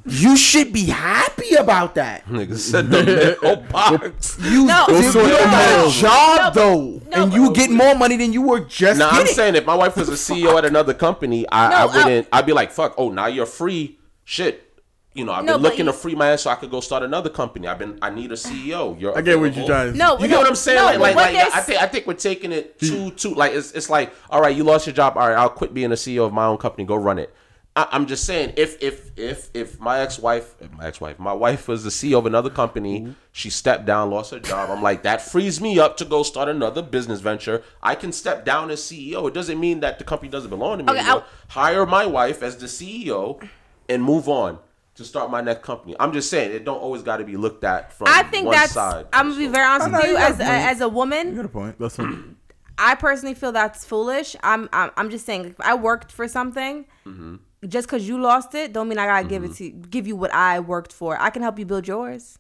[0.06, 2.26] You should be happy about that.
[2.28, 4.38] Nigga said the mailbox.
[4.46, 4.86] You, No.
[4.88, 7.72] you, Go you sort don't the have a job No, though, no, and you get
[7.72, 10.58] more money than you were just Now I'm saying if my wife was a CEO
[10.58, 12.28] at another company, I, No, I wouldn't.
[12.32, 12.94] I'd be like, fuck.
[12.98, 13.98] Oh, now you're free.
[14.24, 14.62] Shit.
[15.14, 16.82] You know, I've No, been looking you- to free my ass so I could go
[16.82, 17.68] start another company.
[17.68, 17.98] I've been.
[18.02, 19.00] I need a CEO.
[19.00, 20.78] You're I get what you're trying No, You no, get what I'm saying?
[20.78, 23.72] no, like, like, like I think I think we're taking it too too like it's
[23.72, 25.18] it's like all right, you lost your job.
[25.18, 26.84] All right, I'll quit being a CEO of my own company.
[26.84, 27.34] Go run it.
[27.78, 31.34] I, I'm just saying, if if if if my ex wife, my ex wife, my
[31.34, 33.12] wife was the CEO of another company, Mm-hmm.
[33.34, 34.70] she stepped down, lost her job.
[34.70, 37.64] I'm like, that frees me up to go start another business venture.
[37.84, 39.28] I can step down as CEO.
[39.28, 41.20] It doesn't mean that the company doesn't belong to me Okay,
[41.50, 43.46] Hire my wife as the CEO
[43.90, 44.60] and move on
[44.96, 45.94] to start my next company.
[46.00, 48.56] I'm just saying, it don't always got to be looked at from I think one
[48.56, 48.72] that's.
[48.72, 49.08] side.
[49.12, 51.36] I'm gonna be very honest with you, you as a a, as a You woman.
[51.36, 51.82] got a point.
[51.82, 52.38] Listen,
[52.78, 54.38] I personally feel that's foolish.
[54.42, 57.36] I'm I'm, I'm just saying, if I worked for something, Mm-hmm.
[57.68, 60.34] Just because you lost it, don't mean I gotta give it to give you what
[60.34, 61.20] I worked for.
[61.22, 62.38] I can help you build yours.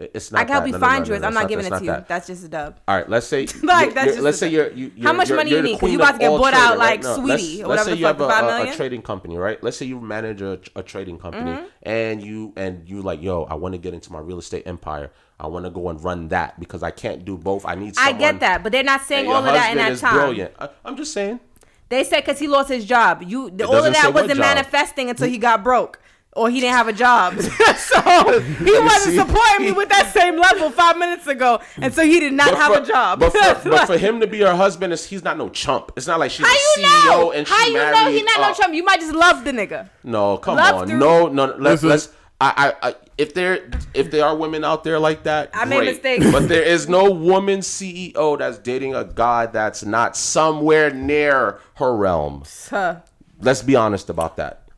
[0.00, 0.68] It's not I can help that.
[0.68, 1.22] you No, find no, no, yours.
[1.24, 1.86] I'm it's not giving it to you.
[1.90, 2.06] that.
[2.06, 2.78] That's just a dub.
[2.86, 5.12] All right, let's say Like, you're- that's you're- just let's say you're, you How you're-
[5.16, 5.80] much money you need?
[5.80, 7.84] 'Cause you about to get bought trading, out like No, Sweetie let's- or let's whatever
[7.84, 9.60] say the you fuck, have a, a- a trading company, right?
[9.60, 11.64] Let's say you manage a, a trading company Mm-hmm.
[11.82, 15.10] and you and you like, yo, I want to get into my real estate empire.
[15.40, 17.66] I want to go and run that because I can't do both.
[17.66, 17.94] I need.
[17.98, 20.14] I get that, but they're not saying all of that in that time.
[20.14, 20.52] Brilliant.
[20.60, 21.40] I, I'm just saying.
[21.88, 23.22] They said because he lost his job.
[23.26, 25.98] You the, all of that wasn't manifesting until he got broke
[26.38, 27.34] or he didn't have a job.
[27.40, 27.50] so
[28.40, 29.16] he wasn't see?
[29.16, 32.58] supporting me with that same level five minutes ago, and so he did not But
[32.58, 33.20] have for, a job.
[33.20, 35.92] But for, but for him to be her husband, is he's not no chump.
[35.96, 37.32] It's not like she's how a CEO know?
[37.32, 37.92] and How she you married.
[38.04, 38.74] know he not no uh, Trump?
[38.74, 39.88] You might just love the nigga.
[40.04, 40.88] No, come Love on.
[40.88, 41.54] through- No, no.
[41.58, 42.10] Let's let's.
[42.40, 45.78] I, I, I, if there, if there are women out there like that, I made
[45.78, 45.86] great.
[45.86, 46.30] mistakes.
[46.30, 51.94] But there is no woman CEO that's dating a guy that's not somewhere near her
[51.94, 52.44] realm.
[52.70, 53.00] Huh.
[53.40, 54.68] Let's be honest about that.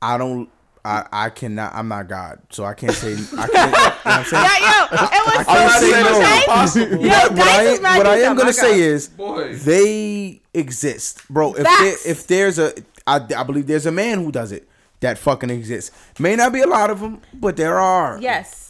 [0.00, 0.48] I don't.
[0.84, 1.74] I, I cannot.
[1.74, 3.12] I'm not God, so I can't say.
[3.12, 3.52] I can't.
[3.52, 4.44] You know what I'm saying?
[4.44, 7.06] Yeah, yo, it was I'm not so saying no.
[7.06, 8.80] Yo, what, what I, is what I am gonna say God.
[8.80, 9.54] is Boy.
[9.54, 11.54] they exist, bro.
[11.54, 12.72] If there, if there's a,
[13.06, 14.68] I, I believe there's a man who does it
[15.02, 15.90] that fucking exists.
[16.18, 18.18] May not be a lot of them, but there are.
[18.20, 18.61] Yes.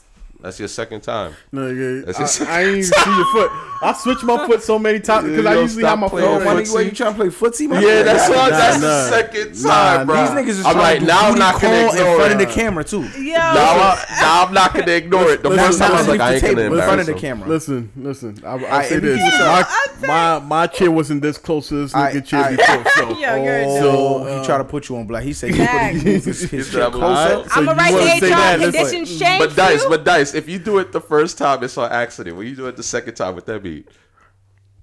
[0.43, 1.35] That's your second time.
[1.55, 3.51] nigga, That's just- I, I ain't even see your foot.
[3.85, 6.44] I switched my foot so many times because I usually have my playing Bro, foot.
[6.44, 6.66] my footsie.
[6.66, 7.69] nigga, what, you trying to play footsie?
[7.69, 8.48] My Yeah, that's Nah.
[8.48, 8.86] That's nah.
[8.89, 10.16] the second Nah, time, bro.
[10.20, 12.16] These niggas is I'm trying like, to do now I'm not gonna call in ignore
[12.16, 12.47] front of it.
[12.48, 13.02] the camera too.
[13.02, 13.32] Yo.
[13.32, 15.43] Now, I, now I'm not gonna ignore it.
[15.43, 17.06] The Listen, first time I was Underneath like, I the ain't gonna in front of
[17.06, 17.19] the him.
[17.19, 17.48] camera.
[17.48, 18.43] Listen, listen.
[18.44, 19.20] I, I'll say this:
[20.01, 22.85] my, my my chair wasn't this close to this nigga chair before.
[22.93, 24.28] So you're a So dumb.
[24.28, 25.24] he uh, tried to put you on black.
[25.24, 27.48] He said he put his, his, his He's shit closer.
[27.52, 28.73] I'm gonna you write the say HR that, listen.
[28.85, 29.39] conditions change.
[29.40, 30.32] But dice, but dice.
[30.35, 32.37] If you do it the first time, it's on accident.
[32.37, 33.85] When you do it the second time, what that mean?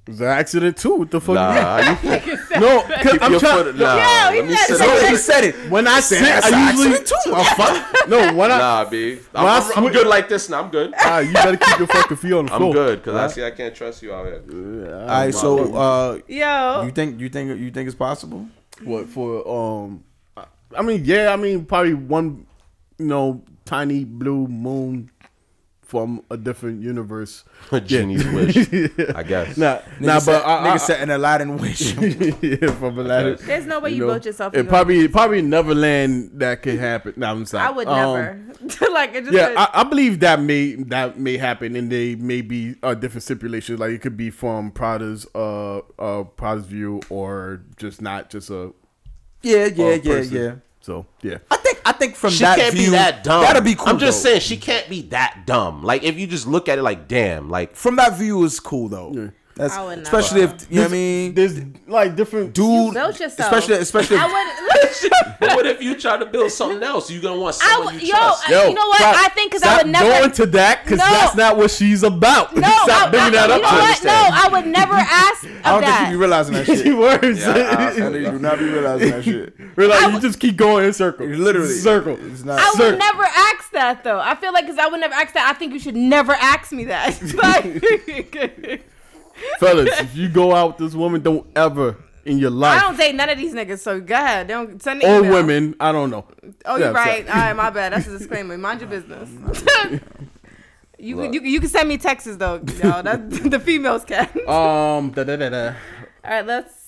[0.08, 0.96] It was an accident too.
[0.96, 1.36] What the fuck?
[1.36, 3.64] Nah, you No, 'cause keep I'm your trying.
[3.66, 3.76] foot.
[3.76, 5.08] Nah, Yo, he let me said sit so up.
[5.10, 5.70] he said it.
[5.70, 7.32] When I sit, That's an I usually accident too.
[7.32, 8.08] motherfucker.
[8.10, 8.34] no.
[8.34, 9.20] When I Nah, B.
[9.36, 10.64] I'm, I I'm, I'm good like this now.
[10.64, 10.94] I'm good.
[10.98, 12.68] ah, you better keep your fucking feet on the floor.
[12.70, 14.96] I'm good because I see I can't trust you out here.
[15.02, 16.84] All right, so uh, Yo.
[16.86, 18.48] you think you think you think it's possible?
[18.84, 19.48] What for?
[19.48, 20.04] Um,
[20.36, 20.46] I-
[20.78, 21.32] I mean, yeah.
[21.32, 22.48] I mean, probably one,
[22.98, 25.12] you know, tiny blue moon
[25.90, 27.44] from a different universe.
[27.72, 28.56] A genie's wish,
[29.16, 29.58] I guess.
[29.58, 31.94] Nah, Nigga nah, said, but I, nigga I, said an Aladdin wish.
[31.98, 33.38] yeah, from Aladdin.
[33.42, 34.54] There's no way you, know, built yourself.
[34.54, 37.14] It into- probably probably Neverland that could happen.
[37.18, 37.68] No, I'm sorry.
[37.68, 38.14] I would Um,
[38.62, 38.92] never.
[38.92, 39.34] like it just.
[39.34, 42.94] Yeah, would- I, I believe that may that may happen, and they may be uh,
[42.94, 43.78] different stipulation.
[43.78, 48.74] Like it could be from Prada's uh uh Prada's view, or just not just a
[49.42, 50.36] yeah, yeah, uh, yeah, person.
[50.36, 50.56] yeah.
[50.82, 53.42] So yeah, I think I think from She that can't view, be that dumb.
[53.42, 53.88] That'd be cool.
[53.88, 54.30] I'm just though.
[54.30, 55.82] saying she can't be that dumb.
[55.84, 58.90] Like if you just look at it like, damn, like From that view is cool
[58.90, 59.32] though.
[59.60, 60.04] That's I would not.
[60.04, 62.94] especially if you know what I mean, there's like different dude.
[62.94, 63.52] built yourself.
[63.52, 65.10] Especially especially if, I would.
[65.42, 67.12] but what if you try to build something else?
[67.12, 68.02] You're gonna want I someone would.
[68.02, 68.50] you Yo, trust.
[68.50, 68.98] I- you know what?
[69.00, 70.10] stop- I think because I stop would never.
[70.10, 71.06] going to that because No.
[71.06, 72.56] that's not what she's about.
[72.56, 73.62] no, stop I, bringing I, that you up.
[73.62, 74.04] know I what?
[74.06, 74.12] No.
[74.14, 75.98] I would never ask of I don't that.
[75.98, 76.80] think you be realizing that shit.
[76.86, 77.40] She words.
[77.40, 79.54] Yeah, I- I think you do not be realizing that shit.
[79.76, 81.38] We're you just keep going in circles.
[81.38, 82.18] Literally, circle.
[82.32, 82.60] It's not.
[82.60, 82.92] I Sir.
[82.92, 84.20] would never ask that though.
[84.20, 85.50] I feel like because I would never ask that.
[85.54, 87.20] I think you should never ask me that.
[87.40, 88.84] Like,
[89.60, 92.82] Fellas, if you go out with this woman, don't ever in your life.
[92.82, 93.80] I don't date none of these niggas.
[93.80, 94.48] So go ahead.
[94.48, 95.32] Don't send the or email.
[95.34, 96.26] women, I don't know.
[96.66, 97.28] Oh, Yeah, you're right.
[97.28, 97.40] sorry.
[97.40, 97.94] All right, my bad.
[97.94, 98.58] That's a disclaimer.
[98.58, 99.30] Mind your business.
[101.00, 101.34] you, Look.
[101.34, 102.56] you you can send me texts though.
[102.82, 104.28] Yo, that the females can.
[104.48, 105.68] Um, da da da da.
[106.24, 106.88] All right, let's.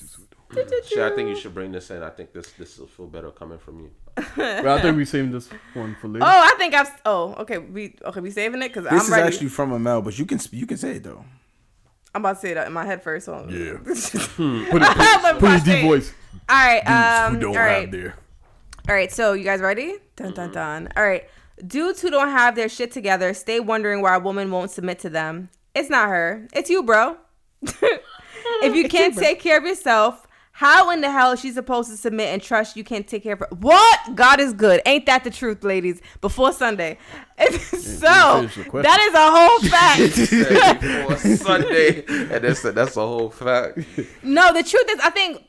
[0.86, 2.04] Shit, I think you should bring this in.
[2.04, 3.92] I think this this will feel better coming from you.
[4.36, 6.26] Well, I think we saving this one for later.
[6.26, 6.92] Oh, I think I've.
[7.06, 7.58] Oh, okay.
[7.58, 8.20] We okay.
[8.20, 9.28] We saving it because I'm This is ready.
[9.28, 11.24] actually from a Mel, but you can you can say it though.
[12.14, 13.28] I'm about to say that in my head first.
[13.28, 13.50] Hold on.
[13.50, 13.78] Yeah.
[13.78, 13.86] Put
[14.72, 16.14] Put it, put your deep voice.
[16.50, 16.82] All right.
[16.86, 16.90] Dudes
[17.28, 17.34] Um.
[17.36, 17.82] who don't all right.
[17.82, 18.16] have their.
[18.90, 19.98] All right, so you guys ready?
[20.16, 20.90] Dun dun dun.
[20.98, 21.30] All right.
[21.66, 25.10] Dudes who don't have their shit together stay wondering why a woman won't submit to
[25.10, 25.50] them.
[25.76, 26.48] It's not her.
[26.54, 27.18] It's you, bro.
[27.62, 30.26] if you can't take care of yourself,
[30.62, 33.34] how in the hell is she supposed to submit and trust you can't take care
[33.34, 33.48] of her?
[33.50, 34.14] What?
[34.14, 34.80] God is good.
[34.86, 36.04] Ain't that the truth, ladies?
[36.22, 37.00] Before Sunday.
[37.40, 38.84] so finish the question.
[38.84, 40.82] that is a whole fact.
[40.82, 43.80] Before Sunday, and that's a, that's a whole fact.
[44.22, 45.44] No, the truth is, I think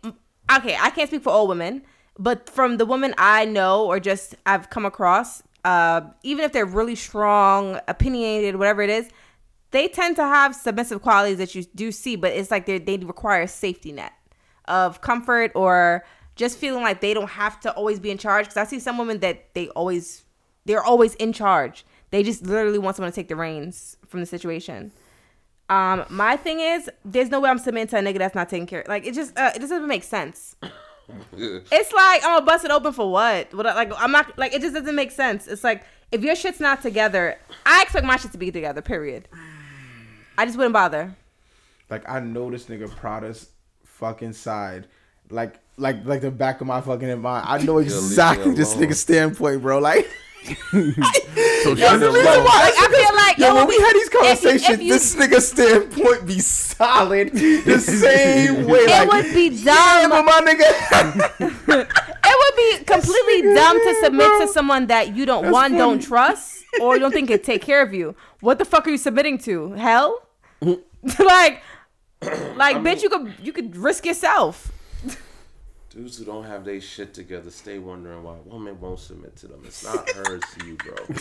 [0.57, 1.83] okay, I can't speak for all women,
[2.19, 6.65] but from the women I know or just I've come across, uh, even if they're
[6.65, 9.11] really strong, opinionated, whatever it is,
[9.73, 12.97] they tend to have submissive qualities that you do see, but it's like they they
[12.97, 14.15] require a safety net
[14.67, 16.05] of comfort or
[16.37, 18.47] just feeling like they don't have to always be in charge.
[18.47, 20.25] Because I see some women that they always
[20.65, 21.85] they're always in charge.
[22.11, 24.93] They just literally want someone to take the reins from the situation.
[25.69, 28.67] Um, my thing is, there's no way I'm submitting to a nigga that's not taking
[28.67, 28.85] care.
[28.87, 30.57] Like it just, uh, it doesn't even make sense.
[31.33, 33.53] It's like I'm gonna bust it open for what?
[33.55, 33.67] What?
[33.67, 35.49] Like I'm not like it just doesn't make sense.
[35.49, 38.83] It's like if your shit's not together, I expect my shit to be together.
[38.83, 39.29] Period.
[40.39, 41.15] I just wouldn't bother.
[41.91, 43.51] Like I know this nigga Prada's
[44.03, 44.89] fucking side.
[45.31, 47.45] Like like like the back of my fucking mind.
[47.49, 48.89] I know exactly this alone.
[48.89, 49.79] nigga's standpoint, bro.
[49.79, 50.11] Like
[50.73, 52.59] So That's shut the it reason why.
[52.67, 54.93] Like, I feel like yo, it when we had these if you- conversations, if you-
[54.93, 58.81] this nigga's standpoint be solid the same way.
[58.81, 60.11] It like, would be Yeah, dumb.
[60.11, 61.89] but my nigga.
[62.25, 66.65] it would be completely dumb to submit to someone that you don't one don't trust
[66.81, 68.17] or don't think could take care of you.
[68.41, 69.73] What the fuck are you submitting to?
[69.75, 70.27] Hell?
[71.19, 71.63] like,
[72.57, 74.71] like, bitch, you could you could risk yourself.
[75.91, 79.63] Dudes who don't have their shit together stay wondering why women won't submit to them.
[79.67, 80.95] It's not hers to you, bro.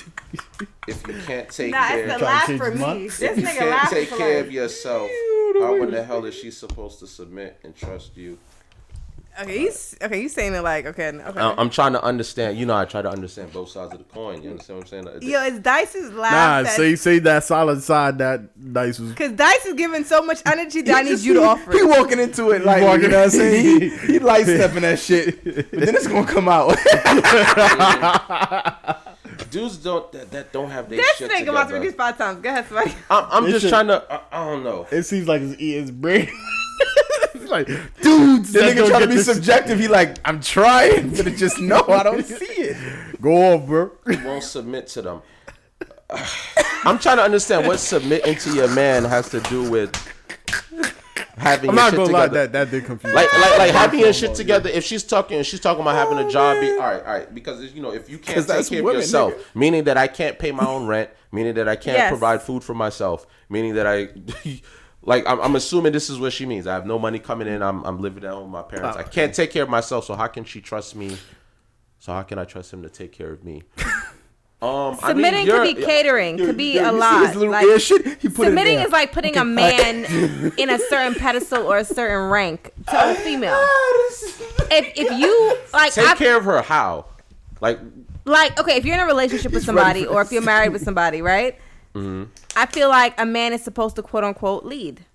[0.87, 2.85] If you can't take Nah, care, it's the laugh for his me.
[2.85, 3.09] mind?
[3.11, 5.09] This you nigga can't take for care like- of yourself,
[5.59, 8.37] how in the hell is she supposed to submit and trust you?
[9.39, 10.21] Okay, he's okay.
[10.21, 11.39] You saying it like okay, okay.
[11.39, 12.57] I- I'm trying to understand.
[12.57, 14.43] You know, I try to understand both sides of the coin.
[14.43, 15.21] You understand what I'm saying?
[15.21, 16.31] Yo, it's Dice's laugh.
[16.33, 19.13] Nah, that- say say that solid side that Dice was.
[19.13, 21.71] Cause Dice is giving so much energy that I need you to offer.
[21.71, 23.81] He walking into it like you know what I'm saying.
[23.81, 26.77] He, he light stepping that shit, but then it's gonna come out.
[29.49, 31.81] Dudes don't that, that don't have their This shit nigga about to read together.
[31.81, 32.41] these five times.
[32.41, 32.91] Go ahead, somebody.
[33.09, 34.03] I'm, I'm just shit- trying to.
[34.09, 34.87] I, I don't know.
[34.91, 36.29] It seems like it's eating his brain.
[37.53, 39.79] it's like, dudes, the that nigga don't trying to be this- subjective.
[39.79, 43.21] He like, I'm trying, but it just no, I don't see it.
[43.21, 43.91] Go off, bro.
[44.23, 45.21] won't submit to them.
[46.83, 49.95] I'm trying to understand what submitting to your man has to do with
[51.37, 53.13] having I'm your not shit gonna lie, that that did confuse.
[53.13, 54.69] like, like, like having your shit together.
[54.69, 56.59] If she's talking, she's talking about having a job.
[56.59, 57.33] Be, all right, all right.
[57.33, 59.55] Because you know, if you can't take that's care of yourself, nigga.
[59.55, 62.09] meaning that I can't pay my own rent, meaning that I can't Yes.
[62.09, 64.09] provide food for myself, meaning that I.
[65.03, 66.67] Like I'm, I'm assuming this is what she means.
[66.67, 67.61] I have no money coming in.
[67.61, 68.97] I'm, I'm living at home with my parents.
[68.97, 70.05] I can't take care of myself.
[70.05, 71.17] So how can she trust me?
[71.99, 73.63] So how can I trust him to take care of me?
[74.63, 74.69] Um,
[75.01, 77.35] I mean, Submitting you're- could be catering, could be a lot.
[77.35, 78.05] Like, shit?
[78.21, 78.85] He put submitting there.
[78.85, 80.05] is like putting a man
[80.55, 83.59] in a certain pedestal or a certain rank to a female.
[84.69, 86.61] If if you like, Take I, care of her.
[86.61, 87.05] How?
[87.59, 87.79] Like
[88.25, 91.23] like okay, if you're in a relationship with somebody or if you're married with somebody,
[91.23, 91.57] right?
[91.93, 92.23] Mm-hmm.
[92.55, 95.05] I feel like a man is supposed to quote unquote lead.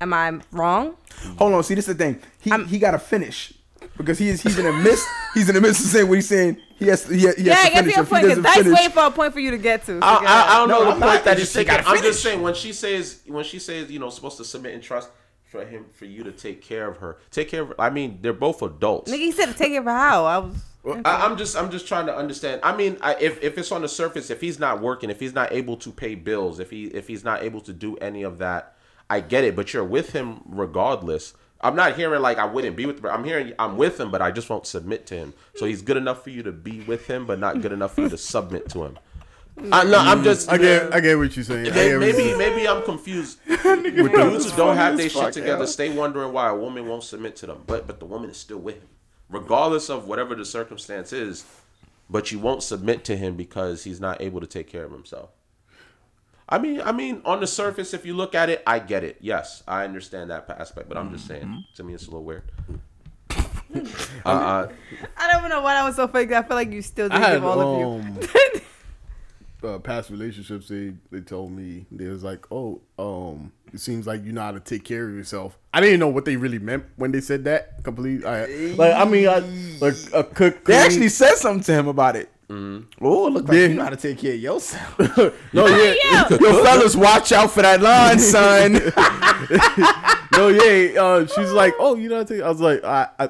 [0.00, 0.96] Am I wrong?
[1.38, 2.20] Hold on, see this is the thing.
[2.40, 3.52] He he got to finish
[3.96, 5.06] because he is he's in the midst.
[5.34, 6.58] He's in the midst of saying what he's saying.
[6.78, 7.94] He has to, he, has- he Yeah, has I to get to finish.
[7.96, 8.22] your If he point.
[8.22, 9.92] Cause doesn't that's finish, waiting for a point for you to get to.
[9.98, 11.12] So I, I, I don't No, know I'm the not.
[11.12, 11.86] point that You he's just taking.
[11.86, 14.82] I'm just saying when she says when she says you know supposed to submit and
[14.82, 15.08] trust
[15.44, 17.16] for him for you to take care of her.
[17.30, 17.72] Take care of.
[17.78, 19.10] I mean they're both adults.
[19.10, 20.26] Nigga, he said to take it for how?
[20.26, 20.54] I was.
[20.84, 22.60] I, I'm just I'm just trying to understand.
[22.64, 25.34] I mean, I, if if it's on the surface, if he's not working, if he's
[25.34, 28.38] not able to pay bills, if he if he's not able to do any of
[28.38, 28.74] that,
[29.08, 29.54] I get it.
[29.54, 31.34] But you're with him regardless.
[31.60, 33.04] I'm not hearing like I wouldn't be with.
[33.04, 35.34] I'm hearing I'm with him, but I just won't submit to him.
[35.54, 38.02] So he's good enough for you to be with him, but not good enough for
[38.02, 38.98] you to submit to him.
[39.70, 40.50] I, no, I'm mm, just.
[40.50, 41.66] I get, I get what you're saying.
[41.66, 42.38] I May- get what you're Maybe saying.
[42.38, 43.38] maybe I'm confused.
[43.46, 45.66] With dudes who don't have their shit together, yo.
[45.66, 47.62] stay wondering why a woman won't submit to them.
[47.66, 48.88] But but the woman is still with him,
[49.32, 51.44] regardless of whatever the circumstance is.
[52.10, 55.30] But you won't submit to him because he's not able to take care of himself.
[56.48, 59.16] I mean, I mean, on the surface, if you look at it, I get it.
[59.20, 60.88] Yes, I understand that aspect.
[60.88, 62.42] But I'm just saying, to me, it's a little weird.
[63.74, 63.80] uh,
[64.26, 64.68] uh,
[65.16, 66.30] I don't even know why that was so fake.
[66.32, 68.60] I feel like you still I did had give all of you.
[69.64, 70.68] uh, past relationships.
[70.68, 74.52] They they told me they was like, oh, um, it seems like you know how
[74.52, 75.58] to take care of yourself.
[75.72, 77.82] I didn't know what they really meant when they said that.
[77.84, 79.38] Completely, I, like I mean, I,
[79.80, 80.64] like a cook.
[80.64, 82.28] they actually said something to him about it.
[82.48, 83.04] Mm-hmm.
[83.04, 83.66] Oh, look like Yeah.
[83.68, 84.98] you know how to take care of yourself.
[85.54, 86.28] no, yeah, Yeah.
[86.30, 88.72] Yo, fellas, watch out for that line, son.
[90.36, 91.00] no, yeah.
[91.00, 92.42] Uh, she's like, oh, you know, how to take.
[92.42, 93.28] I was like, I, I.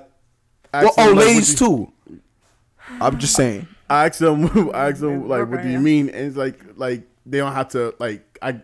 [0.75, 2.19] I well, oh, ladies do you- too.
[3.01, 3.67] I'm just saying.
[3.93, 6.09] I asked them, I asked them, like, what do you mean?
[6.09, 8.61] And it's like, like they don't have to, like, I.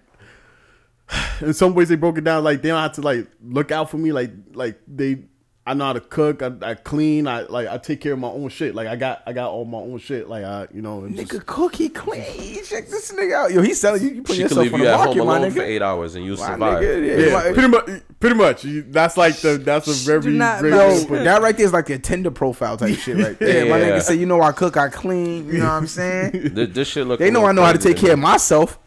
[1.41, 3.91] In some ways, they broke it down like they don't have to like look out
[3.91, 5.25] for me, like, like they.
[5.69, 6.43] I know how to cook.
[6.43, 7.29] I, I clean.
[7.29, 8.75] I like I take care of my own shit.
[8.75, 10.29] Like I got I got all my own shit.
[10.29, 12.65] Like I you know and just, Nigga, cookie clean.
[12.65, 13.53] Check this nigga out.
[13.53, 14.09] Yo, he's selling you.
[14.11, 15.55] You put She could yourself leave on you the at market, home my alone nigga.
[15.55, 16.83] for eight hours and you My survive.
[16.83, 18.65] nigga, yeah, yeah, my- pretty much pretty much.
[18.65, 21.43] You- That's like the that's a very Do not great mess way to Yo, that
[21.43, 23.67] right there is like a Tinder profile type shit right there.
[23.69, 23.91] My Yeah.
[23.91, 25.47] nigga say, you know I cook, I clean.
[25.49, 26.33] You know what I'm saying?
[26.55, 27.19] This, this shit look.
[27.21, 28.79] They know I know how to take care of myself.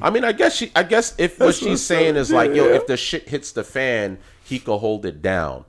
[0.00, 0.70] I mean, I guess she.
[0.76, 4.18] I guess if what she's saying is like, yo, if the shit hits the fan,
[4.44, 5.64] he could hold it down.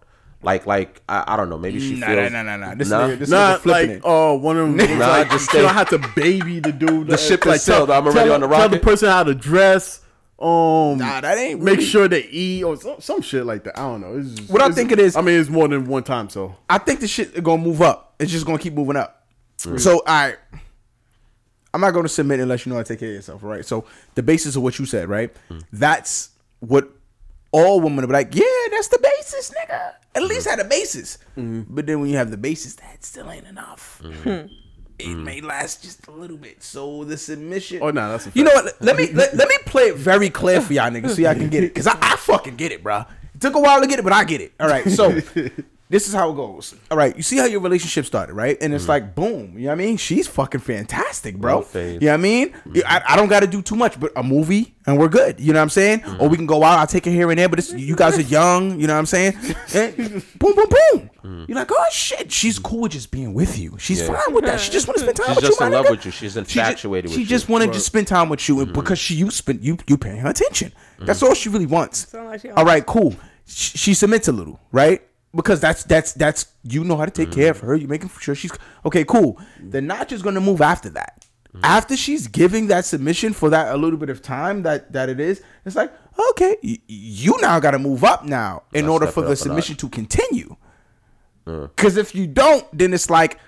[0.45, 1.57] Like, like I, I don't know.
[1.57, 2.31] Maybe she Nah, feels.
[2.31, 2.75] nah, nah, nah, nah.
[2.75, 3.07] This Nah?
[3.07, 4.01] nigga, this Not nigga flipping like it.
[4.05, 4.77] oh one of them.
[4.77, 7.07] things Nah, like, just you don't stay- have to baby the dude.
[7.07, 7.89] The ship is like, sailed.
[7.91, 10.01] I'm already tell, on the Tell the person how to dress.
[10.37, 13.79] Um, Nah, that ain't make really- sure they eat or some, some shit like that.
[13.79, 14.17] I don't know.
[14.19, 16.29] It's just, What I it's- think it is- I mean, it's more than one time.
[16.29, 18.13] So I think the shit is gonna move up.
[18.19, 19.23] It's just gonna keep moving up.
[19.57, 20.35] So I,
[21.73, 23.65] I'm not gonna submit unless you know how to take care of yourself, right?
[23.65, 23.85] So
[24.15, 25.33] the basis of what you said, right?
[25.73, 26.89] That's what
[27.55, 28.35] all women be like.
[28.35, 29.71] Yeah, that's the basis, nigga.
[29.71, 30.27] At mm-hmm.
[30.27, 31.17] least had a basis.
[31.37, 31.73] Mm-hmm.
[31.73, 34.01] But then when you have the basis, that still ain't enough.
[34.03, 34.53] Mm-hmm.
[34.97, 36.63] It may last just a little bit.
[36.63, 37.79] So the submission.
[37.81, 38.81] Oh, nah, that's a You know what?
[38.81, 41.49] Let me let, let me play it very clear for y'all niggas so y'all can
[41.49, 41.75] get it.
[41.75, 43.03] Cause I, I fucking get it, bro.
[43.33, 44.53] It took a while to get it, but I get it.
[44.57, 44.89] All right.
[44.89, 45.19] So
[45.87, 46.73] this is how it goes.
[46.89, 47.15] All right.
[47.15, 48.57] You see how your relationship started, right?
[48.59, 48.89] And it's mm-hmm.
[48.91, 49.53] like boom.
[49.55, 49.97] You know what I mean?
[49.97, 51.65] She's fucking fantastic, bro.
[51.73, 51.79] No.
[51.79, 52.49] You know what I mean?
[52.49, 52.79] Mm-hmm.
[52.87, 55.39] I, I don't got to do too much, but a movie and we're good.
[55.39, 55.99] You know what I'm saying?
[55.99, 56.21] Mm-hmm.
[56.21, 56.79] Or we can go out.
[56.79, 58.79] I'll take her here and there, but it's, you guys are young.
[58.79, 59.37] You know what I'm saying?
[59.75, 59.95] And
[60.39, 61.09] boom, boom, boom.
[61.23, 61.49] Mm.
[61.49, 63.75] You're like, oh shit, she's cool with just being with you.
[63.77, 64.07] She's Yeah.
[64.13, 64.59] fine with that.
[64.59, 65.49] She just want to spend time with you.
[65.49, 65.65] She's with just you.
[65.65, 65.91] in love nigga.
[65.91, 66.11] with you.
[66.11, 67.53] She's She ju- infatuated She with just you.
[67.53, 70.29] wanted to spend time with you, and because she you spend you you paying her
[70.29, 70.71] attention.
[70.99, 72.13] That's all she really wants.
[72.13, 73.15] Like she All right, cool.
[73.45, 75.01] She, she submits a little, right?
[75.35, 77.75] Because that's that's that's you know how to take care of her.
[77.75, 78.51] You're making sure she's
[78.85, 79.03] okay.
[79.03, 79.39] Cool.
[79.69, 81.25] The notch is gonna move after that.
[81.63, 85.19] After she's giving that submission for that a little bit of time that that it
[85.19, 85.91] is, it's like
[86.31, 89.89] okay, y- you now got to move up now in order for the submission to
[89.89, 90.55] continue.
[91.45, 93.39] Because if you don't, then it's like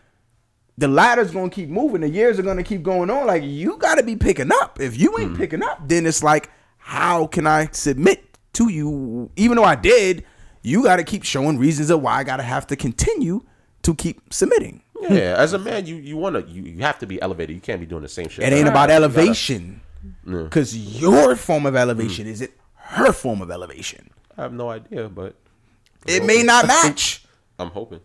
[0.77, 2.01] the ladder's gonna keep moving.
[2.01, 3.27] The years are gonna keep going on.
[3.27, 4.79] Like you got to be picking up.
[4.79, 9.31] If you ain't picking up, then it's like, how can I submit to you?
[9.35, 10.23] Even though I did,
[10.67, 13.43] you got to keep showing reasons of why I got to have to continue
[13.83, 14.83] to keep submitting.
[15.01, 17.55] Yeah, as a man, you you want to you, you have to be elevated.
[17.55, 18.43] You can't be doing the same shit.
[18.43, 18.69] It ain't forever.
[18.71, 19.81] about You gotta- elevation,
[20.25, 22.31] because your form of elevation hmm.
[22.31, 24.09] is it her form of elevation.
[24.37, 25.35] I have no idea, but
[26.05, 27.23] It may not match.
[27.59, 28.01] I'm hoping.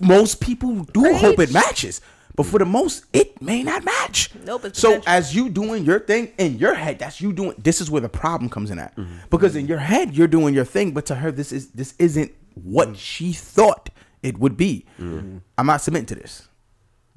[0.00, 2.00] most people do hope it matches,
[2.36, 4.30] but for the most, it may not match.
[4.44, 5.08] Nope, it's so potential.
[5.12, 7.54] as you doing your thing in your head, that's you doing.
[7.58, 9.14] This is where the problem comes in at, Mm-hmm.
[9.30, 12.30] because in your head you're doing your thing, but to her this is this isn't
[12.54, 12.96] what Mm.
[12.96, 13.90] she thought
[14.22, 14.86] it would be.
[15.00, 15.38] Mm-hmm.
[15.58, 16.48] I'm not submitting to this.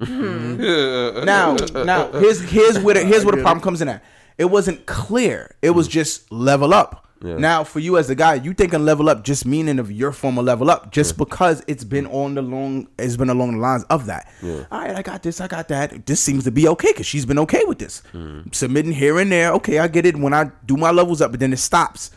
[0.00, 4.02] now, now here's here's where the, here's where the problem comes in at.
[4.38, 5.54] It wasn't clear.
[5.60, 7.06] It was just level up.
[7.22, 7.36] Yeah.
[7.36, 10.10] Now, for you as a guy, you think a level up just meaning of your
[10.10, 13.58] form of level up, just because it's been on the long, it's been along the
[13.58, 14.32] lines of that.
[14.70, 16.06] All right, I got this, I got that.
[16.06, 18.42] This seems to be okay because she's been okay with this, hmm.
[18.52, 19.52] submitting here and there.
[19.52, 22.10] Okay, I get it when I do my levels up, but then it stops.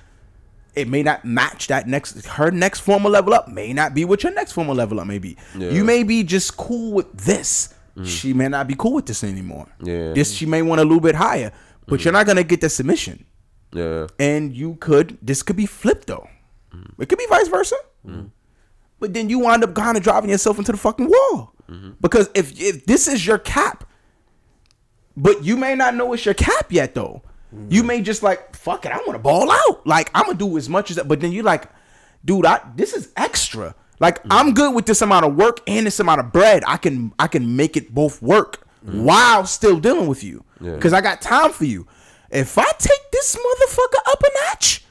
[0.73, 4.05] It may not match that next her next form of level up may not be
[4.05, 5.37] what your next form of level up may be.
[5.55, 5.69] Yeah.
[5.69, 7.73] You may be just cool with this.
[7.95, 8.05] Hmm.
[8.05, 9.67] She may not be cool with this anymore.
[9.83, 10.13] Yeah.
[10.13, 11.51] This she may want a little bit higher,
[11.87, 12.05] but hmm.
[12.05, 13.25] you're not gonna get the submission
[13.73, 14.07] Yeah.
[14.19, 16.27] and you could this could be flipped though.
[16.73, 16.93] Mm.
[16.99, 17.75] It could be vice versa.
[18.07, 18.29] Mm.
[18.99, 21.53] But then you wind up kind of driving yourself into the fucking wall.
[21.69, 21.91] Mm-hmm.
[21.99, 23.85] Because if if this is your cap,
[25.17, 27.21] but you may not know it's your cap yet though.
[27.69, 27.87] You mm.
[27.87, 29.85] may just like fuck it, I want to ball out.
[29.85, 31.07] Like I'm gonna do as much as that.
[31.07, 31.69] But then you like,
[32.23, 33.75] dude, I this is extra.
[33.99, 36.63] Like I'm good with this amount of work and this amount of bread.
[36.67, 40.43] I can I can make it both work while still dealing with you.
[40.59, 40.77] Yeah.
[40.77, 41.87] Cause I got time for you.
[42.33, 44.83] If I take this motherfucker up a notch,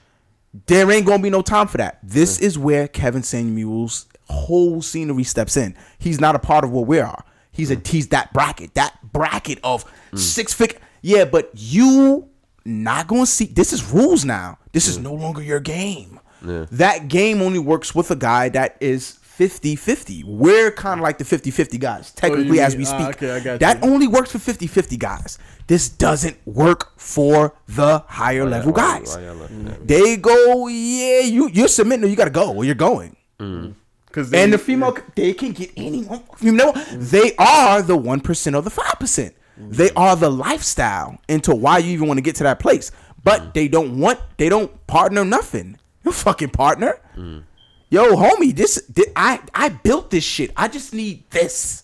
[0.66, 1.98] there ain't gonna be no time for that.
[2.02, 5.74] This is where Kevin Samuels' whole scenery steps in.
[5.98, 7.24] He's not a part of what we are.
[7.51, 7.86] He's a mm.
[7.86, 10.19] he's that bracket, that bracket of mm.
[10.19, 10.78] six figure.
[11.02, 12.28] Yeah, but you
[12.64, 13.47] not gonna see.
[13.47, 14.59] This is rules now.
[14.73, 16.20] This is no longer your game.
[16.44, 16.66] Yeah.
[16.70, 20.24] That game only works with a guy that is 50-50.
[20.24, 23.16] We're kind of like the 50-50 guys, oh, technically as mean- we ah, speak.
[23.16, 23.90] okay, I got that you.
[23.90, 25.39] only works for 50-50 guys.
[25.66, 29.16] This doesn't work for the higher oh, level oh, why- guys.
[29.16, 29.86] why y'all looking at me?
[29.86, 33.16] They go, yeah, you you're submitting, you gotta go, or you're going.
[33.39, 33.73] Mm-hmm.
[34.06, 36.23] Because And the female, they can get anyone.
[36.40, 37.01] You know, mm-hmm.
[37.01, 39.35] they are the one percent or the five percent.
[39.59, 39.73] Mm-hmm.
[39.73, 42.90] They are the lifestyle into why you even want to get to that place.
[43.24, 45.78] But they don't want, they don't partner nothing.
[46.05, 47.01] You fucking partner.
[47.16, 47.44] Mm.
[47.93, 50.51] Yo, homie, this, thi- I I built this shit.
[50.56, 51.82] I just need this,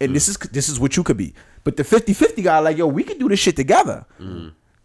[0.00, 1.34] and this is this is what you could be.
[1.62, 4.04] But the 50-50 guy, like, yo, we could do this shit together.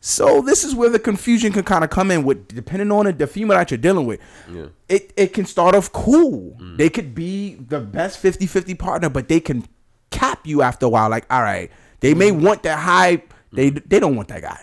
[0.04, 3.18] So this is where the confusion can kind of come in with depending on it,
[3.20, 4.20] the female that you're dealing with.
[4.52, 4.68] Yeah.
[4.88, 6.58] It it can start off cool.
[6.78, 9.66] They could be the best 50-50 partner, but they can
[10.12, 11.10] cap you after a while.
[11.10, 11.72] Like, all right,
[12.02, 14.62] they may want that high, they they don't want that guy.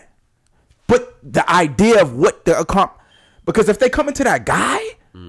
[0.87, 2.91] But the idea of what the accom-
[3.45, 4.79] because if they come into that guy,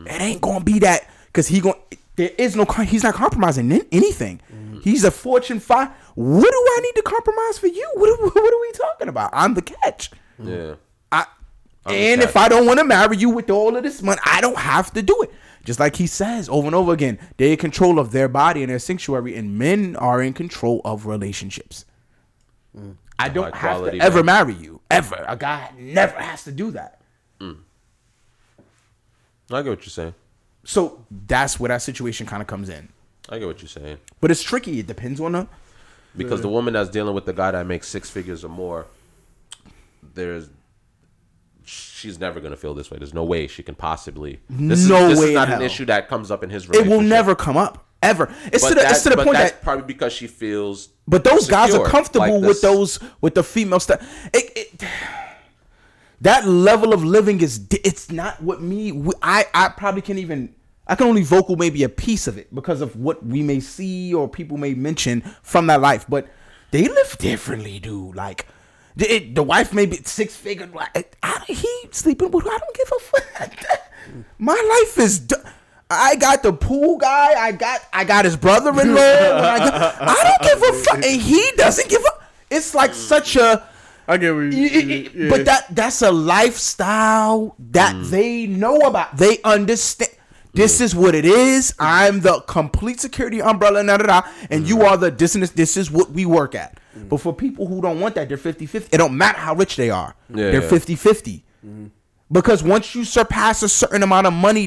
[0.06, 1.80] it ain't gonna be that because he going
[2.16, 4.40] there is no he's not compromising in anything.
[4.82, 5.88] He's a Fortune five.
[6.14, 7.90] What do I need to compromise for you?
[7.94, 9.30] What are, what are we talking about?
[9.32, 10.10] I'm the catch.
[10.42, 10.74] Yeah.
[11.12, 11.26] I,
[11.84, 14.40] I'm and if I don't want to marry you with all of this money, I
[14.40, 15.32] don't have to do it.
[15.64, 18.70] Just like he says over and over again, they're in control of their body and
[18.70, 21.84] their sanctuary, and men are in control of relationships.
[23.18, 24.80] I don't have to ever marry you.
[24.90, 25.24] Ever.
[25.28, 27.00] A guy never has to do that.
[29.52, 30.14] I get what you're saying.
[30.64, 32.88] So that's where that situation kind of comes in.
[33.28, 33.98] I get what you're saying.
[34.20, 34.80] But it's tricky.
[34.80, 35.48] It depends on the.
[36.16, 38.86] Because the woman that's dealing with the guy that makes six figures or more,
[40.14, 40.48] there's
[41.64, 42.98] she's never gonna feel this way.
[42.98, 44.40] There's no way she can possibly.
[44.50, 45.62] This No is, this way is not an hell.
[45.62, 46.96] issue that comes up in his It relationship.
[46.98, 48.32] will never come up ever.
[48.52, 48.80] It's to the.
[48.80, 49.62] that's, It's to the but point that's that.
[49.62, 50.88] probably because she feels.
[51.06, 52.62] But those guys are secure, comfortable like with this.
[52.62, 54.00] those with the female stuff.
[54.34, 54.84] It, it,
[56.20, 59.02] that level of living is it's not what me.
[59.22, 60.54] I I probably can't even.
[60.86, 64.12] I can only vocal maybe a piece of it because of what we may see
[64.12, 66.04] or people may mention from that life.
[66.08, 66.28] But
[66.72, 68.16] they live differently, dude.
[68.16, 68.46] Like
[68.96, 70.66] the, it, the wife may be six figure.
[70.66, 72.46] Like I, he sleeping with.
[72.46, 73.80] I don't give a fuck.
[74.38, 75.20] My life is.
[75.20, 75.36] d-
[75.92, 77.34] I got the pool guy.
[77.34, 79.00] I got I got his brother-in-law.
[79.00, 82.24] I, got, I don't give a fuck, and he doesn't give a.
[82.50, 83.66] It's like such a.
[84.10, 85.30] I get what you, y- y- y- yeah.
[85.30, 88.10] But that that's a lifestyle that mm.
[88.10, 89.16] they know about.
[89.16, 90.10] They understand.
[90.52, 91.72] This is what it is.
[91.78, 94.84] I'm the complete security umbrella, da, da, da, and you mm.
[94.84, 95.50] are the dissonance.
[95.50, 95.74] this.
[95.74, 96.80] This is what we work at.
[96.98, 97.08] Mm.
[97.08, 98.88] But for people who don't want that, they're 50 50.
[98.92, 100.16] It don't matter how rich they are.
[100.28, 100.68] Yeah, they're yeah.
[100.68, 101.44] 50 50.
[101.64, 101.86] Mm-hmm.
[102.32, 104.66] Because once you surpass a certain amount of money,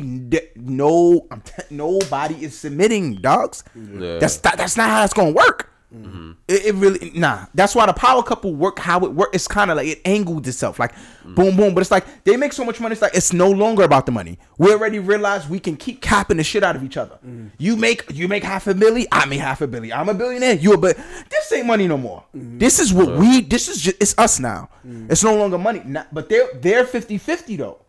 [0.55, 3.63] no, I'm t- nobody is submitting, dogs.
[3.75, 4.19] Yeah.
[4.19, 5.72] That's that, that's not how it's gonna work.
[5.93, 6.31] Mm-hmm.
[6.47, 7.45] It, it really nah.
[7.53, 9.29] That's why the power couple work how it work.
[9.31, 10.93] It's kind of like it angled itself, like
[11.23, 11.35] mm.
[11.35, 11.75] boom, boom.
[11.75, 12.93] But it's like they make so much money.
[12.93, 14.39] It's like it's no longer about the money.
[14.57, 17.19] We already realized we can keep capping the shit out of each other.
[17.25, 17.51] Mm.
[17.59, 19.97] You make you make half a milli, I make half a billion.
[19.97, 20.55] I'm a billionaire.
[20.55, 20.97] You a but
[21.29, 22.23] this ain't money no more.
[22.35, 22.59] Mm.
[22.59, 23.41] This is what we.
[23.41, 24.69] This is just it's us now.
[25.09, 25.81] It's no longer money.
[25.85, 27.81] Not, but they're they're 50-50 though.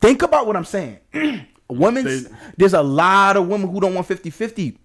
[0.00, 0.98] Think about what I'm saying.
[1.68, 4.76] Women's They- there's a lot of women who don't want 50-50.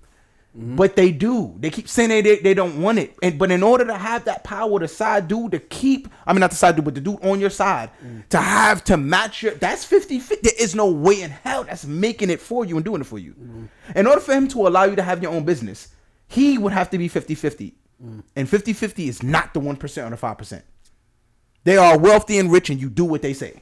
[0.58, 0.76] Mm-hmm.
[0.76, 1.54] But they do.
[1.60, 3.16] They keep saying they, they they don't want it.
[3.22, 6.40] And but in order to have that power, the side dude to keep, I mean
[6.40, 8.22] not the side dude, but the dude on your side, mm-hmm.
[8.30, 10.42] to have to match your that's 50 50.
[10.42, 13.20] There is no way in hell that's making it for you and doing it for
[13.20, 13.34] you.
[13.34, 13.66] Mm-hmm.
[14.00, 15.90] In order for him to allow you to have your own business,
[16.28, 17.76] he would have to be 50 50.
[18.36, 20.62] And 50 50 is not the 1% or the 5%.
[21.64, 23.62] They are wealthy and rich, and you do what they say.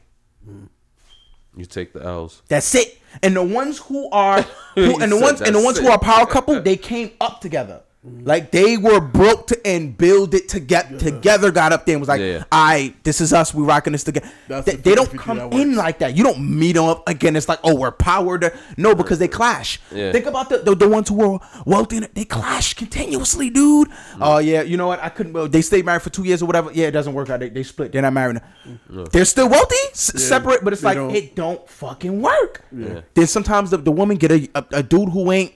[1.56, 2.42] You take the L's.
[2.50, 3.00] That's it.
[3.24, 4.42] And the ones who are,
[4.76, 7.82] who, and the ones and the ones who are power couple, they came up together.
[8.06, 8.24] Mm-hmm.
[8.28, 10.98] Like they were broke to and build it together.
[11.00, 12.44] Together, got up there and was like, Yeah, yeah.
[12.52, 13.52] "I, this is us.
[13.52, 16.16] We rocking this together." That's They, the they don't come that in like that.
[16.16, 17.36] You don't meet them up again.
[17.36, 19.80] It's like, "Oh, we're powered." No, because they clash.
[19.92, 20.12] Yeah.
[20.12, 22.00] Think about the, the the ones who were wealthy.
[22.02, 23.90] They clash continuously, dude.
[23.90, 24.18] Mm.
[24.22, 25.04] Oh yeah, you know what?
[25.04, 25.34] I couldn't.
[25.34, 26.70] Well, they stayed married for two years or whatever.
[26.72, 27.40] Yeah, it doesn't work out.
[27.40, 27.92] They, they split.
[27.92, 28.36] They're not married.
[28.36, 28.72] now.
[28.92, 29.12] Mm.
[29.12, 32.62] They're still wealthy, s- separate, but it's they like don't- it don't fucking work.
[32.72, 35.54] Then sometimes the, the woman get a, a, a dude who ain't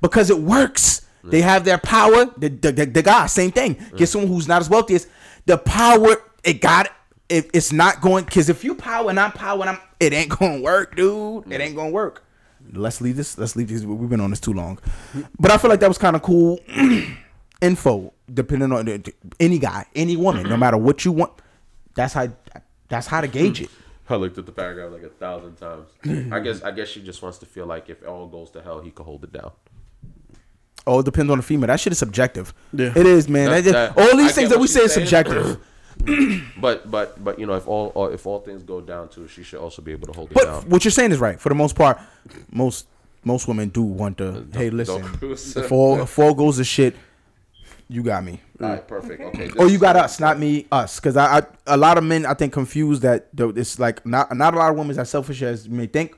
[0.00, 1.02] because it works.
[1.30, 2.26] They have their power.
[2.36, 3.76] The, the, the, the guy, same thing.
[3.96, 5.06] Get someone who's not as wealthy as
[5.46, 6.16] the power.
[6.44, 6.90] It got
[7.28, 7.50] it.
[7.52, 10.60] It's not going because if you power and I'm power and I'm, it ain't gonna
[10.60, 11.50] work, dude.
[11.52, 12.24] It ain't gonna work.
[12.72, 13.38] Let's leave this.
[13.38, 13.82] Let's leave this.
[13.82, 14.78] We've been on this too long,
[15.38, 16.58] but I feel like that was kind of cool
[17.62, 18.12] info.
[18.32, 19.02] Depending on
[19.40, 21.32] any guy, any woman, no matter what you want.
[21.94, 22.28] That's how.
[22.88, 23.70] That's how to gauge it.
[24.10, 25.88] I looked at the paragraph like a thousand times.
[26.32, 28.80] I guess I guess she just wants to feel like if all goes to hell,
[28.80, 29.52] he could hold it down.
[30.88, 31.66] Oh, it depends on the female.
[31.68, 32.52] That shit is subjective.
[32.72, 32.92] Yeah.
[32.96, 33.50] It is, man.
[33.50, 35.58] That- That- that- all these get things that we say she's is subjective.
[36.60, 39.42] But but but you know if all or if all things go down to she
[39.42, 40.62] should also be able to hold it down.
[40.62, 41.38] But what you're saying is right.
[41.40, 41.98] For the most part,
[42.52, 42.86] most
[43.24, 44.46] most women do want to.
[44.52, 45.02] Hey, listen.
[45.20, 46.94] don't- If all if all goes to shit,
[47.88, 48.40] you got me.
[48.62, 49.20] All right, perfect.
[49.22, 49.48] Okay.
[49.58, 51.00] Or this- you got us, not me, us.
[51.00, 53.28] Because I, I, a lot of men, I think, confuse that.
[53.34, 56.16] though It's like not not a lot of women as selfish as you may think.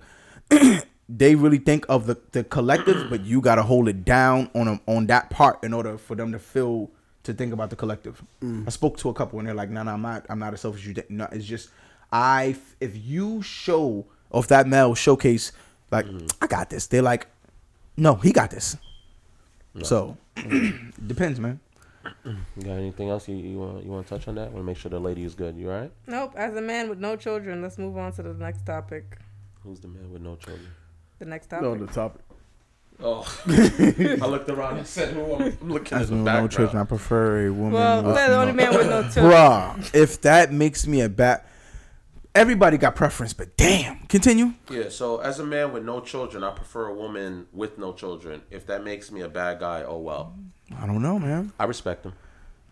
[1.16, 4.68] they really think of the, the collective, but you got to hold it down on
[4.68, 6.90] a, on that part in order for them to feel
[7.24, 8.22] to think about the collective.
[8.40, 8.66] Mm.
[8.66, 10.24] I spoke to a couple and they're like, "No, no, I'm not.
[10.30, 11.10] I'm not as selfish as you think.
[11.10, 11.70] No, it's just
[12.12, 12.56] I.
[12.80, 15.52] If you show of that male showcase,
[15.90, 16.26] like mm-hmm.
[16.40, 17.26] I got this, they're like,
[17.96, 18.76] no, he got this.
[19.82, 20.16] So
[21.06, 21.60] depends, man.
[22.24, 24.50] You got anything else you, you want you want to touch on that?
[24.52, 25.56] Want to make sure the lady is good.
[25.56, 25.92] You all right?
[26.06, 26.32] Nope.
[26.36, 29.18] As a man with no children, let's move on to the next topic.
[29.62, 30.68] Who's the man with no children?
[31.20, 31.62] The next topic.
[31.62, 32.22] No, the topic.
[33.02, 36.24] Oh, I looked around and said, "Who I'm I'm looking at As the with no
[36.24, 37.72] background." children, I prefer a woman.
[37.72, 39.32] well, with the only no- man with no children.
[39.32, 41.42] Bruh, if that makes me a bad,
[42.34, 44.52] everybody got preference, but damn, continue.
[44.70, 48.42] Yeah, so as a man with no children, I prefer a woman with no children.
[48.50, 50.34] If that makes me a bad guy, oh well.
[50.78, 51.52] I don't know, man.
[51.58, 52.12] I respect him.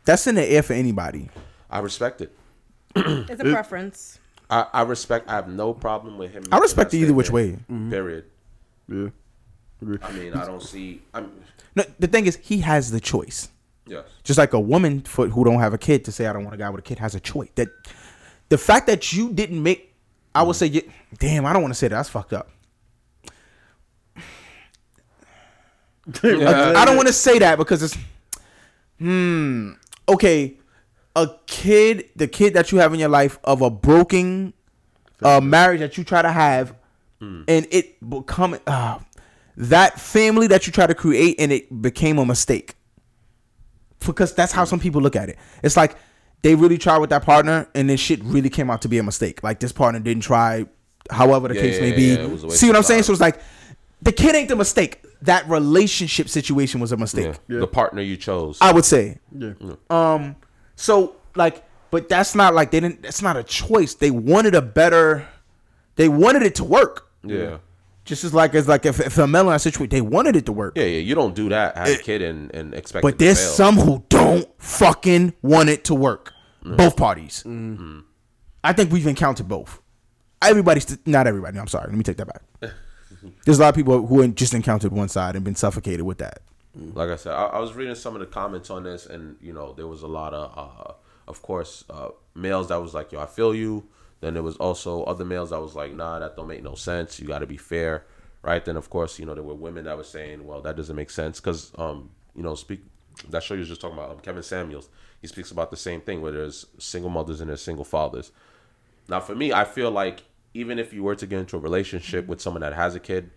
[0.04, 1.30] That's in the air for anybody.
[1.70, 2.32] I respect it.
[2.96, 4.18] It's a preference.
[4.50, 5.28] I, I respect.
[5.28, 6.44] I have no problem with him.
[6.50, 7.68] I respect it either which statement.
[7.68, 7.90] way.
[7.90, 8.24] Period.
[8.88, 9.08] Yeah.
[9.80, 9.98] Agree.
[10.02, 11.02] I mean, I don't see.
[11.14, 11.30] I'm.
[11.74, 13.48] No, the thing is, he has the choice.
[13.86, 14.04] Yes.
[14.24, 16.54] Just like a woman for, who don't have a kid to say I don't want
[16.54, 17.48] a guy with a kid has a choice.
[17.54, 17.68] That
[18.48, 19.94] the fact that you didn't make,
[20.34, 20.82] I would say, you,
[21.18, 21.96] damn, I don't want to say that.
[21.96, 22.50] That's fucked up.
[26.22, 27.96] I don't want to say that because it's,
[28.98, 29.72] hmm,
[30.08, 30.58] okay,
[31.14, 34.54] a kid, the kid that you have in your life of a broken
[35.22, 36.74] uh, marriage that you try to have,
[37.20, 38.98] and it become uh,
[39.56, 42.74] that family that you try to create, and it became a mistake.
[44.06, 45.38] Because that's how some people look at it.
[45.62, 45.96] It's like
[46.42, 49.02] they really tried with that partner, and this shit really came out to be a
[49.02, 49.42] mistake.
[49.42, 50.66] Like this partner didn't try,
[51.10, 52.02] however the Yeah, case yeah, may yeah, be.
[52.02, 53.02] yeah, it was a waste See what I'm saying?
[53.02, 53.40] So it's like
[54.00, 55.02] the kid ain't the mistake.
[55.22, 57.34] That relationship situation was a mistake.
[57.48, 57.58] Yeah.
[57.58, 58.58] The partner you chose.
[58.60, 59.18] I would say.
[59.36, 59.54] Yeah.
[59.90, 60.36] Um.
[60.76, 63.02] So like, but that's not like they didn't.
[63.02, 63.94] That's not a choice.
[63.94, 65.26] They wanted a better.
[65.96, 67.07] They wanted it to work.
[67.24, 67.58] Yeah.
[68.04, 70.74] Just as like as like if, if a melon situation, they wanted it to work.
[70.76, 71.00] Yeah, yeah.
[71.00, 71.76] You don't do that.
[71.76, 73.02] Have a kid and and expect.
[73.04, 73.50] it But to there's fail.
[73.50, 76.32] some who don't fucking want it to work.
[76.64, 77.44] Both parties.
[77.46, 78.00] Mm-hmm.
[78.64, 79.80] I think we've encountered both.
[80.42, 81.58] Everybody's not everybody.
[81.58, 81.86] I'm sorry.
[81.88, 82.42] Let me take that back.
[83.44, 86.40] There's a lot of people who just encountered one side and been suffocated with that.
[86.74, 89.52] like I said, I, I was reading some of the comments on this, and you
[89.52, 90.92] know, there was a lot of, uh,
[91.26, 93.84] of course, uh, males that was like, "Yo, I feel you."
[94.20, 97.20] Then there was also other males that was like, "Nah, that don't make no sense.
[97.20, 98.04] You got to be fair,
[98.42, 100.96] right?" Then of course, you know, there were women that were saying, "Well, that doesn't
[100.96, 102.82] make sense," because, um, you know, speak
[103.30, 104.88] that show you was just talking about, um, Kevin Samuels.
[105.20, 108.30] He speaks about the same thing where there's single mothers and there's single fathers.
[109.08, 110.22] Now, for me, I feel like
[110.54, 113.30] even if you were to get into a relationship with someone that has a kid,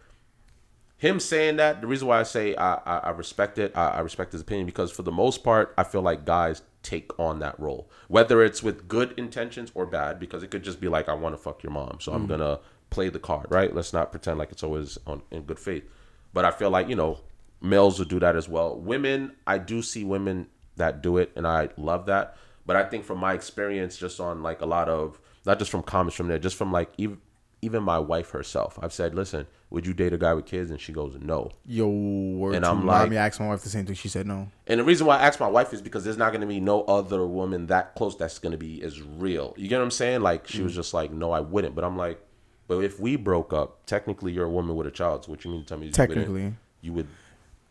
[1.02, 4.00] him saying that the reason why I say I I, I respect it, I, I
[4.02, 7.60] respect his opinion because for the most part, I feel like guys take on that
[7.60, 11.16] role, whether it's with good intentions or bad, because it could just be like I
[11.16, 12.28] want to fuck your mom, so I'm hmm.
[12.28, 12.60] gonna
[12.92, 13.74] play the card, right?
[13.74, 15.86] Let's not pretend like it's always on in good faith.
[16.34, 17.18] But I feel like you know
[17.62, 18.80] males will do that as well.
[18.80, 22.38] Women, I do see women that do it, and I love that.
[22.68, 25.82] But I think from my experience, just on like a lot of not just from
[25.82, 27.18] comments from there, just from like even
[27.62, 30.72] even my wife herself, I've said, listen, would you date a guy with kids?
[30.72, 31.52] And she goes, no.
[31.66, 33.96] Yo, word And I'm like- asked my wife the same thing.
[33.96, 34.50] She said no.
[34.68, 36.60] And the reason why I asked my wife is because there's not going to be
[36.60, 39.54] no other woman that close that's going to be as real.
[39.58, 40.22] You get what I'm saying?
[40.22, 40.76] Like she was mm.
[40.76, 41.76] just like, no, I wouldn't.
[41.76, 42.20] But I'm like,
[42.68, 45.26] but if we broke up, technically you're a woman with a child.
[45.26, 45.88] So what you mean to tell me?
[45.88, 45.92] you?
[45.92, 46.54] Technically.
[46.82, 47.08] you would.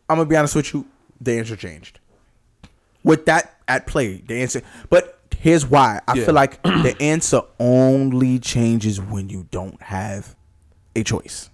[0.07, 0.85] I'm gonna be honest with you.
[1.19, 1.99] The answer changed.
[3.03, 4.61] With that at play, the answer.
[4.89, 6.01] But here's why.
[6.07, 6.25] I Yeah.
[6.25, 10.35] feel like the answer only changes when you don't have
[10.95, 11.49] a choice.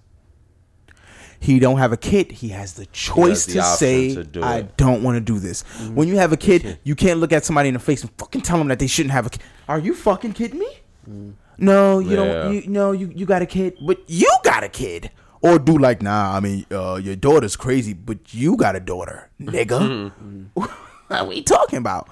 [1.40, 2.32] He don't have a kid.
[2.32, 5.62] He has the choice the to say, to do "I don't want to do this."
[5.62, 5.94] Mm-hmm.
[5.94, 8.40] When you have a kid, you can't look at somebody in the face and fucking
[8.40, 9.42] tell them that they shouldn't have a kid.
[9.68, 10.68] Are you fucking kidding me?
[11.08, 11.34] Mm.
[11.58, 12.16] No, you Yeah.
[12.16, 12.54] don't.
[12.54, 15.10] You, no, you you got a kid, but you got a kid.
[15.40, 16.34] Or do like, nah.
[16.36, 19.78] I mean, uh, your daughter's crazy, but you got a daughter, nigga.
[19.78, 20.46] Mm-hmm.
[20.58, 20.84] Mm-hmm.
[21.16, 22.08] what are we talking about?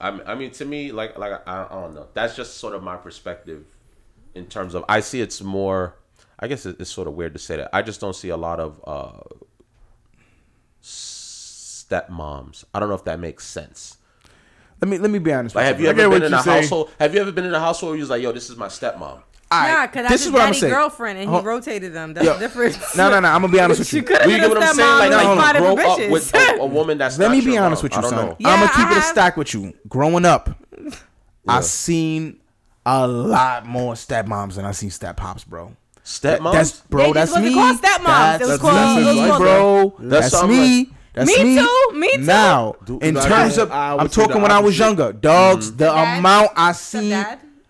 [0.00, 2.08] I mean, I mean, to me, like, like I, I don't know.
[2.14, 3.64] That's just sort of my perspective
[4.34, 4.84] in terms of.
[4.88, 5.96] I see it's more.
[6.38, 7.68] I guess it's sort of weird to say that.
[7.72, 9.20] I just don't see a lot of uh,
[10.82, 12.64] stepmoms.
[12.72, 13.98] I don't know if that makes sense.
[14.80, 15.54] Let me let me be honest.
[15.54, 16.62] Like, with have you I ever been in a saying.
[16.62, 16.90] household?
[16.98, 18.68] Have you ever been in a household where you was like, "Yo, this is my
[18.68, 19.22] stepmom"?
[19.52, 22.14] All Nah, right, because that's his daddy girlfriend, and he Hold- rotated them.
[22.14, 22.78] That's Yo, the difference.
[22.96, 23.28] No, no, no.
[23.28, 24.02] I'm gonna be honest with She you.
[24.04, 24.88] could have you been get what I'm saying?
[24.88, 27.18] stepmom Like, with like grow up with a, a woman that's.
[27.18, 27.84] Let not me be your honest mom.
[27.84, 28.26] with you, I don't son.
[28.26, 28.36] know.
[28.38, 29.72] Yeah, I'm gonna keep I it a have- stack with you.
[29.88, 30.50] Growing up,
[31.48, 32.40] I seen
[32.86, 35.74] a lot more stepmoms than I seen step pops, bro.
[36.04, 36.52] Stepmoms.
[36.52, 37.12] That's bro.
[37.12, 37.54] They just that's wasn't me.
[37.54, 38.04] called stepmoms.
[38.04, 39.94] That's It was me, called- it was called- bro.
[39.98, 40.90] That's That's, something me.
[41.12, 41.56] That's Me me.
[41.60, 42.22] too, me too.
[42.22, 45.00] Now, Dude, in I terms of, I I'm would say talking when I was opposite.
[45.02, 45.66] younger, dogs.
[45.66, 45.76] Mm-hmm.
[45.78, 46.18] The Dad?
[46.20, 47.10] amount I seen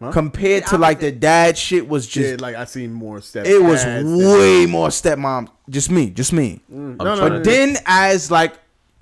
[0.00, 0.12] Stepdad?
[0.12, 2.30] compared The to like the dad shit was just.
[2.30, 3.44] Yeah, like I seen more step.
[3.46, 5.48] it was way more stepmom.
[5.68, 6.10] Just me.
[6.10, 6.60] Just me.
[6.72, 6.96] Mm.
[6.96, 8.54] No, no, to- no, Then as like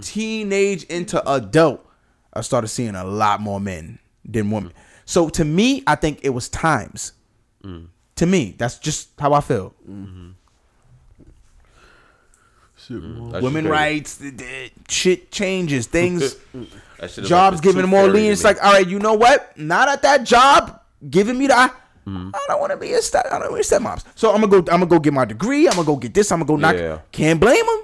[0.02, 1.84] teenage into adult,
[2.32, 4.72] I started seeing a lot more men than women.
[5.04, 7.12] So to me, I think it was times.
[8.16, 9.74] To me, that's just how I feel.
[9.88, 10.30] Mm-hmm.
[12.76, 13.32] Shit, more.
[13.32, 16.34] That women rights, the, the shit changes, things,
[16.98, 18.32] That shit is jobs like giving more fairy lean.
[18.32, 19.56] It's like, all right, you know what?
[19.58, 21.74] Not at that job giving me that.
[22.06, 22.30] Mm-hmm.
[22.34, 23.26] I don't want to be a step.
[23.26, 24.04] I don't want to be stepmoms.
[24.14, 24.72] So I'm gonna go.
[24.72, 25.66] I'm gonna go get my degree.
[25.68, 26.32] I'm gonna go get this.
[26.32, 26.76] I'm gonna go knock.
[26.76, 27.00] Yeah.
[27.12, 27.82] Can't blame them.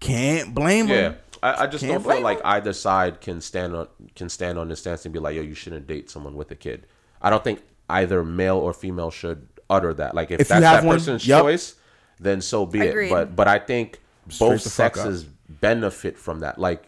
[0.00, 1.16] Can't blame Yeah, them.
[1.42, 2.46] I, I just Can't don't feel like them.
[2.46, 5.54] either side can stand on can stand on this stance and be like, "Yo, you
[5.54, 6.86] shouldn't date someone with a kid."
[7.22, 10.14] I don't think either male or female should utter that.
[10.14, 11.42] Like, if, If that's have that one- person's yup.
[11.42, 11.74] choice,
[12.18, 13.06] then so be Agreed.
[13.08, 13.10] it.
[13.10, 14.00] But but I think
[14.38, 15.04] both the fuck up.
[15.04, 16.58] sexes benefit from that.
[16.58, 16.84] Like,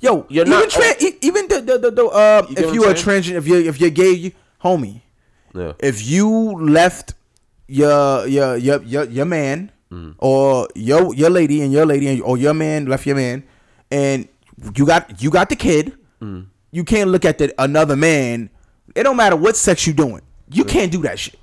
[0.00, 2.84] Yo, You're even not- tra- e- even the the, the, the uh, You if you
[2.84, 3.22] are saying?
[3.22, 5.00] transgender, if you if you're gay, you, homie,
[5.54, 6.28] yeah, if you
[6.60, 7.14] left
[7.68, 10.16] your your your your, your man Mm.
[10.18, 13.44] or your your lady and your lady and, or your man left your man
[13.88, 14.26] and
[14.74, 16.46] you got you got the kid, Mm.
[16.72, 18.50] you can't look at the another man.
[18.96, 20.22] It don't matter what sex you doing.
[20.50, 21.38] You can't do that shit.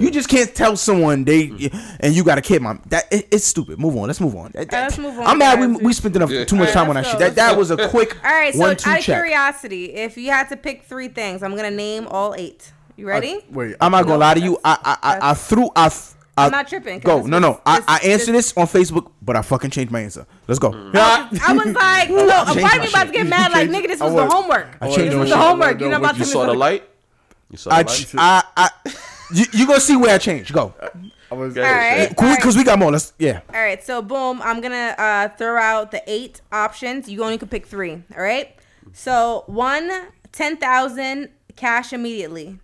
[0.00, 1.96] You just can't tell someone they Mm.
[2.00, 2.80] and you got a kid, mom.
[2.86, 3.78] That it, it's stupid.
[3.78, 4.06] Move on.
[4.06, 4.50] Let's move on.
[4.54, 6.74] That- let's move on, I'm mad we, we spent enough too much Yeah.
[6.74, 7.18] time on that Alright, shit.
[7.20, 9.04] That that was a quick All right, so one out of check.
[9.04, 12.72] curiosity, if you had to pick three things, I'm gonna name all eight.
[12.96, 13.34] You ready?
[13.36, 14.58] I- wait, I'm not gonna No, lie to you.
[14.64, 15.90] I I I, I threw I.
[16.34, 16.98] I I'm not tripping.
[17.00, 17.60] Go no no.
[17.66, 20.26] I, this- I answered this- this on Facebook, but I fucking changed my answer.
[20.48, 20.72] Let's go.
[20.94, 23.68] I was like, no, a part changed of my me about to get mad, like,
[23.68, 24.68] nigga, this was the homework.
[24.80, 25.78] I This changed my was the homework.
[25.80, 26.88] You're not no, about you to saw the light.
[27.50, 27.86] You saw the light.
[27.88, 28.70] ch- I, I,
[29.32, 30.52] you, you gonna see where I changed.
[30.52, 30.74] Go.
[31.30, 32.36] I was Go All ahead, right.
[32.36, 32.92] Because we got more.
[32.92, 33.40] Let's yeah.
[33.54, 37.08] All right, so boom, I'm gonna uh, throw out the eight options.
[37.08, 38.02] You only can pick three.
[38.14, 38.54] All right.
[38.92, 39.90] So one,
[40.32, 42.58] ten thousand cash immediately.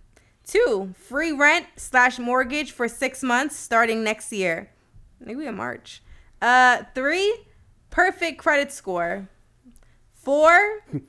[0.45, 4.71] Two, free rent slash mortgage for six months starting next year.
[5.19, 6.01] Maybe in March.
[6.41, 7.35] Uh, three,
[7.89, 9.29] perfect credit score.
[10.13, 10.79] Four,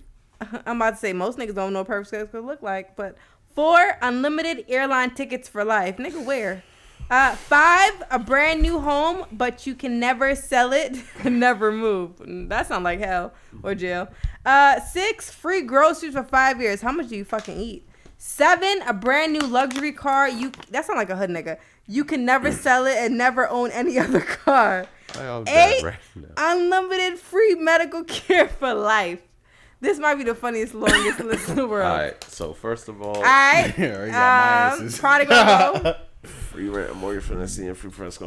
[0.66, 3.16] I'm about to say most niggas don't know what perfect credit score look like, but
[3.54, 5.96] four, unlimited airline tickets for life.
[5.96, 6.62] Nigga, where?
[7.10, 12.12] Uh, five, a brand new home, but you can never sell it, never move.
[12.48, 14.08] That sounds like hell or jail.
[14.46, 16.80] Uh, six, free groceries for five years.
[16.82, 17.88] How much do you fucking eat?
[18.16, 20.28] Seven, a brand new luxury car.
[20.28, 21.58] You that sound like a hood nigga.
[21.86, 24.86] You can never sell it and never own any other car.
[25.18, 25.98] I am dead Eight, right
[26.36, 29.20] unlimited free medical care for life.
[29.80, 31.90] This might be the funniest, longest list in the world.
[31.90, 32.22] All right.
[32.24, 33.72] So first of all, All right.
[33.78, 34.98] Yeah, I already got my Um, answers.
[35.00, 35.34] prodigal
[35.82, 35.94] go.
[36.22, 38.20] free rent, mortgage financing, and free press.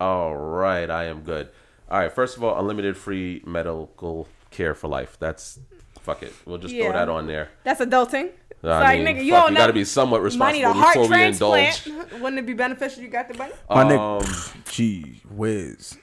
[0.00, 1.48] All right, I am good.
[1.90, 2.12] All right.
[2.12, 5.16] First of all, unlimited free medical care for life.
[5.18, 5.58] That's
[6.00, 6.32] fuck it.
[6.44, 7.48] We'll just throw that on there.
[7.64, 8.30] That's adulting.
[8.50, 10.62] It's I like, mean, nigga, you fuck, don't you got to be somewhat Might need
[10.62, 11.86] a responsible heart before we transplant.
[11.86, 12.12] indulge.
[12.20, 13.52] Wouldn't it be beneficial you got the money?
[13.68, 15.98] My Um, nigga, gee whiz.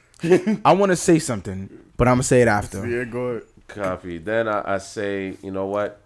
[0.63, 1.69] I want to say something,
[2.01, 2.87] but I'm gonna say it after.
[2.89, 3.43] yeah, go ahead.
[3.67, 4.17] Copy.
[4.17, 6.01] Then I, I say, you know what?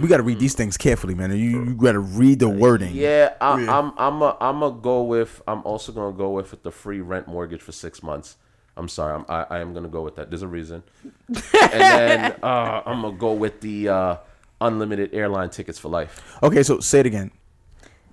[0.00, 1.30] We gotta read these things carefully, man.
[1.30, 2.92] You, you gotta read the wording.
[2.92, 3.78] Yeah, I, Yeah.
[3.78, 5.40] I'm I'm a, I'm a go with.
[5.46, 8.36] I'm also gonna go with the free rent mortgage for six months.
[8.76, 10.28] I'm sorry, I'm, I I am gonna go with that.
[10.28, 10.82] There's a reason.
[11.28, 14.16] and then uh, I'm gonna go with the uh,
[14.60, 16.36] unlimited airline tickets for life.
[16.42, 17.30] Okay, so say it again.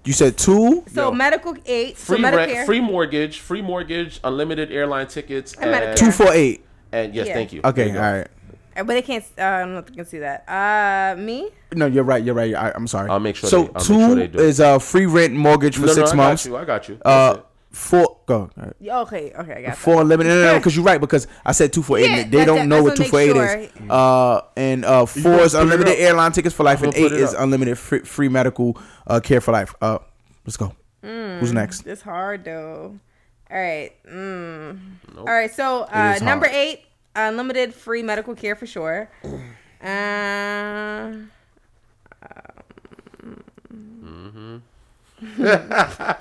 [0.06, 0.84] You said two.
[0.94, 1.11] So Yo.
[1.11, 1.98] medical eight.
[1.98, 2.65] Free so rent, Medicare.
[2.68, 5.95] free mortgage, free mortgage, unlimited airline tickets, And and, Medicare.
[5.95, 6.65] Two four eight.
[6.91, 7.34] And yes, Yeah.
[7.34, 7.61] thank you.
[7.61, 8.18] There Okay, you all go.
[8.20, 8.28] right.
[8.78, 9.24] Uh, But they can't.
[9.38, 10.44] Uh, I don't know if they can see that.
[10.48, 11.49] Uh, me.
[11.76, 12.24] No, you're right.
[12.24, 12.53] You're right.
[12.56, 13.10] I, I'm sorry.
[13.10, 14.45] I'll make sure So they- I'll make two sure they do it.
[14.45, 16.45] is uh free rent mortgage for No, no, six I months.
[16.45, 16.57] got you.
[16.57, 16.98] I got you.
[17.03, 17.45] Uh, it.
[17.72, 18.36] four go.
[18.36, 18.74] All right.
[18.80, 19.32] Yeah, Okay.
[19.38, 19.52] Okay.
[19.53, 19.78] I got that.
[19.78, 20.32] Four unlimited.
[20.32, 20.99] No, no, because you're right.
[21.02, 22.10] Because I said two four eight.
[22.10, 23.56] Yeah, and they that- don't that- know what what two for four eight sure.
[23.57, 23.70] is.
[23.90, 25.99] Uh, and uh, four gonna is put it unlimited up.
[25.99, 27.41] airline tickets for life, I'm and gonna eight put it is up.
[27.41, 29.76] unlimited free, free medical uh, care for life.
[29.82, 29.99] Uh,
[30.45, 30.74] let's go.
[31.03, 31.40] Mm.
[31.40, 31.86] Who's next?
[31.88, 32.98] It's hard though.
[33.51, 33.91] All right.
[34.05, 34.80] Mm.
[35.15, 35.17] Nope.
[35.17, 35.53] All right.
[35.53, 36.57] So uh, number hard.
[36.57, 36.85] eight,
[37.15, 39.09] unlimited free medical care for sure.
[39.81, 41.13] Uh,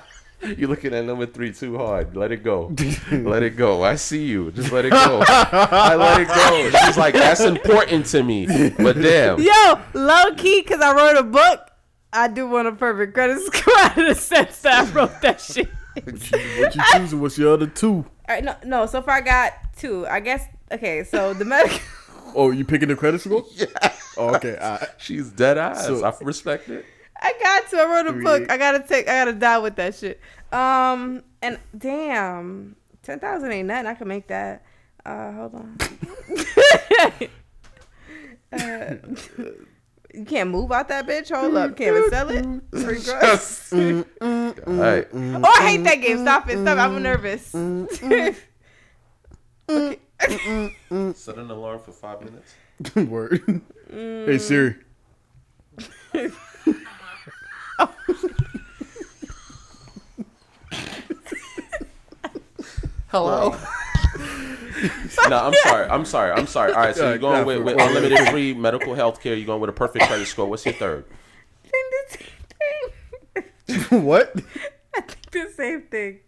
[0.57, 2.15] You looking at number three too hard.
[2.15, 2.73] Let it go.
[3.11, 3.83] let it go.
[3.83, 4.51] I see you.
[4.51, 5.21] Just let it go.
[5.27, 6.79] I let it go.
[6.85, 8.45] She's like, that's important to me.
[8.69, 9.39] But damn.
[9.41, 11.69] yo, low key, cause I wrote a book.
[12.13, 15.69] I do want a perfect credit score in the sense that I wrote that shit.
[16.05, 17.19] What you choosing?
[17.21, 17.93] What's your other two?
[17.95, 18.05] All
[18.35, 18.85] right, no, no.
[18.85, 20.05] So far, I got two.
[20.07, 20.45] I guess.
[20.71, 21.79] Okay, so the medical.
[22.35, 23.43] Oh, you picking the credit score?
[23.55, 23.65] Yeah.
[24.15, 24.55] Oh, okay.
[24.57, 24.87] all right.
[24.99, 25.83] She's dead eyes.
[25.83, 26.85] So- I respect it.
[27.19, 27.77] I got to.
[27.77, 28.23] I wrote a Three.
[28.23, 28.51] book.
[28.51, 29.09] I gotta take.
[29.09, 30.19] I gotta die with that shit.
[30.53, 33.87] Um, and damn, ten thousand ain't nothing.
[33.87, 34.63] I can make that.
[35.05, 35.77] Uh, hold on.
[38.53, 38.95] uh,
[40.13, 41.35] you can't move out that bitch.
[41.35, 41.77] Hold up.
[41.77, 42.45] Can't even sell it.
[42.71, 43.69] Free drugs.
[43.71, 44.79] All mm, mm, mm.
[44.79, 45.07] right.
[45.13, 46.19] Oh, I hate that game.
[46.19, 46.59] Stop it.
[46.59, 46.77] Stop.
[46.77, 47.53] I'm nervous.
[47.53, 48.35] okay.
[49.69, 52.55] Set an alarm for five minutes.
[52.95, 53.61] Word.
[53.91, 54.75] Hey Siri.
[63.07, 63.55] Hello.
[65.29, 65.89] no, I'm sorry.
[65.89, 66.31] I'm sorry.
[66.31, 66.73] I'm sorry.
[66.73, 69.35] All right, so you're going with, with unlimited free medical health care.
[69.35, 70.47] You're going with a perfect credit score.
[70.47, 71.05] What's your third?
[71.65, 72.15] I think
[73.67, 74.07] the same thing.
[74.07, 74.33] what?
[74.95, 76.19] I think the same thing.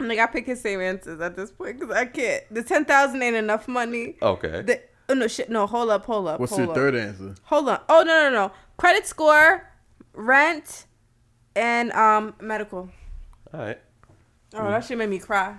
[0.00, 2.44] Like I got to pick his same answers at this point because I can't.
[2.52, 4.16] The ten thousand ain't enough money.
[4.22, 4.62] Okay.
[4.62, 6.76] The oh no shit no hold up hold up What's hold your up.
[6.76, 7.34] third answer?
[7.44, 9.68] Hold on oh no no no credit score,
[10.12, 10.86] rent,
[11.56, 12.90] and um medical.
[13.52, 13.80] All right.
[14.54, 15.56] Oh that shit made me cry.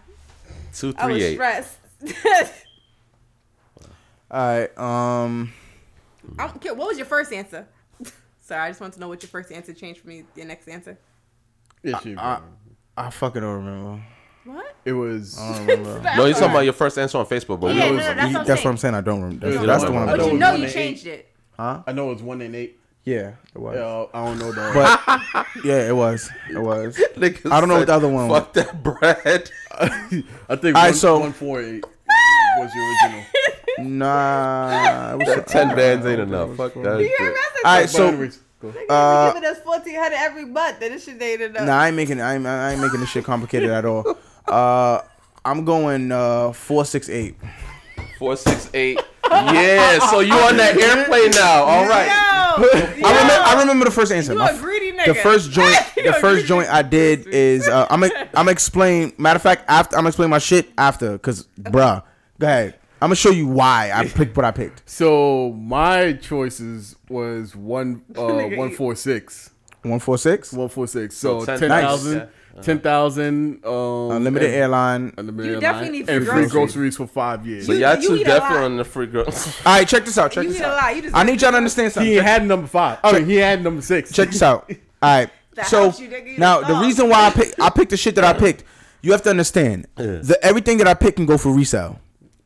[0.74, 1.34] Two, I was eight.
[1.36, 1.78] stressed.
[4.32, 4.78] All right.
[4.78, 5.54] Um.
[6.38, 7.68] I'm, what was your first answer?
[8.40, 10.24] Sorry, I just want to know what your first answer changed for me.
[10.36, 10.98] Your next answer.
[11.84, 12.18] It, should be.
[12.18, 12.41] I,
[12.98, 14.04] I fucking don't remember.
[14.46, 14.76] What?
[14.86, 15.38] it was.
[15.40, 16.02] I don't remember.
[16.18, 18.08] No, you're talking about your first answer on Facebook, but we Yeah, know no, it's-
[18.10, 18.66] no, that's what I'm That's saying.
[18.66, 18.96] what I'm saying.
[18.96, 19.46] I don't remember.
[19.50, 20.06] That's, Yeah, that's no, the one.
[20.06, 21.30] no, I But don't you know you and changed it.
[21.58, 21.84] Huh?
[21.88, 22.79] I know it's one and eight.
[23.06, 23.78] Yeah, it was.
[23.78, 24.72] Uh, I don't know the.
[24.74, 26.30] But yeah, it was.
[26.52, 26.98] It was.
[27.16, 28.40] Niggas I don't know what the other one was.
[28.42, 29.52] Fuck that bread.
[29.80, 31.84] I think All right, one, so- one four eight
[32.58, 33.26] was your original.
[33.80, 35.14] Nah.
[35.14, 36.56] It was That ten bands ain't enough.
[36.58, 37.00] Fuck that.
[37.00, 38.68] You hear All right, so anyways, go.
[38.70, 40.80] Nigga, uh, giving us fourteen hundred every month.
[40.82, 41.66] Then this shit ain't enough.
[41.66, 42.20] Nah, I ain't making.
[42.22, 44.18] I ain't, I ain't making this shit complicated at all.
[44.48, 45.04] Uh,
[45.46, 47.36] I'm going uh four six eight.
[48.18, 49.00] Four, six, eight.
[49.30, 51.64] Yeah, so you on that airplane now.
[51.64, 52.08] All right.
[52.08, 53.34] Yo, I remember.
[53.46, 54.34] I remember the first answer.
[54.34, 55.06] You My a f- greedy nigga.
[55.08, 55.76] The first joint.
[55.96, 58.04] The first joint I did is uh, I'm.
[58.04, 59.14] i I'm explain.
[59.18, 62.04] Matter of fact, after I'm explain my shit after, cause bruh,
[62.40, 62.76] go ahead.
[63.02, 64.82] I'm gonna show you why I picked what I picked.
[64.90, 69.52] So my choices was one uh Nigga, one you- four six.
[69.84, 70.52] One four six.
[70.52, 71.16] One four six.
[71.16, 71.60] So So 10,000.
[71.70, 72.30] ten thousand.
[72.60, 72.65] Nice.
[72.65, 73.65] Ten thousand.
[73.65, 75.14] Um, Unlimited airline.
[75.18, 76.52] Unlimited You definitely airline, need and free free groceries.
[76.52, 77.65] groceries for five years.
[77.65, 78.64] So You- y'all you two eat a definitely lot.
[78.65, 79.48] on the free girls.
[79.65, 80.31] All right, check this out.
[80.31, 80.76] Check You this eat a out.
[80.84, 80.95] lot.
[80.95, 82.10] You just I need y'all to understand something.
[82.11, 82.99] he Check- had number five.
[83.03, 84.11] Oh, he had number six.
[84.11, 84.69] check this out.
[85.02, 85.30] All right.
[85.56, 86.31] That so helps you, nigga.
[86.34, 86.81] You now just the thought.
[86.86, 88.64] reason why I picked I picked the shit that I picked,
[89.02, 89.88] you have to understand.
[89.95, 91.99] The everything that I pick can go for resale.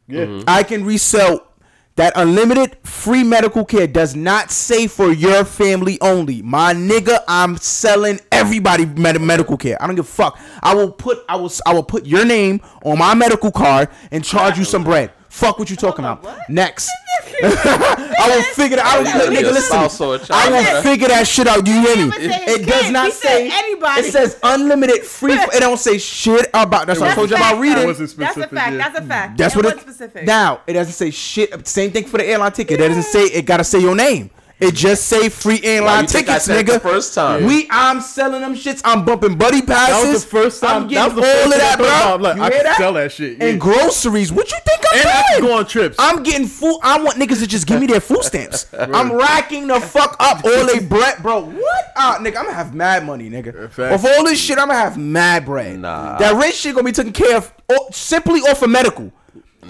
[0.07, 0.41] Yeah.
[0.47, 1.47] I can resell
[1.95, 6.41] that unlimited free medical care does not say for your family only.
[6.41, 9.81] My nigga, I'm selling everybody med- medical care.
[9.81, 10.39] I don't give a fuck.
[10.61, 14.23] I will put I will I will put your name on my medical card and
[14.23, 15.11] charge you some bread.
[15.33, 16.23] Fuck what you talking about.
[16.47, 16.91] Next.
[17.43, 18.99] I will figure that out.
[18.99, 19.63] You gotta Nigga, listen.
[19.63, 20.53] spouse or a I child.
[20.53, 21.65] will figure that shit out.
[21.65, 22.05] Do you hear me?
[22.27, 24.01] never It does not He say anybody.
[24.01, 25.33] It says unlimited free.
[25.33, 26.85] It don't say shit about.
[26.85, 27.79] That's what I That's told you a about reading.
[27.79, 27.87] though.
[27.87, 28.77] wasn't That's a fact.
[28.77, 29.37] That's a fact.
[29.39, 29.79] That's It what was it.
[29.81, 30.25] specific.
[30.25, 31.67] Now it doesn't say shit.
[31.67, 32.79] Same thing for the airline ticket.
[32.79, 33.45] It doesn't say it.
[33.47, 34.29] Gotta say your name.
[34.63, 36.73] It just say free Why airline you think I tickets, nigga.
[36.73, 37.45] the first time?
[37.45, 38.81] We, I'm selling them shits.
[38.83, 40.03] I'm bumping buddy passes.
[40.03, 40.83] That was the first time.
[40.83, 42.15] I'm getting was the first all of that, bro.
[42.23, 42.77] Like, you I hear that?
[42.77, 43.37] sell that shit.
[43.37, 43.45] Yeah.
[43.45, 44.31] And groceries.
[44.31, 45.51] What you think I'm And I can doing?
[45.51, 45.95] go on trips.
[45.99, 46.79] I'm getting food.
[46.83, 48.67] I want niggas to just give me their food stamps.
[48.79, 51.41] I'm racking the fuck up all they bread, bro.
[51.45, 51.85] What?
[51.95, 53.77] Ah, nigga, I'm gonna have mad money, nigga.
[53.93, 55.79] Of all this shit, I'm gonna have mad bread.
[55.79, 56.17] Nah.
[56.17, 57.53] That rent shit gonna be taken care of
[57.91, 59.11] simply off of medical.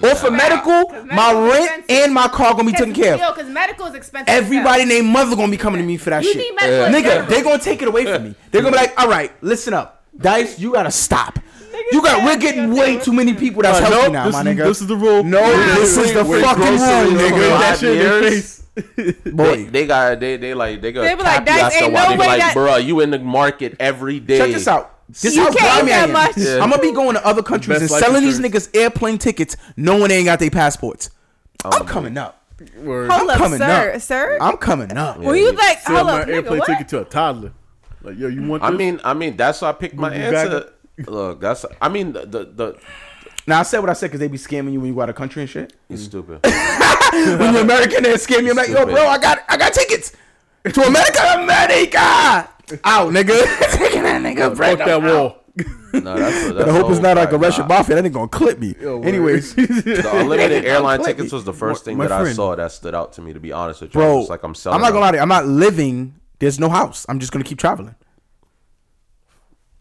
[0.02, 3.36] Off of medical, 'Cause my rent and my car gonna be taken care Yo, of.
[3.36, 4.28] because medical is expensive.
[4.28, 4.88] Everybody hell.
[4.88, 6.38] named Mother gonna be coming to me for that You shit.
[6.38, 7.28] need medical Nigga, insurance.
[7.30, 8.34] they're gonna take it away from me.
[8.50, 10.02] They're gonna be like, all right, listen up.
[10.16, 11.38] Dice, you gotta stop.
[11.92, 14.40] You got we're getting way too many people that's Uh, healthy nope, now, this my
[14.40, 14.64] is- nigga.
[14.64, 15.24] this is the rule.
[15.24, 17.32] No, Yeah, this is wait, the wait, fucking rule, groceries nigga.
[17.32, 18.34] over that shit in their years.
[18.34, 18.60] face.
[19.32, 21.92] Boy, They, they got they they like they got They be like, tap "Dice, ain't
[21.92, 22.10] while.
[22.10, 24.38] no way like, that- bro, you in the market every day.
[24.38, 24.93] check this out.
[25.08, 26.12] This You how can't grimy I that am.
[26.12, 26.36] much.
[26.36, 26.62] Yeah.
[26.62, 29.56] I'm gonna be going to other countries Best and life selling these niggas airplane tickets,
[29.76, 31.10] knowing they ain't got their passports.
[31.64, 32.40] Oh I'm coming up.
[32.78, 33.10] Word.
[33.10, 33.92] Hold up, coming sir.
[33.94, 34.00] up.
[34.00, 34.38] Sir?
[34.40, 35.18] I'm coming up.
[35.18, 36.66] Were you like, Sell hold my up, nigga, airplane what?
[36.66, 37.52] ticket to a toddler.
[38.02, 38.70] Like, yo, you want this?
[38.70, 40.70] I mean, I mean, that's why I picked my answer.
[41.06, 41.64] Look, that's.
[41.82, 42.78] I mean, the the, the
[43.46, 45.08] Now I said what I said because they be scamming you when you go out
[45.10, 45.72] of country and shit.
[45.88, 46.40] you stupid.
[47.12, 48.50] when you're American, they scam you.
[48.50, 50.14] I'm like, yo, bro, I got, I got tickets
[50.64, 52.48] to America, America.
[52.84, 53.40] Out, nigga.
[53.76, 54.78] Taking that nigga bread.
[54.78, 55.40] fuck that wall.
[55.92, 57.38] No, that's, that's I hope it's not like a.
[57.38, 57.94] Russian Nah, mafia.
[57.94, 58.74] That nigga gonna clip me.
[58.80, 59.00] Yo.
[59.02, 62.94] Anyways, The unlimited airline tickets was the first thing My that I saw that stood
[62.94, 63.32] out to me.
[63.32, 64.74] To be honest with you, bro, it's like I'm selling.
[64.76, 65.10] I'm not gonna lie out.
[65.12, 65.22] to you.
[65.22, 66.14] I'm not living.
[66.40, 67.06] There's no house.
[67.08, 67.94] I'm just gonna keep traveling.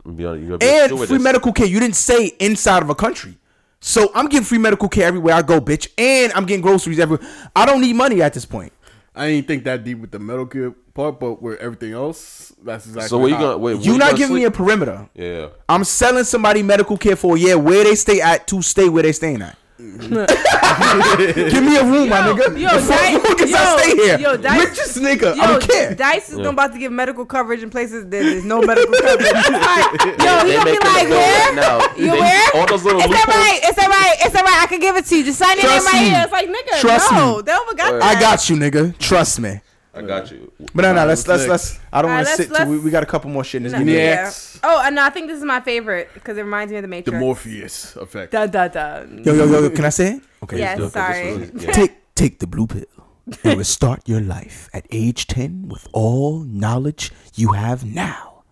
[0.06, 1.10] I'm be honest, you're gonna be And stewardess.
[1.10, 1.66] free medical care.
[1.66, 3.38] You didn't say inside of a country.
[3.80, 5.88] So I'm getting free medical care everywhere I go, bitch.
[5.98, 7.28] And I'm getting groceries everywhere.
[7.56, 8.72] I don't need money at this point.
[9.16, 12.86] I ain't think that deep with the medical care part, but with everything else, that's
[12.86, 13.10] exactly.
[13.10, 13.76] So where you how- gonna wait?
[13.76, 15.10] where You're not gonna giving me a perimeter.
[15.16, 15.48] Yeah.
[15.68, 19.04] I'm selling somebody medical care for a year where they stay at to stay where
[19.04, 19.58] they staying at.
[19.80, 20.14] Mm-hmm.
[21.50, 22.60] Give me a room, my nigga.
[22.60, 24.20] yo, The fuck Dice- long as yo, I stay here.
[24.20, 25.36] yo, Dice- Richest nigga.
[25.36, 25.96] Yo, I don't care.
[25.96, 26.50] Dice is Yeah.
[26.50, 29.28] about to give medical coverage in places that there's no medical coverage.
[29.34, 31.46] It's like, yo, he gonna be like, it go where?
[31.48, 31.80] right now.
[31.98, 32.50] You They- where?
[32.56, 33.36] All those little It's all loopholes.
[33.36, 33.60] right.
[33.64, 34.16] It's all right.
[34.20, 34.60] It's all right.
[34.64, 35.24] I can give it to you.
[35.26, 36.22] Just sign your name Trust right here.
[36.24, 37.36] It's like, nigga, Trust no.
[37.38, 37.42] me.
[37.42, 38.02] They don't got Word.
[38.04, 38.18] that.
[38.18, 38.98] I got you, nigga.
[39.00, 39.60] Trust me.
[39.96, 40.52] I got you.
[40.74, 41.80] But no, no, let's let's let's.
[41.92, 42.54] I don't want to sit.
[42.56, 43.74] Too, we, we got a couple more shit in this.
[43.74, 44.32] No, Give me yeah.
[44.64, 46.88] Oh, and no, I think this is my favorite because it reminds me of the
[46.88, 47.06] Matrix.
[47.06, 47.26] The Matrix.
[47.46, 48.32] Morpheus effect.
[48.32, 49.02] Da da da.
[49.04, 49.70] Yo, yo, yo, yo.
[49.70, 50.24] can I say it?
[50.44, 50.58] Okay.
[50.58, 51.38] Yes, do sorry.
[51.38, 51.72] was- yeah.
[51.72, 52.86] Take take the blue pill
[53.44, 58.44] and restart your life at age 10 with all knowledge you have now.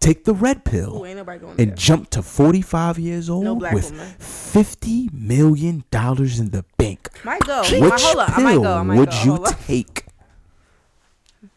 [0.00, 1.76] Take the red pill Ooh, ain't nobody going and there.
[1.76, 4.14] jump to 45 years old black with woman.
[4.18, 7.10] 50 million dollars in the bank.
[7.22, 7.60] Might go.
[7.60, 8.38] Which Might- hold up.
[8.38, 8.74] I might pill go.
[8.78, 9.24] I might would go.
[9.24, 10.04] you take?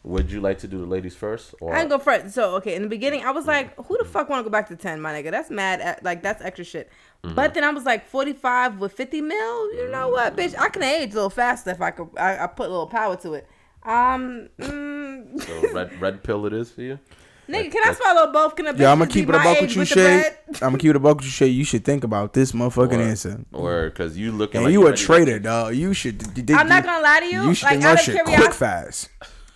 [0.05, 1.55] Would you like to do the ladies first?
[1.61, 2.33] Or I ain't go first.
[2.35, 4.67] So okay, in the beginning, I was like, "Who the fuck want to go back
[4.67, 5.31] to ten, my nigga?
[5.31, 5.79] That's mad.
[5.79, 6.89] At, like that's extra shit."
[7.23, 7.35] Mm-hmm.
[7.35, 9.73] But then I was like, forty-five with fifty mil.
[9.75, 10.59] You know what, bitch?
[10.59, 12.09] I can age a little faster if I could.
[12.17, 13.47] I, I put a little power to it.
[13.83, 16.99] Um, mm, so red red pill it is for you?
[17.49, 18.55] nigga, can I swallow both?
[18.57, 20.23] Can a bitch Yeah, I'm gonna keep it a my buck with you, with Shay.
[20.55, 21.47] I'm gonna keep it a buck with you, Shay.
[21.47, 23.39] You should think about this motherfucking Or- answer.
[23.53, 25.75] Or because you looking And like you a traitor, dog.
[25.75, 26.23] You should.
[26.51, 27.43] I'm not gonna lie to you.
[27.43, 28.41] You should like think out that of shit curiosity.
[28.43, 29.09] quick fast.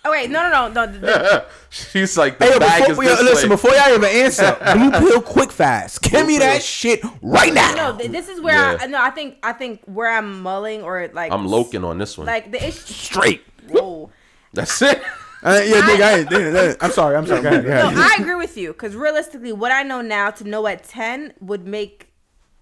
[0.08, 0.92] Oh wait, no, no, no, no.
[0.92, 3.54] the- the- She's like the Hey, bag before, is yo, this listen, way.
[3.56, 6.00] before y'all even answer, blue pill quick fast.
[6.02, 6.46] Give me pill.
[6.46, 7.74] that shit right now.
[7.74, 8.78] no, this is where Yeah.
[8.80, 9.02] I no.
[9.02, 12.26] I think I think where I'm mulling or like I'm loking on this one.
[12.26, 12.92] Like the issue.
[12.92, 13.42] Straight.
[13.68, 14.10] Whoa.
[14.54, 15.02] That's it.
[15.42, 17.14] Uh, yeah, nigga, I, ain't- nigga, I'm sorry.
[17.16, 17.46] I'm sorry.
[17.46, 18.00] Ahead, go No.
[18.00, 21.66] I agree with you because realistically, what I know now to know at ten would
[21.66, 22.08] make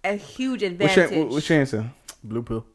[0.04, 1.32] a huge What's your, advantage.
[1.32, 1.90] what's your answer?
[2.24, 2.66] Blue pill.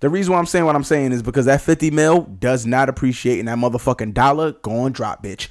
[0.00, 2.88] The reason why I'm saying what I'm saying is because that 50 mil does not
[2.88, 5.48] appreciate and that motherfucking dollar going drop, bitch.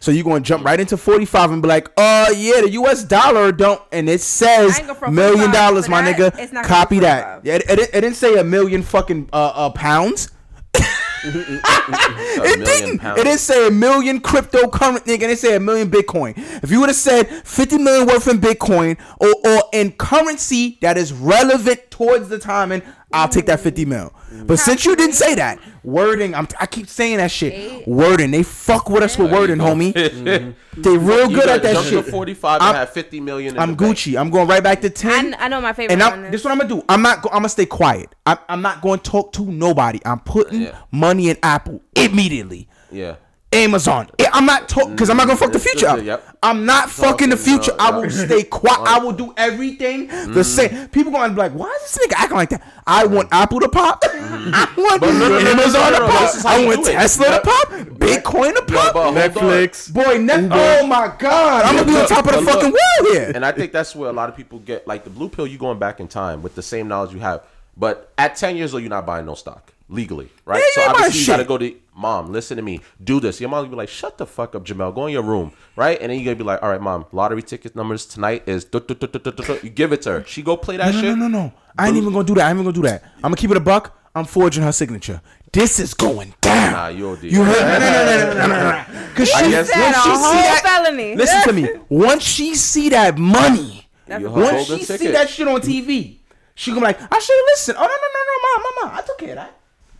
[0.00, 3.04] So you're going to jump right into 45 and be like, "Oh yeah, the U.S.
[3.04, 6.16] dollar don't," and it says I ain't go from million dollars, my that.
[6.16, 6.38] nigga.
[6.38, 7.44] It's not Copy that.
[7.44, 10.30] Yeah, it, it, it didn't say a million fucking uh, uh pounds.
[11.24, 12.98] It didn't.
[12.98, 13.20] pounds.
[13.20, 15.14] It didn't say a million cryptocurrency, nigga.
[15.14, 16.34] It didn't say a million Bitcoin.
[16.64, 20.98] If you would have said 50 million worth in Bitcoin or, or in currency that
[20.98, 24.12] is relevant towards the timing, I'll take that 50 mil.
[24.32, 24.46] Mm.
[24.46, 27.86] But since you didn't say that, wording, I'm, I keep saying that shit.
[27.86, 29.92] Wording, they fuck with us with wording, homie.
[30.72, 30.82] Mm-hmm.
[30.82, 32.04] They real good at that jump shit.
[32.04, 33.54] To 45 I'm- and have 50 million.
[33.56, 33.96] In I'm the bank.
[33.98, 34.18] Gucci.
[34.18, 35.34] I'm going right back to 10.
[35.34, 35.92] I, I know my favorite.
[35.92, 36.82] And one I'm, this is what I'm gonna do.
[36.88, 37.20] I'm not.
[37.22, 38.14] Go, I'm gonna stay quiet.
[38.24, 40.00] I'm, I'm not going to talk to nobody.
[40.04, 40.78] I'm putting Yeah.
[40.90, 42.68] money in Apple immediately.
[42.90, 43.16] Yeah.
[43.52, 44.08] Amazon.
[44.18, 46.02] Eh, I'm not talking because I'm not gonna fuck the mm, future up.
[46.02, 46.24] yep.
[46.42, 47.72] I'm not fucking the future.
[47.78, 48.80] I will stay quiet.
[48.80, 50.44] I will do everything the mm.
[50.44, 50.88] same.
[50.88, 53.10] People gonna be like, "Why is this nigga acting like that?" I mm.
[53.10, 54.02] want Apple to pop.
[54.04, 56.44] I want Amazon no, no, to pop.
[56.46, 56.86] I want.
[56.86, 57.68] Tesla to pop.
[57.98, 58.94] Bitcoin to pop.
[58.94, 59.22] but hold on.
[59.22, 59.92] Netflix.
[59.92, 60.80] Boy, Netflix.
[60.82, 63.32] oh my god, I'm gonna be on top of the fucking world here.
[63.34, 65.46] And I think that's where a lot of people get like the blue pill.
[65.46, 67.42] You going back in time with the same knowledge you have,
[67.76, 70.58] but at 10 years old, you're not buying no stock legally, right?
[70.58, 72.32] Yeah, so you ain't buying obviously you gotta go to mom.
[72.32, 72.80] Listen to me.
[73.02, 73.40] Do this.
[73.40, 74.94] Your mom will be like, "Shut the fuck up, Jamel.
[74.94, 77.04] Go in your room, right?" And then you gonna be like, "All right, mom.
[77.12, 80.02] Lottery ticket numbers tonight is." duh, duh, duh, duh, duh, duh, duh." You give it
[80.02, 80.24] to her.
[80.26, 81.16] She go play that No, shit.
[81.18, 81.52] no, no, no.
[81.78, 82.46] I ain't even gonna do that.
[82.46, 83.02] I ain't even gonna do that.
[83.16, 83.98] I'm gonna keep it a buck.
[84.14, 85.20] I'm forging her signature.
[85.52, 86.72] This is going down.
[86.72, 87.24] Nah, you OD.
[87.24, 87.60] You heard?
[87.62, 88.84] No, no, no, no, no, no, no.
[89.14, 91.16] Cause she, once a she see that, felony.
[91.16, 91.68] listen to me.
[91.90, 96.18] Once she see that money, once she see that shit on TV,
[96.54, 97.78] she gonna be like, I should have listened.
[97.78, 99.54] Oh no, no, no, no, mom, mama, I took care of that.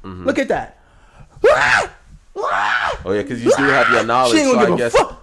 [0.05, 0.25] Mm-hmm.
[0.27, 0.79] Look at that.
[3.05, 4.33] Oh yeah, because you do have your knowledge.
[4.33, 4.95] She ain't gonna I give guess.
[4.95, 5.19] a fuck.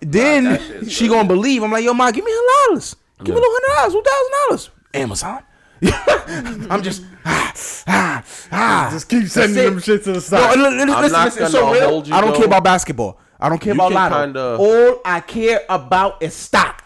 [0.00, 1.62] then that shit's she gonna believe.
[1.62, 2.96] I'm like, yo, ma, give me hundred dollars.
[3.22, 4.70] Give me a hundred dollars, two thousand dollars.
[4.94, 5.42] Amazon.
[6.70, 7.52] I'm just ah
[7.86, 8.88] ah ah.
[8.92, 10.56] Just keep sending them shit to the No, side.
[10.58, 11.88] li- listen, I'm not listen, it's so real.
[11.88, 13.18] hold you, I don't care about basketball.
[13.38, 14.20] I don't care You about lotto.
[14.24, 16.84] kinda- All I care about is stock.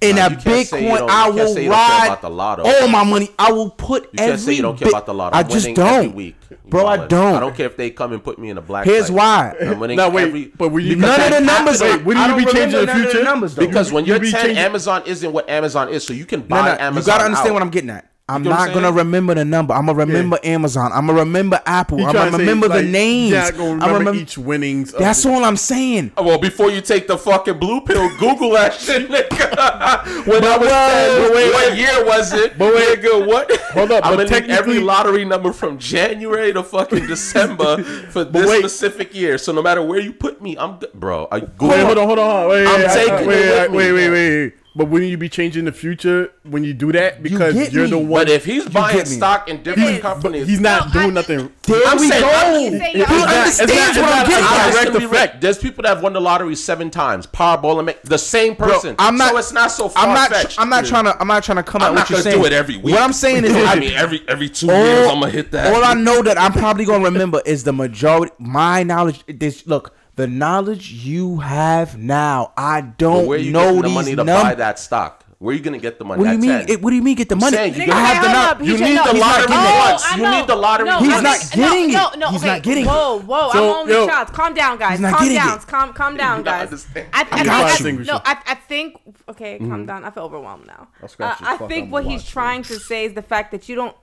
[0.00, 2.06] In Nah, that you can't say you Bitcoin, I will say you don't care ride
[2.06, 2.62] about the lotto.
[2.64, 3.30] all my money.
[3.36, 5.36] I will put You every can't say you don't care bit- about the lotto.
[5.36, 6.36] I I'm just don't, every week.
[6.68, 6.86] bro.
[6.86, 7.34] I don't.
[7.34, 8.84] I don't care if they come and put me in a black.
[8.84, 9.16] Here's site.
[9.16, 9.54] why.
[9.60, 10.44] I'm winning No, wait, every.
[10.56, 11.80] but when you None of the numbers.
[11.80, 13.24] Wait, when I you don't be changing the future?
[13.24, 13.66] numbers though.
[13.66, 16.40] because when You you're be 10, changing- Amazon isn't what Amazon is, so you can
[16.42, 16.94] No, buy no, Amazon.
[16.96, 17.54] you gotta understand out.
[17.54, 18.08] what I'm getting at.
[18.30, 19.72] I'm get what I'm not gonna remember the number.
[19.72, 20.92] I'm gonna remember Amazon.
[20.92, 22.04] I'm gonna remember Apple.
[22.04, 23.30] I'm gonna to say, remember the like, names.
[23.30, 24.92] You're not gonna I'm remember remember- each winnings.
[24.92, 25.30] That's it.
[25.30, 26.12] all I'm saying.
[26.18, 30.26] Oh, well, before you take the fucking blue pill, Google that shit, nigga.
[30.26, 32.58] when I was wait, 10, wait, what year was it?
[32.58, 32.98] But wait.
[33.00, 33.50] nigga, what?
[33.72, 38.24] Hold up, I'm but gonna need every lottery number from January to fucking December for
[38.24, 38.58] this wait.
[38.60, 39.38] specific year.
[39.38, 41.28] So no matter where you put me, I'm bro.
[41.32, 41.68] I Google.
[41.68, 42.48] Wait, hold on, hold on.
[42.50, 43.76] Wait, I'm wait, taking wait, it wait, with me.
[43.76, 44.54] wait, wait, wait, wait.
[44.78, 47.20] But wouldn't you be changing the future when you do that?
[47.20, 47.90] Because get you are me.
[47.90, 48.20] the one.
[48.24, 50.00] But if he's buying stock in different is.
[50.00, 51.52] companies, he's not No, doing think- nothing.
[51.64, 52.28] There I'm we saying- go.
[52.28, 54.72] I'm- saying He y'all- understands it's not- what I'm getting not- at.
[54.92, 55.40] Direct effect.
[55.40, 58.94] There's people that have won the lottery seven times, Powerball, and the same person.
[59.00, 59.32] I'm not.
[59.32, 60.30] So it's not so far I'm not.
[60.30, 60.60] fetched.
[60.60, 61.20] I'm not trying to.
[61.20, 62.40] I'm not trying to come I'm at not what you're gonna saying.
[62.42, 62.94] do it every week.
[62.94, 65.74] What I'm saying is, I I mean, every every two years, I'm gonna hit that.
[65.74, 68.32] All I know that I'm probably gonna remember is the majority.
[68.38, 69.24] My knowledge.
[69.26, 72.52] This look, the knowledge you have now.
[72.56, 75.24] I don't where you know getting the money to num- buy that stock?
[75.38, 76.18] Where are you gonna get the money?
[76.18, 76.68] What do you at mean?
[76.76, 77.56] It, what do you mean get the money?
[77.56, 78.60] saying, you Nigga, I have the hold up.
[78.60, 80.04] You said need the lottery getting once.
[80.04, 80.30] I You know.
[80.40, 82.18] need the lottery No, He's not getting no, it.
[82.18, 82.46] No, no, He's okay.
[82.54, 82.88] not getting it.
[82.88, 83.50] Whoa, whoa!
[83.52, 84.32] So, I'm only yo- child.
[84.32, 84.90] Calm down, guys.
[84.90, 85.58] He's not Calm down.
[85.58, 85.66] it.
[85.68, 86.86] Calm, calm down, guys.
[86.96, 87.40] I, I, I.
[87.40, 89.00] I, no, I, I think.
[89.28, 90.04] Okay, calm down.
[90.04, 90.88] I feel overwhelmed now.
[90.98, 93.68] I'll Uh, scratch this I think what he's trying to say is the fact that
[93.68, 93.94] you don't.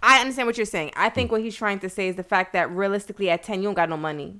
[0.00, 0.92] I understand what you're saying.
[0.94, 3.64] I think what he's trying to say is the fact that realistically, at ten, you
[3.66, 4.38] don't got no money.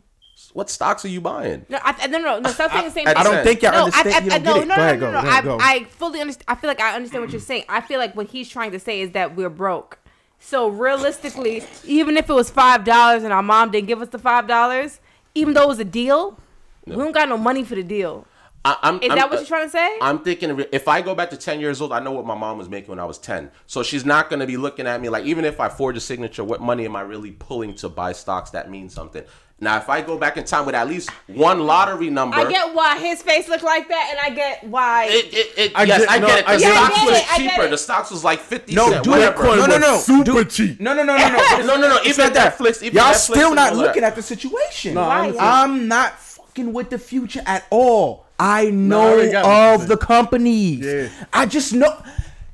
[0.53, 1.67] What stocks are you buying?
[1.69, 2.51] No, I, no, no, no.
[2.51, 3.09] Stop saying the same.
[3.09, 4.15] I I don't think y'all No, understand.
[4.15, 4.69] I, you I, don't no, get it.
[4.69, 5.57] no, go no, ahead, no, no.
[5.59, 5.75] ahead, I.
[5.75, 6.45] I fully understand.
[6.49, 7.65] I feel like I understand what you're saying.
[7.69, 9.99] I feel like what he's trying to say is that we're broke.
[10.39, 14.19] So realistically, even if it was five dollars and our mom didn't give us the
[14.19, 15.01] five dollars,
[15.35, 16.39] even though it was a deal,
[16.87, 18.27] we don't got no money for the deal.
[18.65, 19.99] I, I'm, Is I'm- that what you're trying to say?
[20.01, 22.59] I'm thinking if I go back to 10 years old, I know what my mom
[22.59, 23.51] was making when I was 10.
[23.67, 26.01] So she's not going to be looking at me like, even if I forge a
[26.01, 29.23] signature, what money am I really pulling to buy stocks that mean something?
[29.61, 32.73] Now, if I go back in time with at least one lottery number, I get
[32.75, 35.07] why his face looked like that, and I get why.
[35.07, 36.49] it, it, it, I yes, get- I no, get it.
[36.49, 36.75] I The get it.
[36.77, 37.63] stocks I get was it, I get cheaper.
[37.67, 37.71] it.
[37.71, 39.43] The stocks was like 50 No, cent, dude, whatever.
[39.43, 40.51] Bitcoin No, no, was no, super dude.
[40.51, 40.81] cheap.
[40.81, 41.59] No, no, no, no, no.
[41.67, 42.57] No, no, no, It's even not that.
[42.57, 44.09] Netflix- even Y'all Netflix still and not all looking that.
[44.09, 44.95] at the situation.
[44.95, 45.21] No, I Why?
[45.27, 45.51] understand.
[45.51, 48.27] I'm not fucking with the future at all.
[48.39, 49.89] I I know already got what you're of saying.
[49.89, 50.87] the companies.
[50.87, 51.09] Yeah.
[51.33, 52.01] I just know.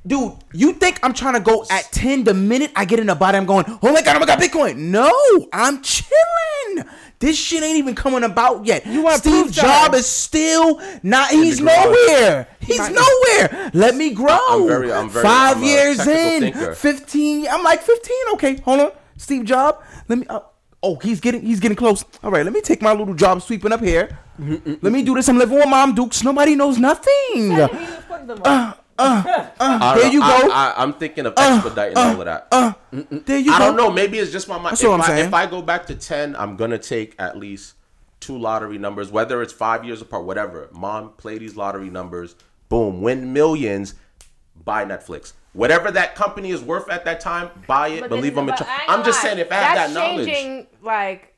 [0.06, 3.14] Dude, you think I'm trying to go at 10 the minute I get in the
[3.14, 4.76] body, I'm going, oh my god, oh my god, Bitcoin.
[4.76, 5.10] No,
[5.52, 6.84] I'm chilling.
[7.20, 8.82] This shit ain't even coming about yet.
[8.86, 12.48] want Steve proof, Jobs is still not, he's nowhere.
[12.60, 13.70] He's nowhere.
[13.72, 14.38] Let me grow.
[14.50, 16.74] I'm very- I'm very- Five I'm years in, thinker.
[16.74, 17.46] 15.
[17.48, 18.14] I'm like 15.
[18.34, 18.90] Okay, hold on.
[19.16, 19.78] Steve Jobs,
[20.08, 20.26] let me.
[20.28, 20.40] Uh,
[20.82, 22.04] oh, he's getting he's getting close.
[22.22, 24.18] All right, let me take my little job sweeping up here.
[24.38, 25.28] let me do this.
[25.28, 26.22] I'm living with Mom Dukes.
[26.24, 27.52] Nobody knows nothing.
[28.98, 30.12] Uh, uh, I don't There know.
[30.12, 30.50] you go.
[30.52, 32.50] I, I'm thinking of uh, expediting all of that.
[33.26, 33.64] There you I go.
[33.66, 33.90] don't know.
[33.90, 34.72] Maybe it's just my mind.
[34.72, 35.26] That's If, what I'm I, saying.
[35.26, 37.74] if I go back to 10, I'm going to take at least
[38.20, 40.68] two lottery numbers, whether it's five years apart, whatever.
[40.72, 42.36] Mom, play these lottery numbers.
[42.68, 43.02] Boom.
[43.02, 43.94] Win millions.
[44.64, 45.32] Buy Netflix.
[45.52, 48.00] Whatever that company is worth at that time, buy it.
[48.00, 48.48] But believe them.
[48.48, 51.33] is- in but I ain't I'm just saying, if I have that knowledge, changing, like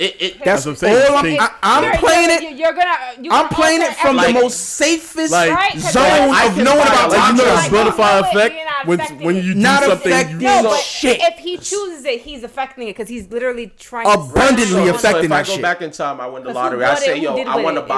[0.00, 1.12] it, it, That's That's what I'm saying.
[1.12, 2.58] all I'm, I, I'm you're- playing you're, it.
[2.58, 2.96] You're gonna.
[3.22, 6.46] You I'm can playing it alter from the most safest Like, Right, 'cause zone I
[6.46, 8.86] of knowing about a Like you know Like, the butterfly no, wait, effect you're not
[8.86, 10.12] when affecting when you do Not something.
[10.12, 11.20] affecting You, No, but shit.
[11.20, 14.94] if he chooses it, he's affecting it because he's literally trying to Abundantly so, so
[14.94, 15.62] affecting if I go shit.
[15.62, 16.84] back in time, I win the lottery.
[16.84, 17.88] I say, yo, I want to it?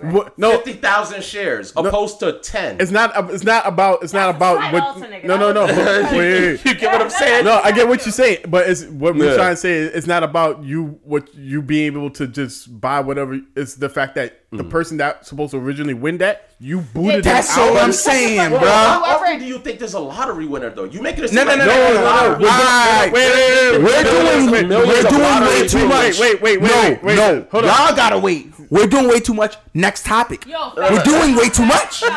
[0.00, 2.76] Buy what, no, 50,000 shares opposed to 10.
[2.80, 3.16] it's not.
[3.16, 4.02] Uh, it's not about.
[4.02, 5.24] It's not That's a about what.
[5.24, 5.66] No, no, no.
[5.66, 6.64] Wait, wait, wait.
[6.64, 7.44] you get what I'm saying?
[7.44, 9.36] No, I get what you're saying, but it's what we're Yeah.
[9.36, 9.72] trying to say.
[9.72, 13.38] is It's not about you, what you being able to just buy whatever.
[13.56, 17.34] It's the fact that the person that's supposed to originally win that you booted them
[17.34, 17.70] That's out.
[17.70, 18.68] all I'm saying, Well, bro.
[18.68, 20.84] how Whoever- often do you think there's a lottery winner though?
[20.84, 22.02] You make it a No, no, no, no, a no, no.
[22.04, 22.44] lottery.
[22.44, 23.10] All right.
[23.12, 26.18] Wait, wait, wait, We're doing, we're doing way too much.
[26.20, 28.48] Wait, wait, wait, no, wait, wait, no, hold y'all gotta wait.
[28.70, 29.56] We're doing way too much.
[29.74, 30.46] Next topic.
[30.46, 32.02] Yo, We're doing way too much.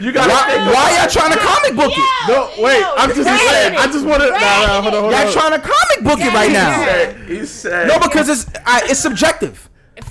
[0.00, 2.28] You gotta Why, why y'all trying to comic book it?
[2.28, 2.80] No, wait.
[2.80, 3.76] Yo, I'm just saying.
[3.76, 4.30] I just want to.
[4.30, 5.22] Nah, nah, hold on, hold on.
[5.22, 7.12] Y'all trying to comic book it right now.
[7.26, 8.46] he said, No, because it's
[8.90, 9.68] it's subjective.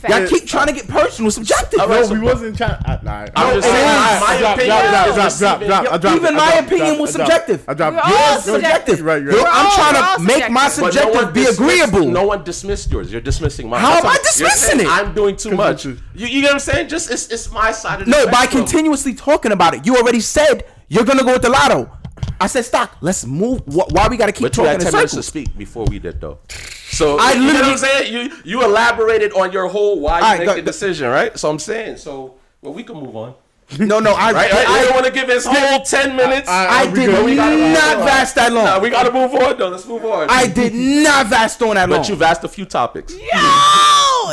[0.07, 1.31] Y'all keep trying to get personal.
[1.31, 1.80] Subjective.
[1.80, 2.72] All right, No, so- we wasn't trying.
[2.85, 4.72] Uh, nah, I'm just saying, my, my opinion.
[4.72, 7.65] I dropped Even my I dropped it, opinion was subjective.
[7.68, 8.51] I dropped We're all subjective.
[8.97, 9.01] subjective.
[9.06, 9.34] Right, right.
[9.34, 11.14] We're I'm all- trying to make my subjective.
[11.14, 12.06] No be agreeable.
[12.10, 13.11] No one dismissed yours.
[13.11, 13.81] You're dismissing mine.
[13.81, 14.88] How am I dismissing it?
[14.88, 15.85] I'm doing too much.
[15.85, 16.88] You, you get what I'm saying?
[16.89, 20.19] Just it's, it's my side of the No, by continuously talking about it, you already
[20.19, 21.89] said you're gonna go with the lotto.
[22.41, 22.98] I said stock.
[23.02, 23.61] Let's move.
[23.66, 25.26] Wh- Why we gotta keep But you talking had in 10 minutes to circles?
[25.28, 26.40] speak before we did, though.
[26.91, 28.14] So I I you know what literally- I'm saying?
[28.14, 31.38] You you elaborated on your whole why you Alright, make go- the decision, right?
[31.38, 33.34] So I'm saying, so well, we can move on,
[33.78, 34.52] No, no, I, right?
[34.52, 34.68] right?
[34.68, 36.49] I, you don't want to give his whole 10 minutes.
[36.49, 38.06] I we did good, we not on.
[38.06, 38.66] vast that long.
[38.66, 39.70] Nah, we gotta move on though.
[39.70, 40.28] Let's move on.
[40.30, 41.99] I did not vast on that long.
[41.99, 43.14] but you've asked a few topics.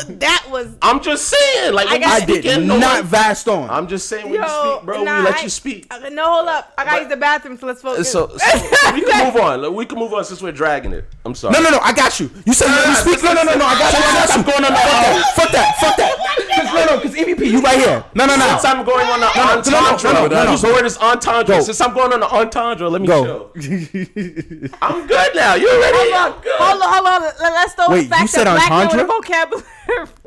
[0.09, 0.69] Yo, that was.
[0.83, 3.69] I'm just saying, like when you I did in, no not vast on.
[3.71, 5.03] I'm just saying when you Yo, speak, bro.
[5.05, 5.87] nah, we let I- you speak.
[5.93, 6.73] uh, No, hold up.
[6.79, 8.11] I gotta But- use the bathroom, so let's focus.
[8.11, 9.75] So, so, so we can move on.
[9.75, 11.05] We can move on since we're dragging it.
[11.25, 11.53] I'm sorry.
[11.55, 11.79] no, no, no.
[11.81, 12.31] I got you.
[12.45, 13.23] You said you let me speak.
[13.25, 13.65] No, no, no, no.
[13.67, 13.99] I got you.
[13.99, 14.43] I got you.
[14.45, 15.33] going on Fuck that.
[15.37, 15.77] Fuck that.
[15.81, 16.46] Fuck that.
[16.77, 17.01] 'Cause- No, no.
[17.03, 18.05] Because EVP, you right here.
[18.15, 18.49] No, no, no.
[18.49, 20.51] Since I'm going on the no, no, entendre, no, no, no, no.
[20.53, 21.63] use the word is entendre.
[21.63, 23.51] Since I'm going on the entendre, let me Go.
[23.61, 24.69] chill.
[24.83, 25.55] I'm good now.
[25.55, 25.97] You ready?
[25.99, 26.53] Hold on, I'm good.
[26.59, 27.23] hold on, hold on.
[27.23, 29.07] Let- Let's throw Wait, the fact you said that black men entendre?
[29.07, 29.67] with vocabulary.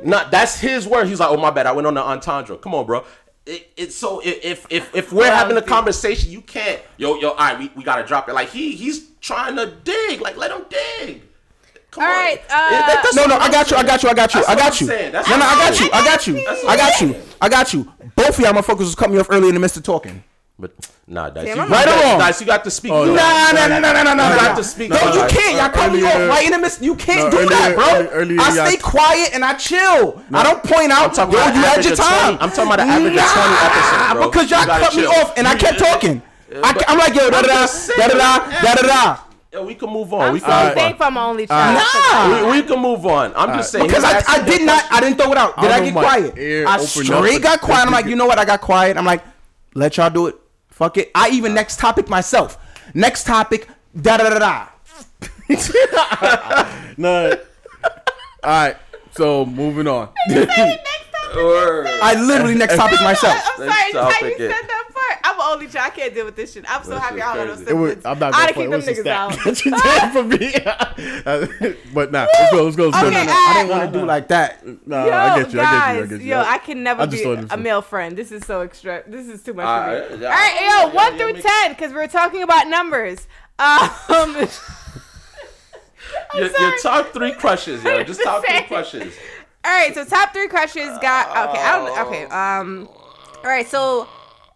[0.02, 1.06] Nah, that's his word.
[1.06, 2.56] He's like, oh my bad, I went on the entendre.
[2.56, 3.04] Come on, bro.
[3.46, 6.80] It, it's so if if if, if we're having a conversation, you can't.
[6.98, 8.34] Yo, yo, all right, we, we gotta drop it.
[8.34, 10.20] Like he he's trying to dig.
[10.20, 11.22] Like let him dig.
[11.90, 12.16] Come All on.
[12.16, 13.76] right, uh, that- No, no, I'm got you.
[13.76, 14.08] I got you.
[14.10, 14.44] I got you.
[14.46, 14.86] I got you.
[14.86, 15.90] No, no, I got you.
[15.92, 16.46] I got you.
[16.68, 17.16] I got you.
[17.40, 17.92] I got you.
[18.14, 20.22] Both of y'all motherfuckers was cutting me off early in the midst of talking.
[20.58, 20.72] But
[21.08, 22.18] nah, Dice, Damn, you, I'm Right or Dice, wrong?
[22.18, 22.92] Dice, you got to speak.
[22.92, 23.16] Oh, You no.
[23.16, 24.90] got- Nah, nah, nah, nah, nah, nah, You got to speak.
[24.90, 25.56] No, you can't.
[25.56, 26.82] Y'all cut me Earlier- off right in the midst.
[26.82, 27.84] You can't No, do that, bro.
[27.94, 30.22] earlier- earlier I stay quiet and I chill.
[30.34, 31.18] I don't point out.
[31.18, 32.14] I'm Yo, you had your of 20.
[32.14, 32.38] time.
[32.42, 34.28] I'm talking about the average of 20 Nah, episodes, bro.
[34.30, 36.22] Because You y'all gotta cut me off and I kept talking.
[36.62, 39.16] I, but- am like, yo, da da da just da da da da da.
[39.52, 40.22] Yo, we can move on.
[40.22, 41.08] I'm we so can move on.
[41.08, 41.82] I'm only child.
[42.12, 42.52] Nah.
[42.52, 43.32] We, we can move on.
[43.34, 43.88] I'm just saying.
[43.88, 45.60] Because I, I did not I didn't throw it out.
[45.60, 46.66] Did I I, get quiet?
[46.68, 47.86] I straight got quiet.
[47.86, 48.38] I'm like, you know what?
[48.38, 48.96] I got quiet.
[48.96, 49.24] I'm like,
[49.74, 50.36] let y'all do it.
[50.68, 51.10] Fuck it.
[51.16, 52.58] I even next topic myself.
[52.94, 53.66] Next topic.
[54.00, 54.68] Da da da da.
[56.96, 57.32] No.
[58.44, 58.76] All right.
[59.12, 60.10] So moving on.
[61.34, 61.86] Word.
[62.02, 63.36] I literally next topic myself.
[63.58, 65.20] I'm Next sorry, how you topic said that part.
[65.24, 65.92] I'm an only child.
[65.92, 66.64] I can't deal with this shit.
[66.68, 67.74] I'm so This happy I don't know crazy.
[67.74, 68.04] no It siblings.
[68.06, 68.64] I'm not gonna have play.
[68.64, 70.12] kicked It them was a niggas stat out.
[70.12, 71.74] for me.
[71.94, 72.64] but nah, let's go.
[72.64, 72.88] Let's go.
[72.88, 73.06] Let's go.
[73.08, 73.32] Okay, No, no, no.
[73.32, 74.86] I I- didn't want to do like that.
[74.86, 75.60] Nah, Yo, I get you.
[75.60, 76.02] I get you.
[76.02, 76.26] I get you.
[76.26, 78.16] yo, I can never I just be thought a a- male friend.
[78.16, 79.02] This is so extra.
[79.06, 79.96] This is too much for me.
[79.96, 83.26] yeah, All yeah, right, yeah, yo, one through ten, because we're talking about numbers.
[83.58, 84.48] Um,
[86.34, 88.02] Your, your top three crushes, yo.
[88.04, 89.14] Just top three crushes.
[89.64, 91.62] All right, so top three crushes got okay.
[91.62, 92.24] I don't okay.
[92.24, 94.08] Um, all right, so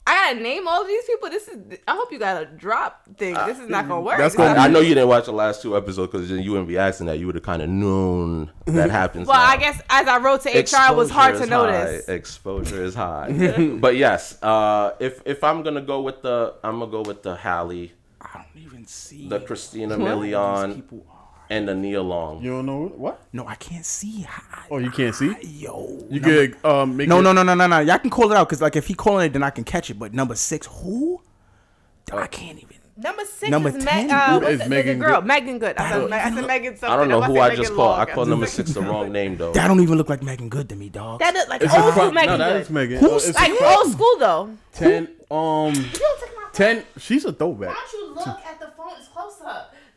[0.07, 1.31] I gotta name all of these people.
[1.31, 1.79] This is.
[1.89, 3.35] I hope you got a drop thing.
[3.47, 4.19] This is not gonna work.
[4.19, 6.69] That's gonna I, I know you didn't watch the last two episodes because you wouldn't
[6.69, 7.19] be asking that.
[7.19, 9.27] You would have kind of known that happens.
[9.29, 9.47] well, now.
[9.51, 12.07] I guess as I wrote to HR, it was hard to Exposure is notice.
[12.07, 12.13] high.
[12.15, 13.77] Exposure is high.
[13.81, 17.37] but yes, uh, if if I'm gonna go with the, I'm gonna go with the
[17.37, 21.14] Halle, I don't even see the Christina these Milian, people are.
[21.55, 22.43] And the Nia Long.
[22.43, 23.21] You don't know what?
[23.33, 24.23] No, I can't see.
[24.23, 25.35] How, Oh, you can't see?
[25.43, 27.79] yo, You number- could um make No, it- no, no, no, no, no.
[27.81, 29.89] Y'all can call it out because like if he calling it, then I can catch
[29.91, 29.99] it.
[29.99, 31.21] But number six, who?
[32.13, 32.77] I can't even.
[32.97, 34.07] Number six Number is 10?
[34.07, 35.21] Me- uh, Who what's is the, Megan the girl?
[35.21, 35.27] Good?
[35.27, 35.77] Meagan Good.
[35.79, 36.91] I said, I said Megan something.
[36.91, 37.99] I don't know who about I just Megan called.
[37.99, 39.53] I called number six the wrong name though.
[39.53, 41.19] That don't even look like Meagan Good to me, dog.
[41.21, 42.63] That is like It's old school Megan No, that Good.
[42.63, 42.99] is Megan.
[42.99, 44.51] Who's- it's Like old school though.
[44.73, 45.09] ten.
[45.31, 45.73] Um,
[46.53, 46.85] ten.
[46.99, 47.71] She's a throwback.
[47.71, 48.93] Why don't you look at the phone?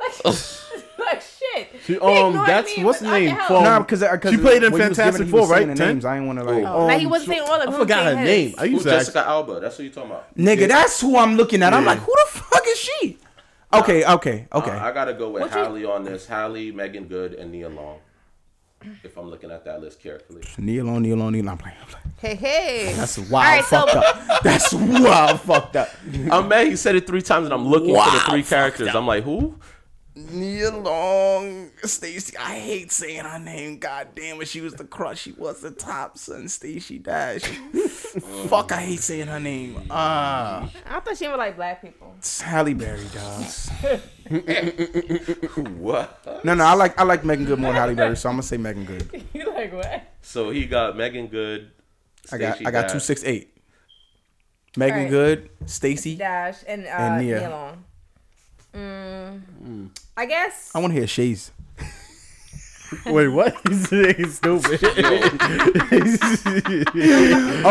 [0.02, 0.99] It's close up.
[0.99, 1.69] Like, like shit.
[1.86, 3.30] She- um, that's- me, what's the name?
[3.36, 3.61] hell?
[3.61, 5.68] Nah, because because She played in when he was Fantastic giving- he was Four, right?
[5.68, 6.06] names.
[6.06, 6.64] I ain't want to like.
[6.65, 7.74] Oh, now he Um, wasn't saying all of them.
[7.76, 8.56] I forgot her saying name.
[8.57, 8.99] I Who's used to ask.
[9.07, 9.60] Jessica Alba?
[9.60, 10.36] That's who you talking about.
[10.38, 11.74] Nigga, that's who I'm looking at.
[11.74, 13.18] I'm like, who the fuck is she?
[13.74, 14.72] Okay, okay, okay.
[14.72, 16.26] Uh, I gotta go with What you- on this.
[16.28, 17.99] Halle, Meagan Good, and Nia Long.
[19.03, 20.44] If I'm looking at that list carefully.
[20.57, 21.53] Kneel on, kneel on, kneel on.
[21.53, 21.76] I'm playing.
[21.82, 22.07] I'm playing.
[22.19, 22.94] Hey, hey.
[22.94, 24.44] That's wild right, so- up.
[24.44, 25.90] That's wild fucked up.
[26.32, 28.94] I'm mad he said it three times and I'm looking for the three characters.
[28.94, 29.56] I'm like, who?
[30.18, 32.35] Nia Long, Stacy.
[32.38, 33.77] I hate saying her name.
[33.77, 35.22] God damn it, she was the crush.
[35.22, 36.48] She was the top son.
[36.48, 37.41] Stacey Dash.
[38.49, 39.80] Fuck, I hate saying her name.
[39.91, 42.15] Ah, I thought she was like black people.
[42.18, 43.69] it's Halle Berry, dogs.
[45.77, 46.44] What?
[46.44, 48.44] No, no, I like I like Meagan Good more than Halle Berry, so I'm gonna
[48.44, 49.23] say Meagan Good.
[49.34, 50.03] you like what?
[50.22, 51.72] So he got Meagan Good.
[52.31, 52.91] I got Stacey I got Dash.
[52.91, 53.53] two six eight.
[54.76, 55.10] Megan Alright.
[55.11, 56.15] Good, Stacy.
[56.18, 57.39] Dash and uh, And Nia.
[57.39, 57.84] Nia Long.
[58.73, 60.72] Mm, I guess.
[60.73, 61.52] I want to hear Shays.
[63.06, 63.56] Wait, what?
[63.68, 64.80] He's he's stupid.
[64.84, 64.91] I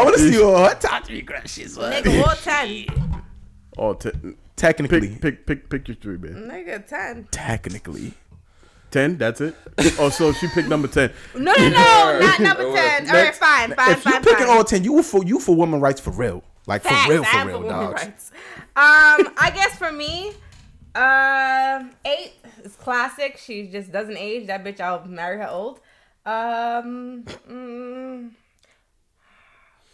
[0.05, 1.77] want to see what her top three crushes.
[1.77, 1.93] was.
[1.93, 2.87] Nigga, what ten?
[3.77, 4.11] oh, t-
[4.57, 6.49] Technically, pick pick pick pick your three, man.
[6.51, 7.27] Nigga, ten.
[7.31, 8.15] technically.
[8.91, 9.17] Ten.
[9.19, 9.55] That's it.
[9.99, 11.13] Oh, so she picked number ten.
[11.35, 13.09] No, no, no, not number ten.
[13.09, 16.01] All right, fine, fine, if you picking all ten, you for you for women rights
[16.01, 18.03] for real, like for real, for real, women dogs.
[18.03, 18.31] rights.
[18.77, 20.33] Um, I guess for me,
[20.97, 22.33] uh, eight
[22.65, 23.37] is classic.
[23.39, 24.47] She just doesn't age.
[24.47, 25.81] That bitch, I'll marry her old.
[26.25, 28.31] Um, mm,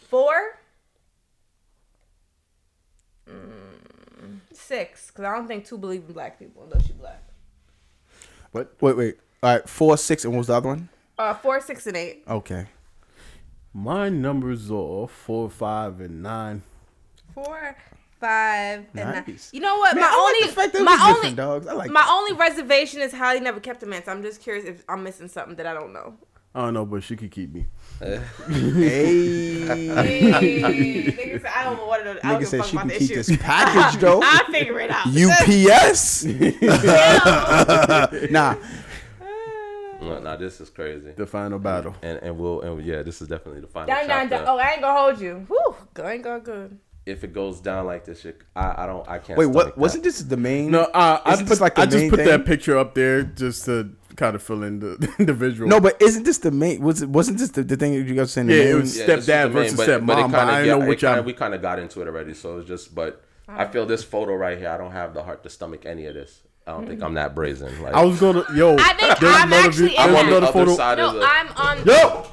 [0.09, 0.57] four,
[3.29, 7.21] mm, six, because I don't think two believe in black people, though she black.
[8.51, 8.73] What?
[8.81, 9.17] Wait, wait.
[9.43, 10.89] All right, four, six, and what was the other one?
[11.19, 12.23] Uh, four, six, and eight.
[12.27, 12.65] Okay.
[13.73, 16.63] My numbers are four, five, and nine.
[17.33, 17.75] Four,
[18.23, 19.23] five, and nine.
[19.27, 19.49] Nice.
[19.53, 19.95] You know what?
[19.95, 21.67] Man, my I like only, the fact that my only, dogs.
[21.67, 22.11] I like my that.
[22.11, 24.03] only reservation is how he never kept a man.
[24.03, 26.15] So I'm just curious if I'm missing something that I don't know.
[26.55, 27.65] I don't know, but she could keep me.
[27.99, 28.21] Hey.
[29.63, 32.19] Hey, nigga said, I don't want to know.
[32.23, 33.15] I don't Nigga give a said fuck she about can the keep issue.
[33.15, 34.19] this package though.
[34.23, 35.07] I'll figure it out.
[35.07, 36.25] UPS.
[38.31, 38.55] nah,
[40.01, 41.11] No, nah, this is crazy.
[41.11, 41.95] The final battle.
[42.01, 44.43] And and we'll and yeah, this is definitely the final Dun, dun, dun.
[44.47, 45.45] Oh, I ain't gonna hold you.
[45.47, 46.77] Whew, go ain't go good.
[47.05, 49.37] If it goes down like this, shit, I I don't I can't.
[49.37, 49.47] wait.
[49.47, 49.77] What that.
[49.77, 50.71] wasn't this the main?
[50.71, 52.27] No, uh, I Isn't put like I just put thing?
[52.27, 55.67] that picture up there just to kind of fill in the the visual.
[55.69, 56.81] No, but isn't this the main?
[56.81, 57.09] Was it?
[57.09, 58.47] Wasn't this the, the thing that you guys saying?
[58.47, 60.45] The Yeah, it was- Yeah, stepdad the main, versus but- stepmom, but but kinda- I
[60.61, 62.67] didn't yeah, know which kinda- I'm- We kind of got into it already, so it's
[62.69, 62.95] just.
[62.95, 64.69] But I feel this photo right here.
[64.69, 66.39] I don't have the heart to stomach any of this.
[66.65, 67.81] I don't think I'm that brazen.
[67.81, 68.77] Like I was gonna yo.
[68.79, 70.43] I think there's I'm another actually vi- in there's that.
[70.43, 70.75] other photo.
[70.75, 71.25] side of No, the.
[71.27, 71.85] I'm on.
[71.85, 72.25] Yo,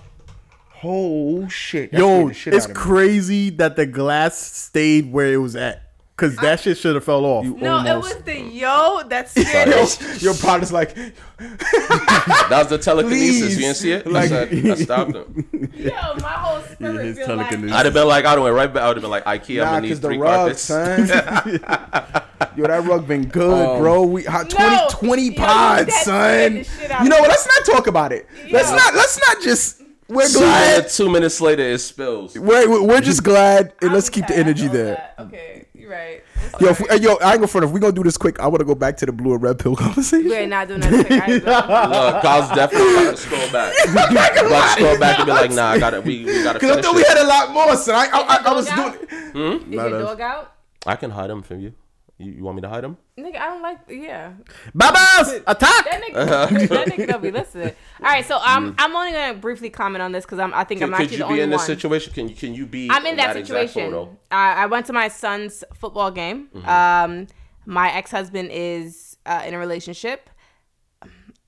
[0.82, 1.93] Oh shit!
[1.93, 2.74] That yo, shit it's out me.
[2.74, 5.82] crazy that the glass stayed where it was at.
[6.16, 7.44] because that shit should have fell off.
[7.44, 8.12] No, almost.
[8.12, 10.19] it was the yo that scared Yo, me.
[10.19, 10.94] your partner's like,
[11.39, 13.39] That was the telekinesis.
[13.40, 13.55] Please.
[13.57, 14.07] You didn't see it?
[14.07, 15.48] Like- I, said, I stopped him.
[15.74, 17.52] Yo, my whole spirit his feel like.
[17.52, 18.82] I'd have been like, I'd have went right back.
[18.82, 20.62] I would have been like, IKEA, I'm nah, gonna need cause the three rug, carpets.
[20.62, 20.98] son.
[22.57, 24.02] Yo, that rug been good, um, bro.
[24.02, 24.89] We hot 20, No.
[24.90, 26.55] 20 pods, dead scared son.
[26.55, 27.28] the shit out You know what?
[27.28, 28.27] Let's not talk about it.
[28.51, 28.94] Let's not.
[28.94, 29.80] Let's not just.
[30.11, 30.77] We're Two, glad.
[30.77, 32.37] minutes, two minutes later, it spills.
[32.37, 34.95] We're, we're- we're just glad, and let's be keep the energy there.
[34.97, 35.15] that.
[35.27, 36.23] Okay, you're right.
[36.61, 37.65] Yo, if, yo, I ain't gonna front.
[37.65, 39.43] If we gonna do this quick, I want to go back to the blue and
[39.43, 40.28] red pill conversation.
[40.28, 41.07] We're not doing that.
[41.07, 41.11] quick.
[41.12, 41.91] I ain't doing that.
[41.91, 43.74] Look, I was definitely about to scroll back.
[43.89, 46.59] about to scroll back and be like, nah, I got to We, we got to
[46.61, 48.66] Because I finish thought we had a lot more, so I, I, I, I was
[48.66, 48.89] Dog doing.
[48.89, 49.03] out?
[49.03, 49.32] it.
[49.62, 49.73] Hmm?
[49.73, 50.53] Is your dog out?
[50.87, 51.74] I can hide him from you.
[52.20, 52.98] You, you want me to hide him?
[53.18, 53.78] Nigga, I don't like.
[53.88, 54.32] Yeah,
[54.74, 55.84] Babas, attack!
[55.90, 56.68] that nigga.
[56.68, 57.72] that nigga don't be listening.
[57.98, 60.52] All right, so um, I'm only gonna briefly comment on this because I'm.
[60.52, 61.66] I think Can, I'm could actually you the be in this one.
[61.66, 62.12] situation?
[62.12, 62.90] Can you can you be?
[62.90, 63.90] I'm in that, exact situation.
[63.90, 64.10] photo?
[64.30, 66.48] Uh, I went to my son's football game.
[66.55, 66.68] Mm-hmm.
[66.68, 67.26] Um,
[67.64, 70.28] my ex husband is uh, in a relationship.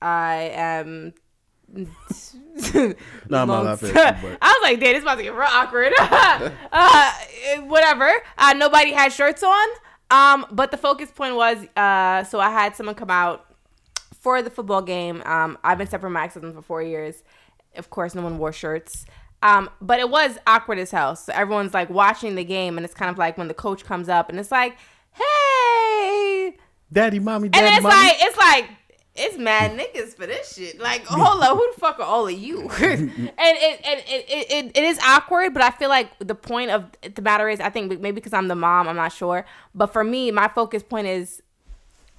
[0.01, 1.13] I am.
[3.29, 5.33] Nah, I'm not Long- laughing but- I was like, damn, this is about to get
[5.33, 5.91] real awkward.
[5.99, 7.11] uh,
[7.61, 8.11] whatever.
[8.37, 9.67] Uh, nobody had shirts on.
[10.13, 13.51] Um, but the focus point was, uh, so I had someone come out
[14.19, 15.23] for the football game.
[15.25, 17.23] Um, I've been separate from my ex-husband for four years.
[17.75, 19.07] Of course, no one wore shirts.
[19.41, 21.15] Um, but it was awkward as hell.
[21.15, 24.07] So everyone's like watching the game, and it's kind of like when the coach comes
[24.07, 24.77] up, and it's like,
[25.11, 26.57] "Hey,"
[26.91, 27.95] Daddy, mommy, and daddy, then it's mommy.
[27.95, 28.69] like, it's like,
[29.15, 29.79] it's mad mm.
[29.79, 30.79] niggas for this shit.
[30.79, 31.15] Like, mm.
[31.15, 32.69] hold up, who the fuck are all of you?
[32.83, 33.27] Mm-hmm.
[33.27, 36.69] and it, and it, it, it, it is awkward, but I feel like the point
[36.69, 36.85] of
[37.15, 39.45] the matter is, I think maybe because I'm the mom, I'm not sure.
[39.73, 41.41] But for me, my focus point is,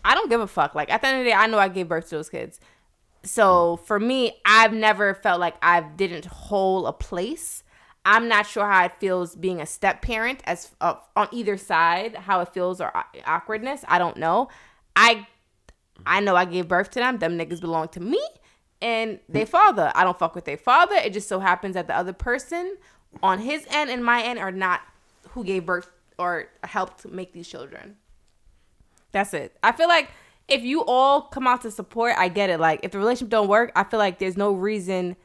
[0.04, 0.74] I don't give a fuck.
[0.74, 2.60] Like at the end of the day, I know I gave birth to those kids.
[3.24, 7.62] So for me, I've never felt like I didn't hold a place.
[8.04, 12.14] I'm not sure how it feels being a step parent as uh, on either side,
[12.14, 13.84] how it feels or uh, awkwardness.
[13.88, 14.48] I don't know.
[14.94, 15.26] I
[16.06, 17.18] I know I gave birth to them.
[17.18, 18.20] Them niggas belong to me
[18.80, 19.90] and they father.
[19.94, 20.94] I don't fuck with their father.
[20.96, 22.76] It just so happens that the other person
[23.22, 24.82] on his end and my end are not
[25.30, 27.96] who gave birth or helped make these children.
[29.12, 29.56] That's it.
[29.62, 30.10] I feel like
[30.48, 32.60] if you all come out to support, I get it.
[32.60, 35.16] Like if the relationship don't work, I feel like there's no reason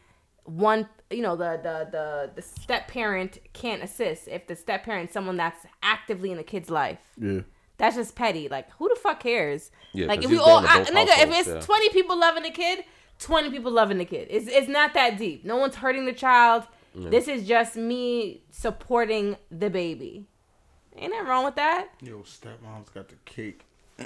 [0.46, 5.12] one you know the the the the step parent can't assist if the step parent
[5.12, 7.00] someone that's actively in the kid's life.
[7.18, 7.42] yeah.
[7.80, 8.48] That's just petty.
[8.48, 9.72] Like who the fuck cares?
[9.94, 11.60] Yeah, like 'cause if we all I, nigga, if it's yeah.
[11.62, 12.84] twenty people loving the kid,
[13.18, 14.28] twenty people loving the kid.
[14.30, 15.44] It's it's not that deep.
[15.44, 16.66] No one's hurting the child.
[16.96, 20.26] This is just me supporting the baby.
[20.98, 21.88] Ain't nothing wrong with that.
[22.02, 23.66] Yo, stepmom's got the cake.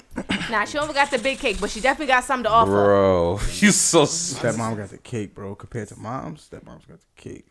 [0.50, 2.70] Nah, she only got the big cake, but she definitely got something to offer.
[2.70, 4.02] Bro, you so.
[4.02, 5.54] Stepmom got the cake, bro.
[5.54, 7.46] Compared to mom's, stepmom's got the cake.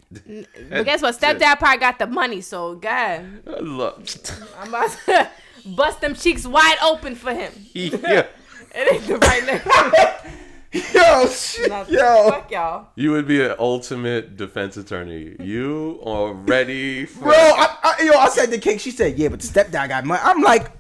[0.70, 1.20] But guess what?
[1.20, 4.02] Stepdad probably got the money, so God, Look,
[4.60, 5.30] I'm about to
[5.66, 7.52] bust them cheeks wide open for him.
[7.74, 8.26] yeah.
[8.76, 10.32] It ain't the right nigga.
[10.96, 12.32] Yo, shit, Nah, yo.
[12.32, 12.88] Fuck y'all.
[12.96, 15.36] You would be an ultimate defense attorney.
[15.40, 17.26] You are ready for.
[17.26, 18.80] Bro, I, I, yo, I said the cake.
[18.80, 20.20] She said, yeah, but the stepdad got money.
[20.24, 20.72] I'm like,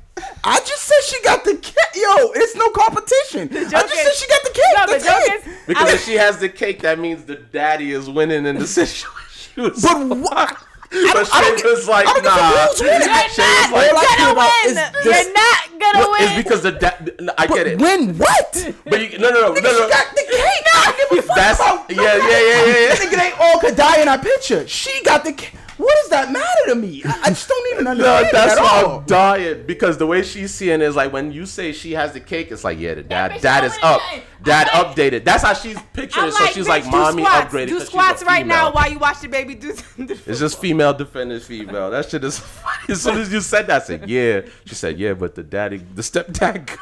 [0.43, 1.75] I just said she got the cake.
[1.93, 3.49] Yo, it's no competition.
[3.55, 4.63] I just is- said she got the cake.
[4.75, 5.47] No, the That's joke it.
[5.47, 8.57] is, Because I- if she has the cake, that means the daddy is winning in
[8.57, 9.11] the situation.
[9.55, 10.57] But what?
[10.93, 12.51] But I don't Shay was like, I don't get nah.
[12.51, 13.09] the rules winning.
[13.09, 14.69] You're Shay was not like, all I care gonna about win.
[14.69, 16.21] is this- You're not gonna win.
[16.23, 17.33] It's because the dad.
[17.37, 17.79] I get it.
[17.81, 18.51] Win what?
[18.85, 19.73] But you, no, no, no, no, no.
[19.73, 20.65] she got the cake.
[20.73, 22.95] I don't give a fuck That's about yeah, yeah, yeah, yeah, yeah.
[22.95, 24.67] Nigga, they all could die in our picture.
[24.67, 25.53] She got the cake.
[25.77, 27.01] What does that matter to me?
[27.03, 28.99] I, I just don't even No, understand that's it at why all.
[28.99, 32.13] I'm dying because the way she's seeing it is like when you say she has
[32.13, 34.27] the cake, it's like yeah, the dad, bitch dad is up, anything.
[34.43, 35.23] dad like- updated.
[35.25, 36.31] That's how she's picturing I'm.
[36.31, 37.53] So she's like, mommy squats.
[37.53, 37.67] upgraded.
[37.67, 39.75] Do 'cause she's a squats right now while you watch the baby do.
[39.97, 41.89] It's just female defending female.
[41.89, 42.77] That shit is funny.
[42.89, 44.41] As soon as you said that, I said, yeah.
[44.65, 46.67] She said, yeah, but the daddy, the stepdad.
[46.67, 46.77] got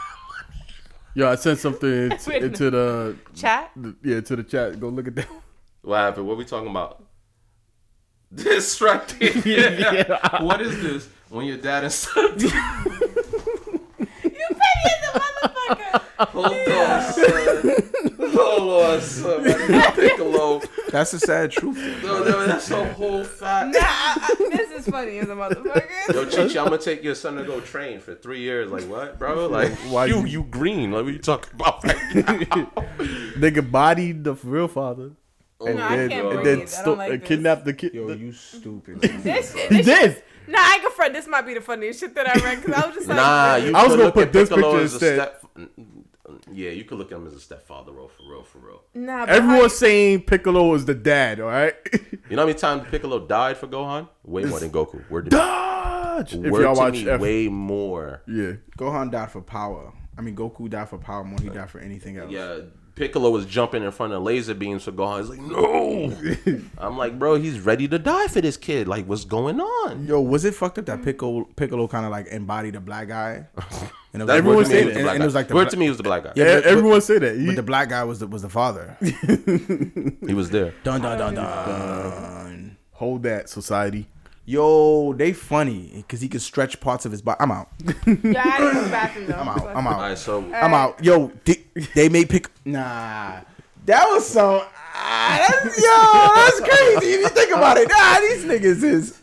[1.14, 3.72] Yo, I sent something into, into the Chat.
[4.04, 4.80] yeah to the chat.
[4.80, 5.28] Go look at that.
[5.82, 6.26] What happened?
[6.28, 7.04] What we talking about?
[8.32, 10.20] This right there.
[10.40, 11.10] What is this?
[11.30, 12.52] When your dad and stepdad.
[14.24, 16.02] You petty as a motherfucker.
[16.30, 18.32] Hold on, son.
[18.34, 19.44] Hold on, son.
[19.44, 20.62] Man, Piccolo.
[20.92, 21.78] That's the sad truth.
[22.04, 23.74] No, no, that's a whole fact.
[23.74, 26.14] Nah, I, I, this is funny as a motherfucker.
[26.14, 28.72] Yo, Chichi, I'm gonna take your son to go train for three years.
[28.72, 29.48] Like what, bro?
[29.48, 30.92] Like Why you you- you green?
[30.92, 32.24] Like what you talking about right now?
[33.38, 35.12] Nigga bodied the real father
[35.62, 36.46] Oh, and No, I then can't and breathe.
[36.46, 37.28] then I don't sto- like and this.
[37.28, 37.94] kidnapped the kid.
[37.94, 39.02] Yo, the- you stupid.
[39.02, 39.72] This shit.
[39.72, 40.24] he did.
[40.48, 41.14] nah, I ain't gonna front.
[41.14, 43.56] This might be the funniest shit that I read because I was just like, Nah,
[43.58, 43.74] you.
[43.76, 45.16] I was gonna put this Piccolo picture instead.
[45.16, 45.44] step-
[46.52, 48.82] Yeah, you could look at him as a stepfather, role for real, for real.
[48.94, 49.26] nah.
[49.26, 51.40] but Everyone's you- saying Piccolo is the dad.
[51.40, 51.76] All right.
[52.32, 54.08] You know how many times Piccolo died for Gohan?
[54.24, 55.04] Way more than Goku.
[55.10, 56.34] Where did watch.
[56.34, 58.22] If Word y'all to watch me F- way more.
[58.26, 58.54] yeah.
[58.78, 59.92] Gohan died for power.
[60.18, 62.32] I mean, Goku died for power more than he died for anything else.
[62.32, 62.60] Yeah,
[62.96, 65.20] Piccolo was jumping in front of laser beams for Gohan.
[65.20, 66.62] He's like, no.
[66.78, 68.88] I'm like, bro, he's ready to die for this kid.
[68.88, 70.06] Like, what's going on?
[70.06, 73.48] Yo, was it fucked up that Piccolo Piccolo kind of like embodied a black guy?
[74.14, 74.94] And it was That Everyone word to me said was that.
[74.94, 76.34] the and, and it was like the word bla- to me was the black guy.
[76.36, 77.38] Yeah, Yeah, but- everyone say that.
[77.38, 78.98] He- But the black guy was the was the father.
[79.02, 80.74] He was there.
[80.84, 82.78] dun dun dun dun.
[82.92, 84.08] hold that society.
[84.46, 87.38] Yo, they funny because he can stretch parts of his body.
[87.40, 87.70] I'm out.
[88.08, 89.36] Yeah, I didn't go bathroom though.
[89.40, 89.76] I'm out.
[89.76, 90.00] I'm out.
[90.00, 91.04] right, so I'm out.
[91.04, 91.64] Yo, they,
[91.96, 92.50] they made pick.
[92.66, 93.42] Nah,
[93.86, 94.66] that was so.
[94.94, 97.14] Ah, that's, yo, that's crazy.
[97.14, 99.18] If you think about it, nah, these niggas is.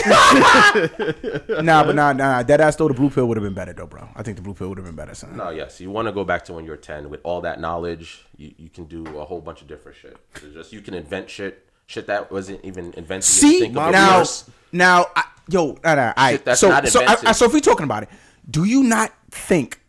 [1.62, 2.42] nah, but nah, nah.
[2.42, 4.08] That ass though, the blue pill would have been better though, bro.
[4.14, 5.36] I think the blue pill would have been better, son.
[5.36, 8.24] no, yes, you want to go back to when you're 10 with all that knowledge.
[8.36, 10.16] You, you can do a whole bunch of different shit.
[10.36, 13.24] It's just you can invent shit, shit that wasn't even invented.
[13.24, 14.48] See Think now, first.
[14.70, 17.16] now, I, yo, nah, nah, I, Shit that's so, not so, I.
[17.26, 18.08] I, so if we're talking about it,
[18.48, 19.80] do you not think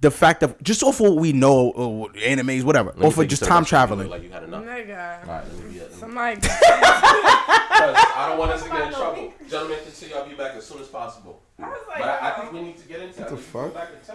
[0.00, 3.48] the fact of just off what we know, or animes, whatever, or for just you
[3.48, 3.66] time restroom.
[3.66, 4.08] You traveling?
[4.08, 4.64] look Like you had enough.
[4.64, 5.22] Nigga.
[5.22, 6.40] All right, let me be let me- Somebody.
[7.78, 9.34] I don't want us to get in trouble.
[9.48, 10.14] Gentlemen, continue.
[10.16, 11.42] I'll be back as soon as possible.
[11.58, 12.56] I was like, But I, I think oh.
[12.56, 13.28] we need to get into that.
[13.28, 13.74] the can go fuck?
[13.74, 14.12] Back to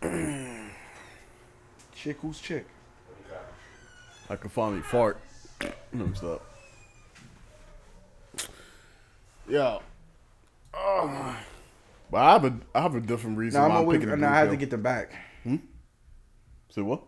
[0.00, 0.70] 10.
[1.94, 2.66] Chick, who's chick?
[4.28, 5.20] I can finally fart.
[5.92, 6.42] No, stop.
[9.48, 9.78] Yeah.
[10.74, 11.08] Oh.
[11.08, 11.36] my.
[12.10, 13.98] But I have a I have a different reason No, why I'm I'm always.
[13.98, 15.12] picking a No, I had to get them back.
[15.44, 15.56] Hmm.
[16.70, 17.02] Say what?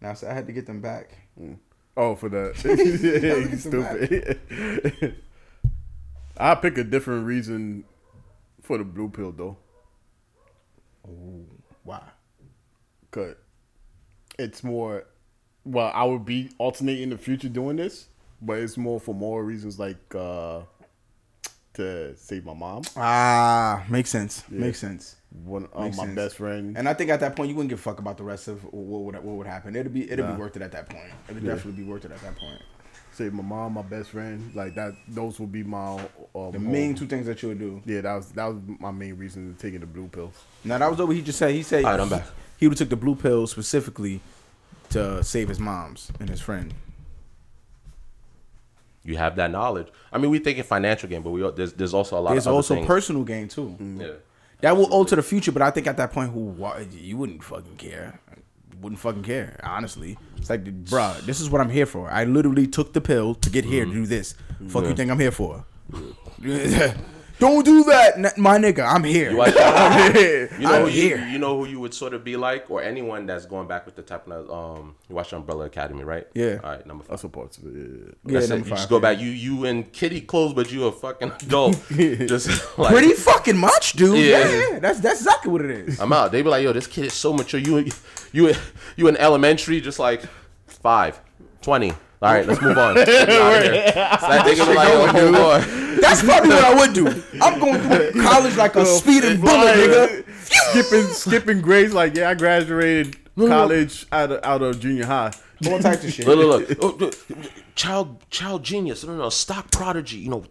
[0.00, 1.16] Now, so I had to get them back.
[1.96, 2.54] Oh, for that.
[3.50, 5.18] Get Stupid.
[6.38, 7.84] I pick a different reason
[8.62, 9.56] for the blue pill though.
[11.84, 12.02] Why?
[13.10, 13.34] Cause
[14.38, 15.04] it's more.
[15.64, 18.06] Well, I would be alternating in the future doing this,
[18.40, 20.60] but it's more for more reasons like uh
[21.74, 22.82] to save my mom.
[22.96, 24.44] Ah, makes sense.
[24.50, 25.16] Makes sense.
[25.44, 26.16] One uh, Makes my sense.
[26.16, 26.76] best friend.
[26.76, 28.62] And I think at that point you wouldn't give a fuck about the rest of
[28.64, 29.74] what would what would happen.
[29.74, 30.34] It'd be it'd Nah.
[30.34, 31.10] be worth it at that point.
[31.30, 31.54] It'd Yeah.
[31.54, 32.60] definitely be worth it at that point.
[33.14, 34.50] save my mom, my best friend.
[34.54, 34.94] Like that.
[35.08, 36.00] Those would be my
[36.34, 37.82] uh, The main two things that you would do.
[37.86, 40.34] Yeah, that was that was my main reason to taking the blue pills.
[40.64, 41.54] Now that was what he just said.
[41.54, 42.24] He said All right, I'm back.
[42.58, 44.20] he would have took the blue pill specifically
[44.92, 46.74] to save his mom's and his friend.
[49.04, 49.88] You have that knowledge.
[50.12, 52.54] I mean, we thinking financial gain, but we there's there's also a lot There's of
[52.54, 52.86] also things.
[52.86, 53.76] personal gain too.
[53.80, 54.00] Mm-hmm.
[54.00, 54.12] Yeah.
[54.60, 57.42] That will alter the future, but I think at that point, who why, you wouldn't
[57.42, 58.20] fucking care.
[58.80, 60.16] Wouldn't fucking care, honestly.
[60.36, 62.08] It's like, bruh, this is what I'm here for.
[62.10, 64.02] I literally took the pill to get here to mm-hmm.
[64.02, 64.34] do this.
[64.68, 65.64] Fuck you think I'm here for?
[67.42, 68.86] Don't do that, n- my nigga.
[68.88, 69.32] I'm here.
[69.32, 71.26] You, watch, I'm you know, who you, here.
[71.26, 73.96] you know who you would sort of be like, or anyone that's going back with
[73.96, 74.94] the type of um.
[75.08, 76.24] You watch Umbrella Academy, right?
[76.34, 76.60] Yeah.
[76.62, 77.10] All right, number five.
[77.10, 77.72] That's what parts of it.
[77.74, 77.80] Yeah.
[77.80, 78.48] Yeah, That's it.
[78.50, 79.18] number You five, just go back.
[79.18, 81.82] You you in kitty clothes, but you a fucking adult.
[81.90, 82.48] just
[82.78, 84.18] like, Pretty fucking much, dude.
[84.24, 84.48] Yeah.
[84.48, 84.78] Yeah.
[84.78, 85.98] That's that's exactly what it is.
[86.00, 86.30] I'm out.
[86.30, 87.58] They be like, yo, this kid is so mature.
[87.58, 87.90] You
[88.30, 88.54] you
[88.94, 90.22] you in elementary, just like
[90.68, 91.20] five,
[91.62, 91.90] 20.
[91.90, 92.94] All right, let's move on.
[92.94, 93.86] Get out of here.
[93.88, 95.81] So that nigga be like, oh, boy.
[96.02, 97.06] That's probably what I would do.
[97.40, 100.24] I'm going through college like a speeding bullet, nigga.
[100.44, 101.94] skipping skipping grades.
[101.94, 105.32] Like yeah, I graduated college out of out of junior high.
[105.66, 106.26] All types of shit.
[106.26, 106.78] Look, look, look.
[106.82, 107.14] Oh, look.
[107.76, 109.04] Child, child genius.
[109.04, 110.18] No, no, stock prodigy.
[110.18, 110.44] You know,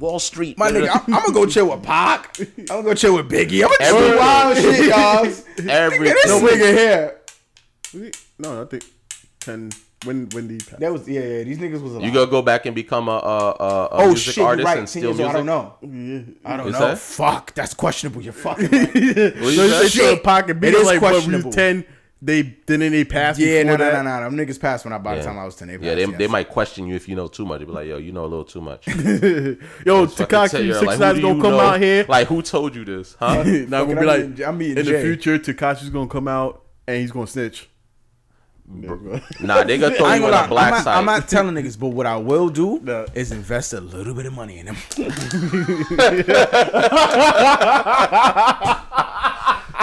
[0.00, 0.56] Wall Street.
[0.56, 2.34] My nigga, I'm, I'm gonna go chill with Pac.
[2.40, 3.62] I'm gonna go chill with Biggie.
[3.62, 5.68] I'm gonna chill Every- with wild shit, y'all.
[5.70, 8.14] Every This No, nigga here.
[8.38, 8.84] No, I think
[9.38, 9.70] ten
[10.04, 11.42] when when the That was yeah, yeah.
[11.44, 12.00] These niggas was a.
[12.00, 14.78] You gonna go back and become a, a, a, a oh music shit, artist right.
[14.78, 15.26] and still music?
[15.26, 15.74] I don't know.
[16.44, 16.78] I don't Is know.
[16.80, 18.22] that- Fuck, that's questionable.
[18.22, 18.68] You're fucking.
[18.70, 18.94] Right.
[18.94, 19.88] What you So you say?
[19.88, 21.46] say a pocket beat It is like questionable.
[21.48, 21.84] was ten.
[22.22, 23.38] They didn't they pass.
[23.38, 24.02] yeah, no, before no, that?
[24.04, 24.30] no, no.
[24.30, 25.68] Them niggas passed when I by the time I was ten.
[25.68, 27.58] They Yeah, they, passed, they might question you if you know too much.
[27.58, 28.86] They be like, yo, you know a little too much.
[28.88, 31.60] Yo, Fucking tell Tekashi Six like, Nine's gonna come know?
[31.60, 32.06] out here.
[32.08, 33.14] Like, who told you this?
[33.18, 33.42] Huh?
[33.42, 36.26] now Fucking, gonna be I'm like meeting- I'm meeting in the future, Tekashi's gonna come
[36.28, 37.68] out and he's gonna snitch.
[39.40, 40.98] nah, they gonna throw I you on the black I'm not, side.
[40.98, 43.06] I'm not telling niggas, but what I will do No.
[43.14, 44.76] is invest a little bit of money in them.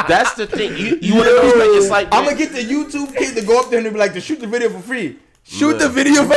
[0.07, 0.75] That's the thing.
[0.77, 1.53] You, you want to know?
[1.57, 3.99] Like, it's like I'm gonna get the YouTube kid to go up there and be
[3.99, 5.19] like, to shoot the video for free.
[5.43, 6.35] Shoot the video for.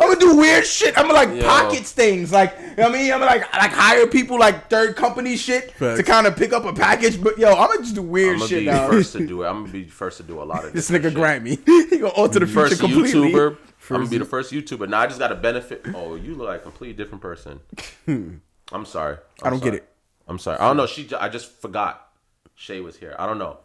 [0.00, 0.96] I'm gonna do weird shit.
[0.96, 1.42] I'm gonna like Yo.
[1.46, 3.12] pockets things, like you know what I mean.
[3.12, 6.64] I'm gonna like like hire people like third company shit to kind of pick up
[6.64, 7.22] a package.
[7.22, 8.88] But yo, I'm gonna just do weird I'm gonna shit be now.
[8.88, 9.46] first to do it.
[9.48, 11.14] I'm gonna be first to do a lot of This nigga shit.
[11.14, 11.58] Grammy,
[11.90, 13.32] he gonna alter the future First completely.
[13.32, 13.56] YouTuber.
[13.90, 14.88] I'm gonna be the first YouTuber.
[14.88, 15.84] Now I just got a benefit.
[15.94, 17.60] Oh, you look like a completely different person.
[18.04, 18.34] Hmm.
[18.70, 19.16] I'm sorry.
[19.42, 19.88] I'm I don't get it.
[20.28, 20.58] I'm sorry.
[20.58, 20.86] I don't know.
[20.86, 21.08] She.
[21.18, 22.06] I just forgot.
[22.54, 23.16] Shay was here.
[23.18, 23.58] I don't know.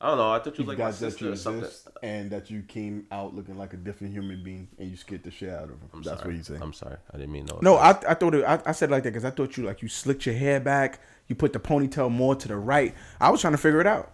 [0.00, 0.30] I don't know.
[0.32, 1.70] I thought you You was like my sister you or something.
[2.02, 5.30] and that you came out looking like a different human being and you scared the
[5.30, 5.80] shit out of him.
[5.94, 6.30] I'm That's sorry.
[6.32, 6.62] what he's saying.
[6.62, 6.96] I'm sorry.
[7.12, 7.58] I didn't mean no.
[7.62, 7.76] No.
[7.76, 9.80] I, I thought it, I, I said it like that because I thought you like
[9.80, 12.94] you slicked your hair back, you put the ponytail more to the right.
[13.20, 14.12] I was trying to figure it out.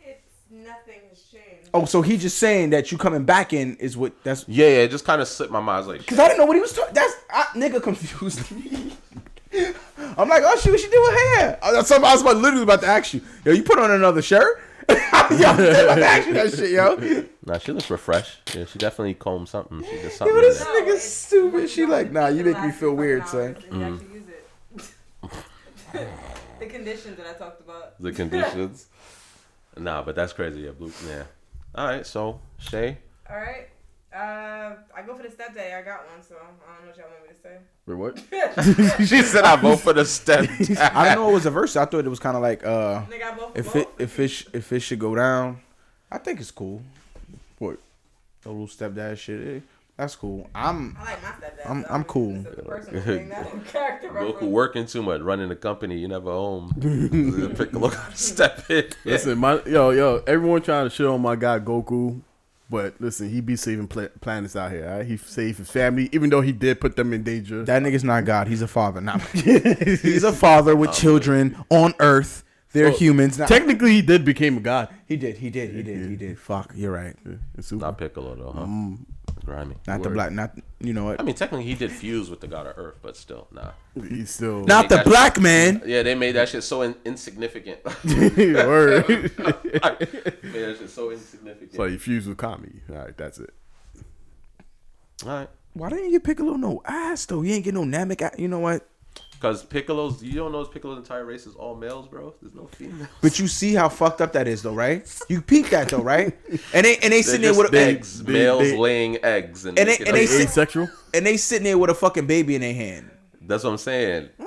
[0.00, 0.18] It's
[0.50, 1.70] nothing has changed.
[1.72, 4.72] Oh, so he just saying that you coming back in is what that's Yeah, yeah.
[4.78, 5.76] It just kind of slipped my mind.
[5.76, 6.94] I was like, because I didn't know what he was talking.
[6.94, 8.92] That's I, nigga confused me.
[10.18, 11.58] I'm like, oh, she what she do with hair?
[11.62, 13.90] Oh, I, was- I was about, literally about to ask you, yo, you put on
[13.90, 14.60] another shirt?
[14.88, 17.24] yo, I was about to that shit, yo.
[17.44, 18.54] nah, she looks refreshed.
[18.54, 19.82] Yeah, she definitely combed something.
[19.82, 20.36] She did something.
[20.36, 20.82] in this there.
[20.82, 21.70] nigga stupid.
[21.70, 23.56] She like, nah, you make me feel weird, son.
[23.70, 24.24] And you actually use
[25.92, 26.08] it.
[26.60, 28.00] the conditions that I talked about.
[28.00, 28.86] the conditions.
[29.76, 30.60] nah, but that's crazy.
[30.60, 30.92] Yeah, blue.
[31.08, 31.24] Yeah.
[31.74, 32.98] All right, so Shay.
[33.28, 33.68] All right.
[34.16, 35.74] Uh, I go for the step day.
[35.74, 37.58] I got one, so I don't know what y'all want me to say.
[37.86, 38.98] Wait, what?
[39.08, 40.48] she said I vote for the step.
[40.94, 41.30] I don't know.
[41.30, 41.76] It was a verse.
[41.76, 44.18] I thought it was kind of like, uh, Nigga, I vote for if it if
[44.20, 45.60] it sh- if it should go down,
[46.10, 46.80] I think it's cool.
[47.58, 47.78] What?
[48.42, 49.60] The little stepdad shit, eh,
[49.98, 50.48] that's cool.
[50.54, 51.66] I'm I like my stepdad.
[51.66, 52.46] I'm- so I'm cool.
[52.46, 53.32] It's thing,
[53.66, 55.98] character Goku working too much, running the company.
[55.98, 56.72] You never home.
[57.56, 58.86] Piccolo gotta step in.
[59.04, 62.20] Listen, my yo yo, everyone trying to shit on my guy Goku,
[62.70, 64.88] but listen, he be saving pla- planets out here.
[64.88, 65.06] All right?
[65.06, 67.64] He saved his family, even though he did put them in danger.
[67.64, 68.48] that nigga's not God.
[68.48, 69.00] He's a father.
[69.00, 69.18] Nah.
[69.32, 72.42] he's a father with children on Earth.
[72.72, 73.38] They're Well, humans.
[73.38, 74.88] Nah, Technically, he did became a god.
[75.06, 75.38] he did.
[75.38, 75.70] He did.
[75.74, 76.10] He did.
[76.10, 76.38] He did.
[76.38, 76.72] Fuck.
[76.74, 77.14] You're right.
[77.24, 77.84] Yeah, it's super.
[77.86, 78.66] Not Piccolo though, huh?
[78.66, 78.98] Mm.
[79.46, 79.76] Grimy.
[79.86, 80.14] Not the Word.
[80.14, 80.32] black.
[80.32, 81.20] Not you know what?
[81.20, 83.70] I mean, technically, he did fuse with the god of Earth, but still, nah.
[84.08, 85.80] He's still Not the that- black man.
[85.86, 87.78] Yeah, they made that shit so in- insignificant.
[88.04, 89.08] Word.
[89.08, 91.74] made that shit so insignificant.
[91.74, 92.80] so he fused with Kami.
[92.90, 93.54] All right, that's it.
[95.24, 95.48] All right.
[95.74, 97.42] Why didn't you pick a Piccolo no ass though?
[97.42, 98.20] He ain't get no Namek.
[98.20, 98.86] a- You know what?
[99.38, 102.32] Because Piccolo's, you don't know Piccolo's entire race is all males, bro.
[102.40, 103.08] There's no females.
[103.20, 105.06] But you see how fucked up that is though, right?
[105.28, 106.34] You peep that though, right?
[106.72, 109.78] And they and they They're sitting there with eggs, they- males they- laying eggs, and,
[109.78, 110.88] And they they- can- and they sit- asexual.
[111.12, 113.10] and they sitting there with a fucking baby in their hand.
[113.42, 114.30] That's what I'm saying.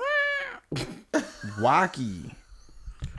[1.60, 2.32] Wacky.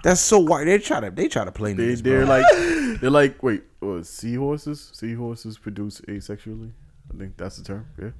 [0.02, 0.64] That's so white.
[0.64, 2.38] They try to they try to play They niggas, they're bro.
[2.38, 2.46] like
[3.00, 4.90] they're like wait, what, seahorses?
[4.94, 6.70] Seahorses produce asexually.
[7.14, 7.86] I think that's the term.
[8.00, 8.10] Yeah,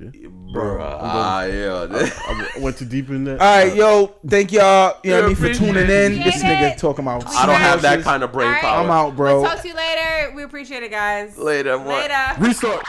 [0.00, 0.28] yeah.
[0.52, 1.86] Bro, ah, yeah.
[1.90, 3.40] I went too deep in that.
[3.40, 4.98] All right, yo, thank y'all.
[5.04, 5.90] You know what I mean for tuning in.
[5.90, 6.24] it.
[6.24, 7.26] This nigga talking about.
[7.26, 8.62] I don't have that kind of brain All right.
[8.62, 8.84] power.
[8.84, 9.42] I'm out, bro.
[9.42, 10.32] We'll talk to you later.
[10.34, 11.36] We appreciate it, guys.
[11.38, 12.10] Later, what?
[12.10, 12.34] Later.
[12.38, 12.84] Restart.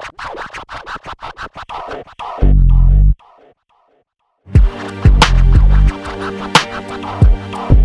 [7.52, 7.78] Thank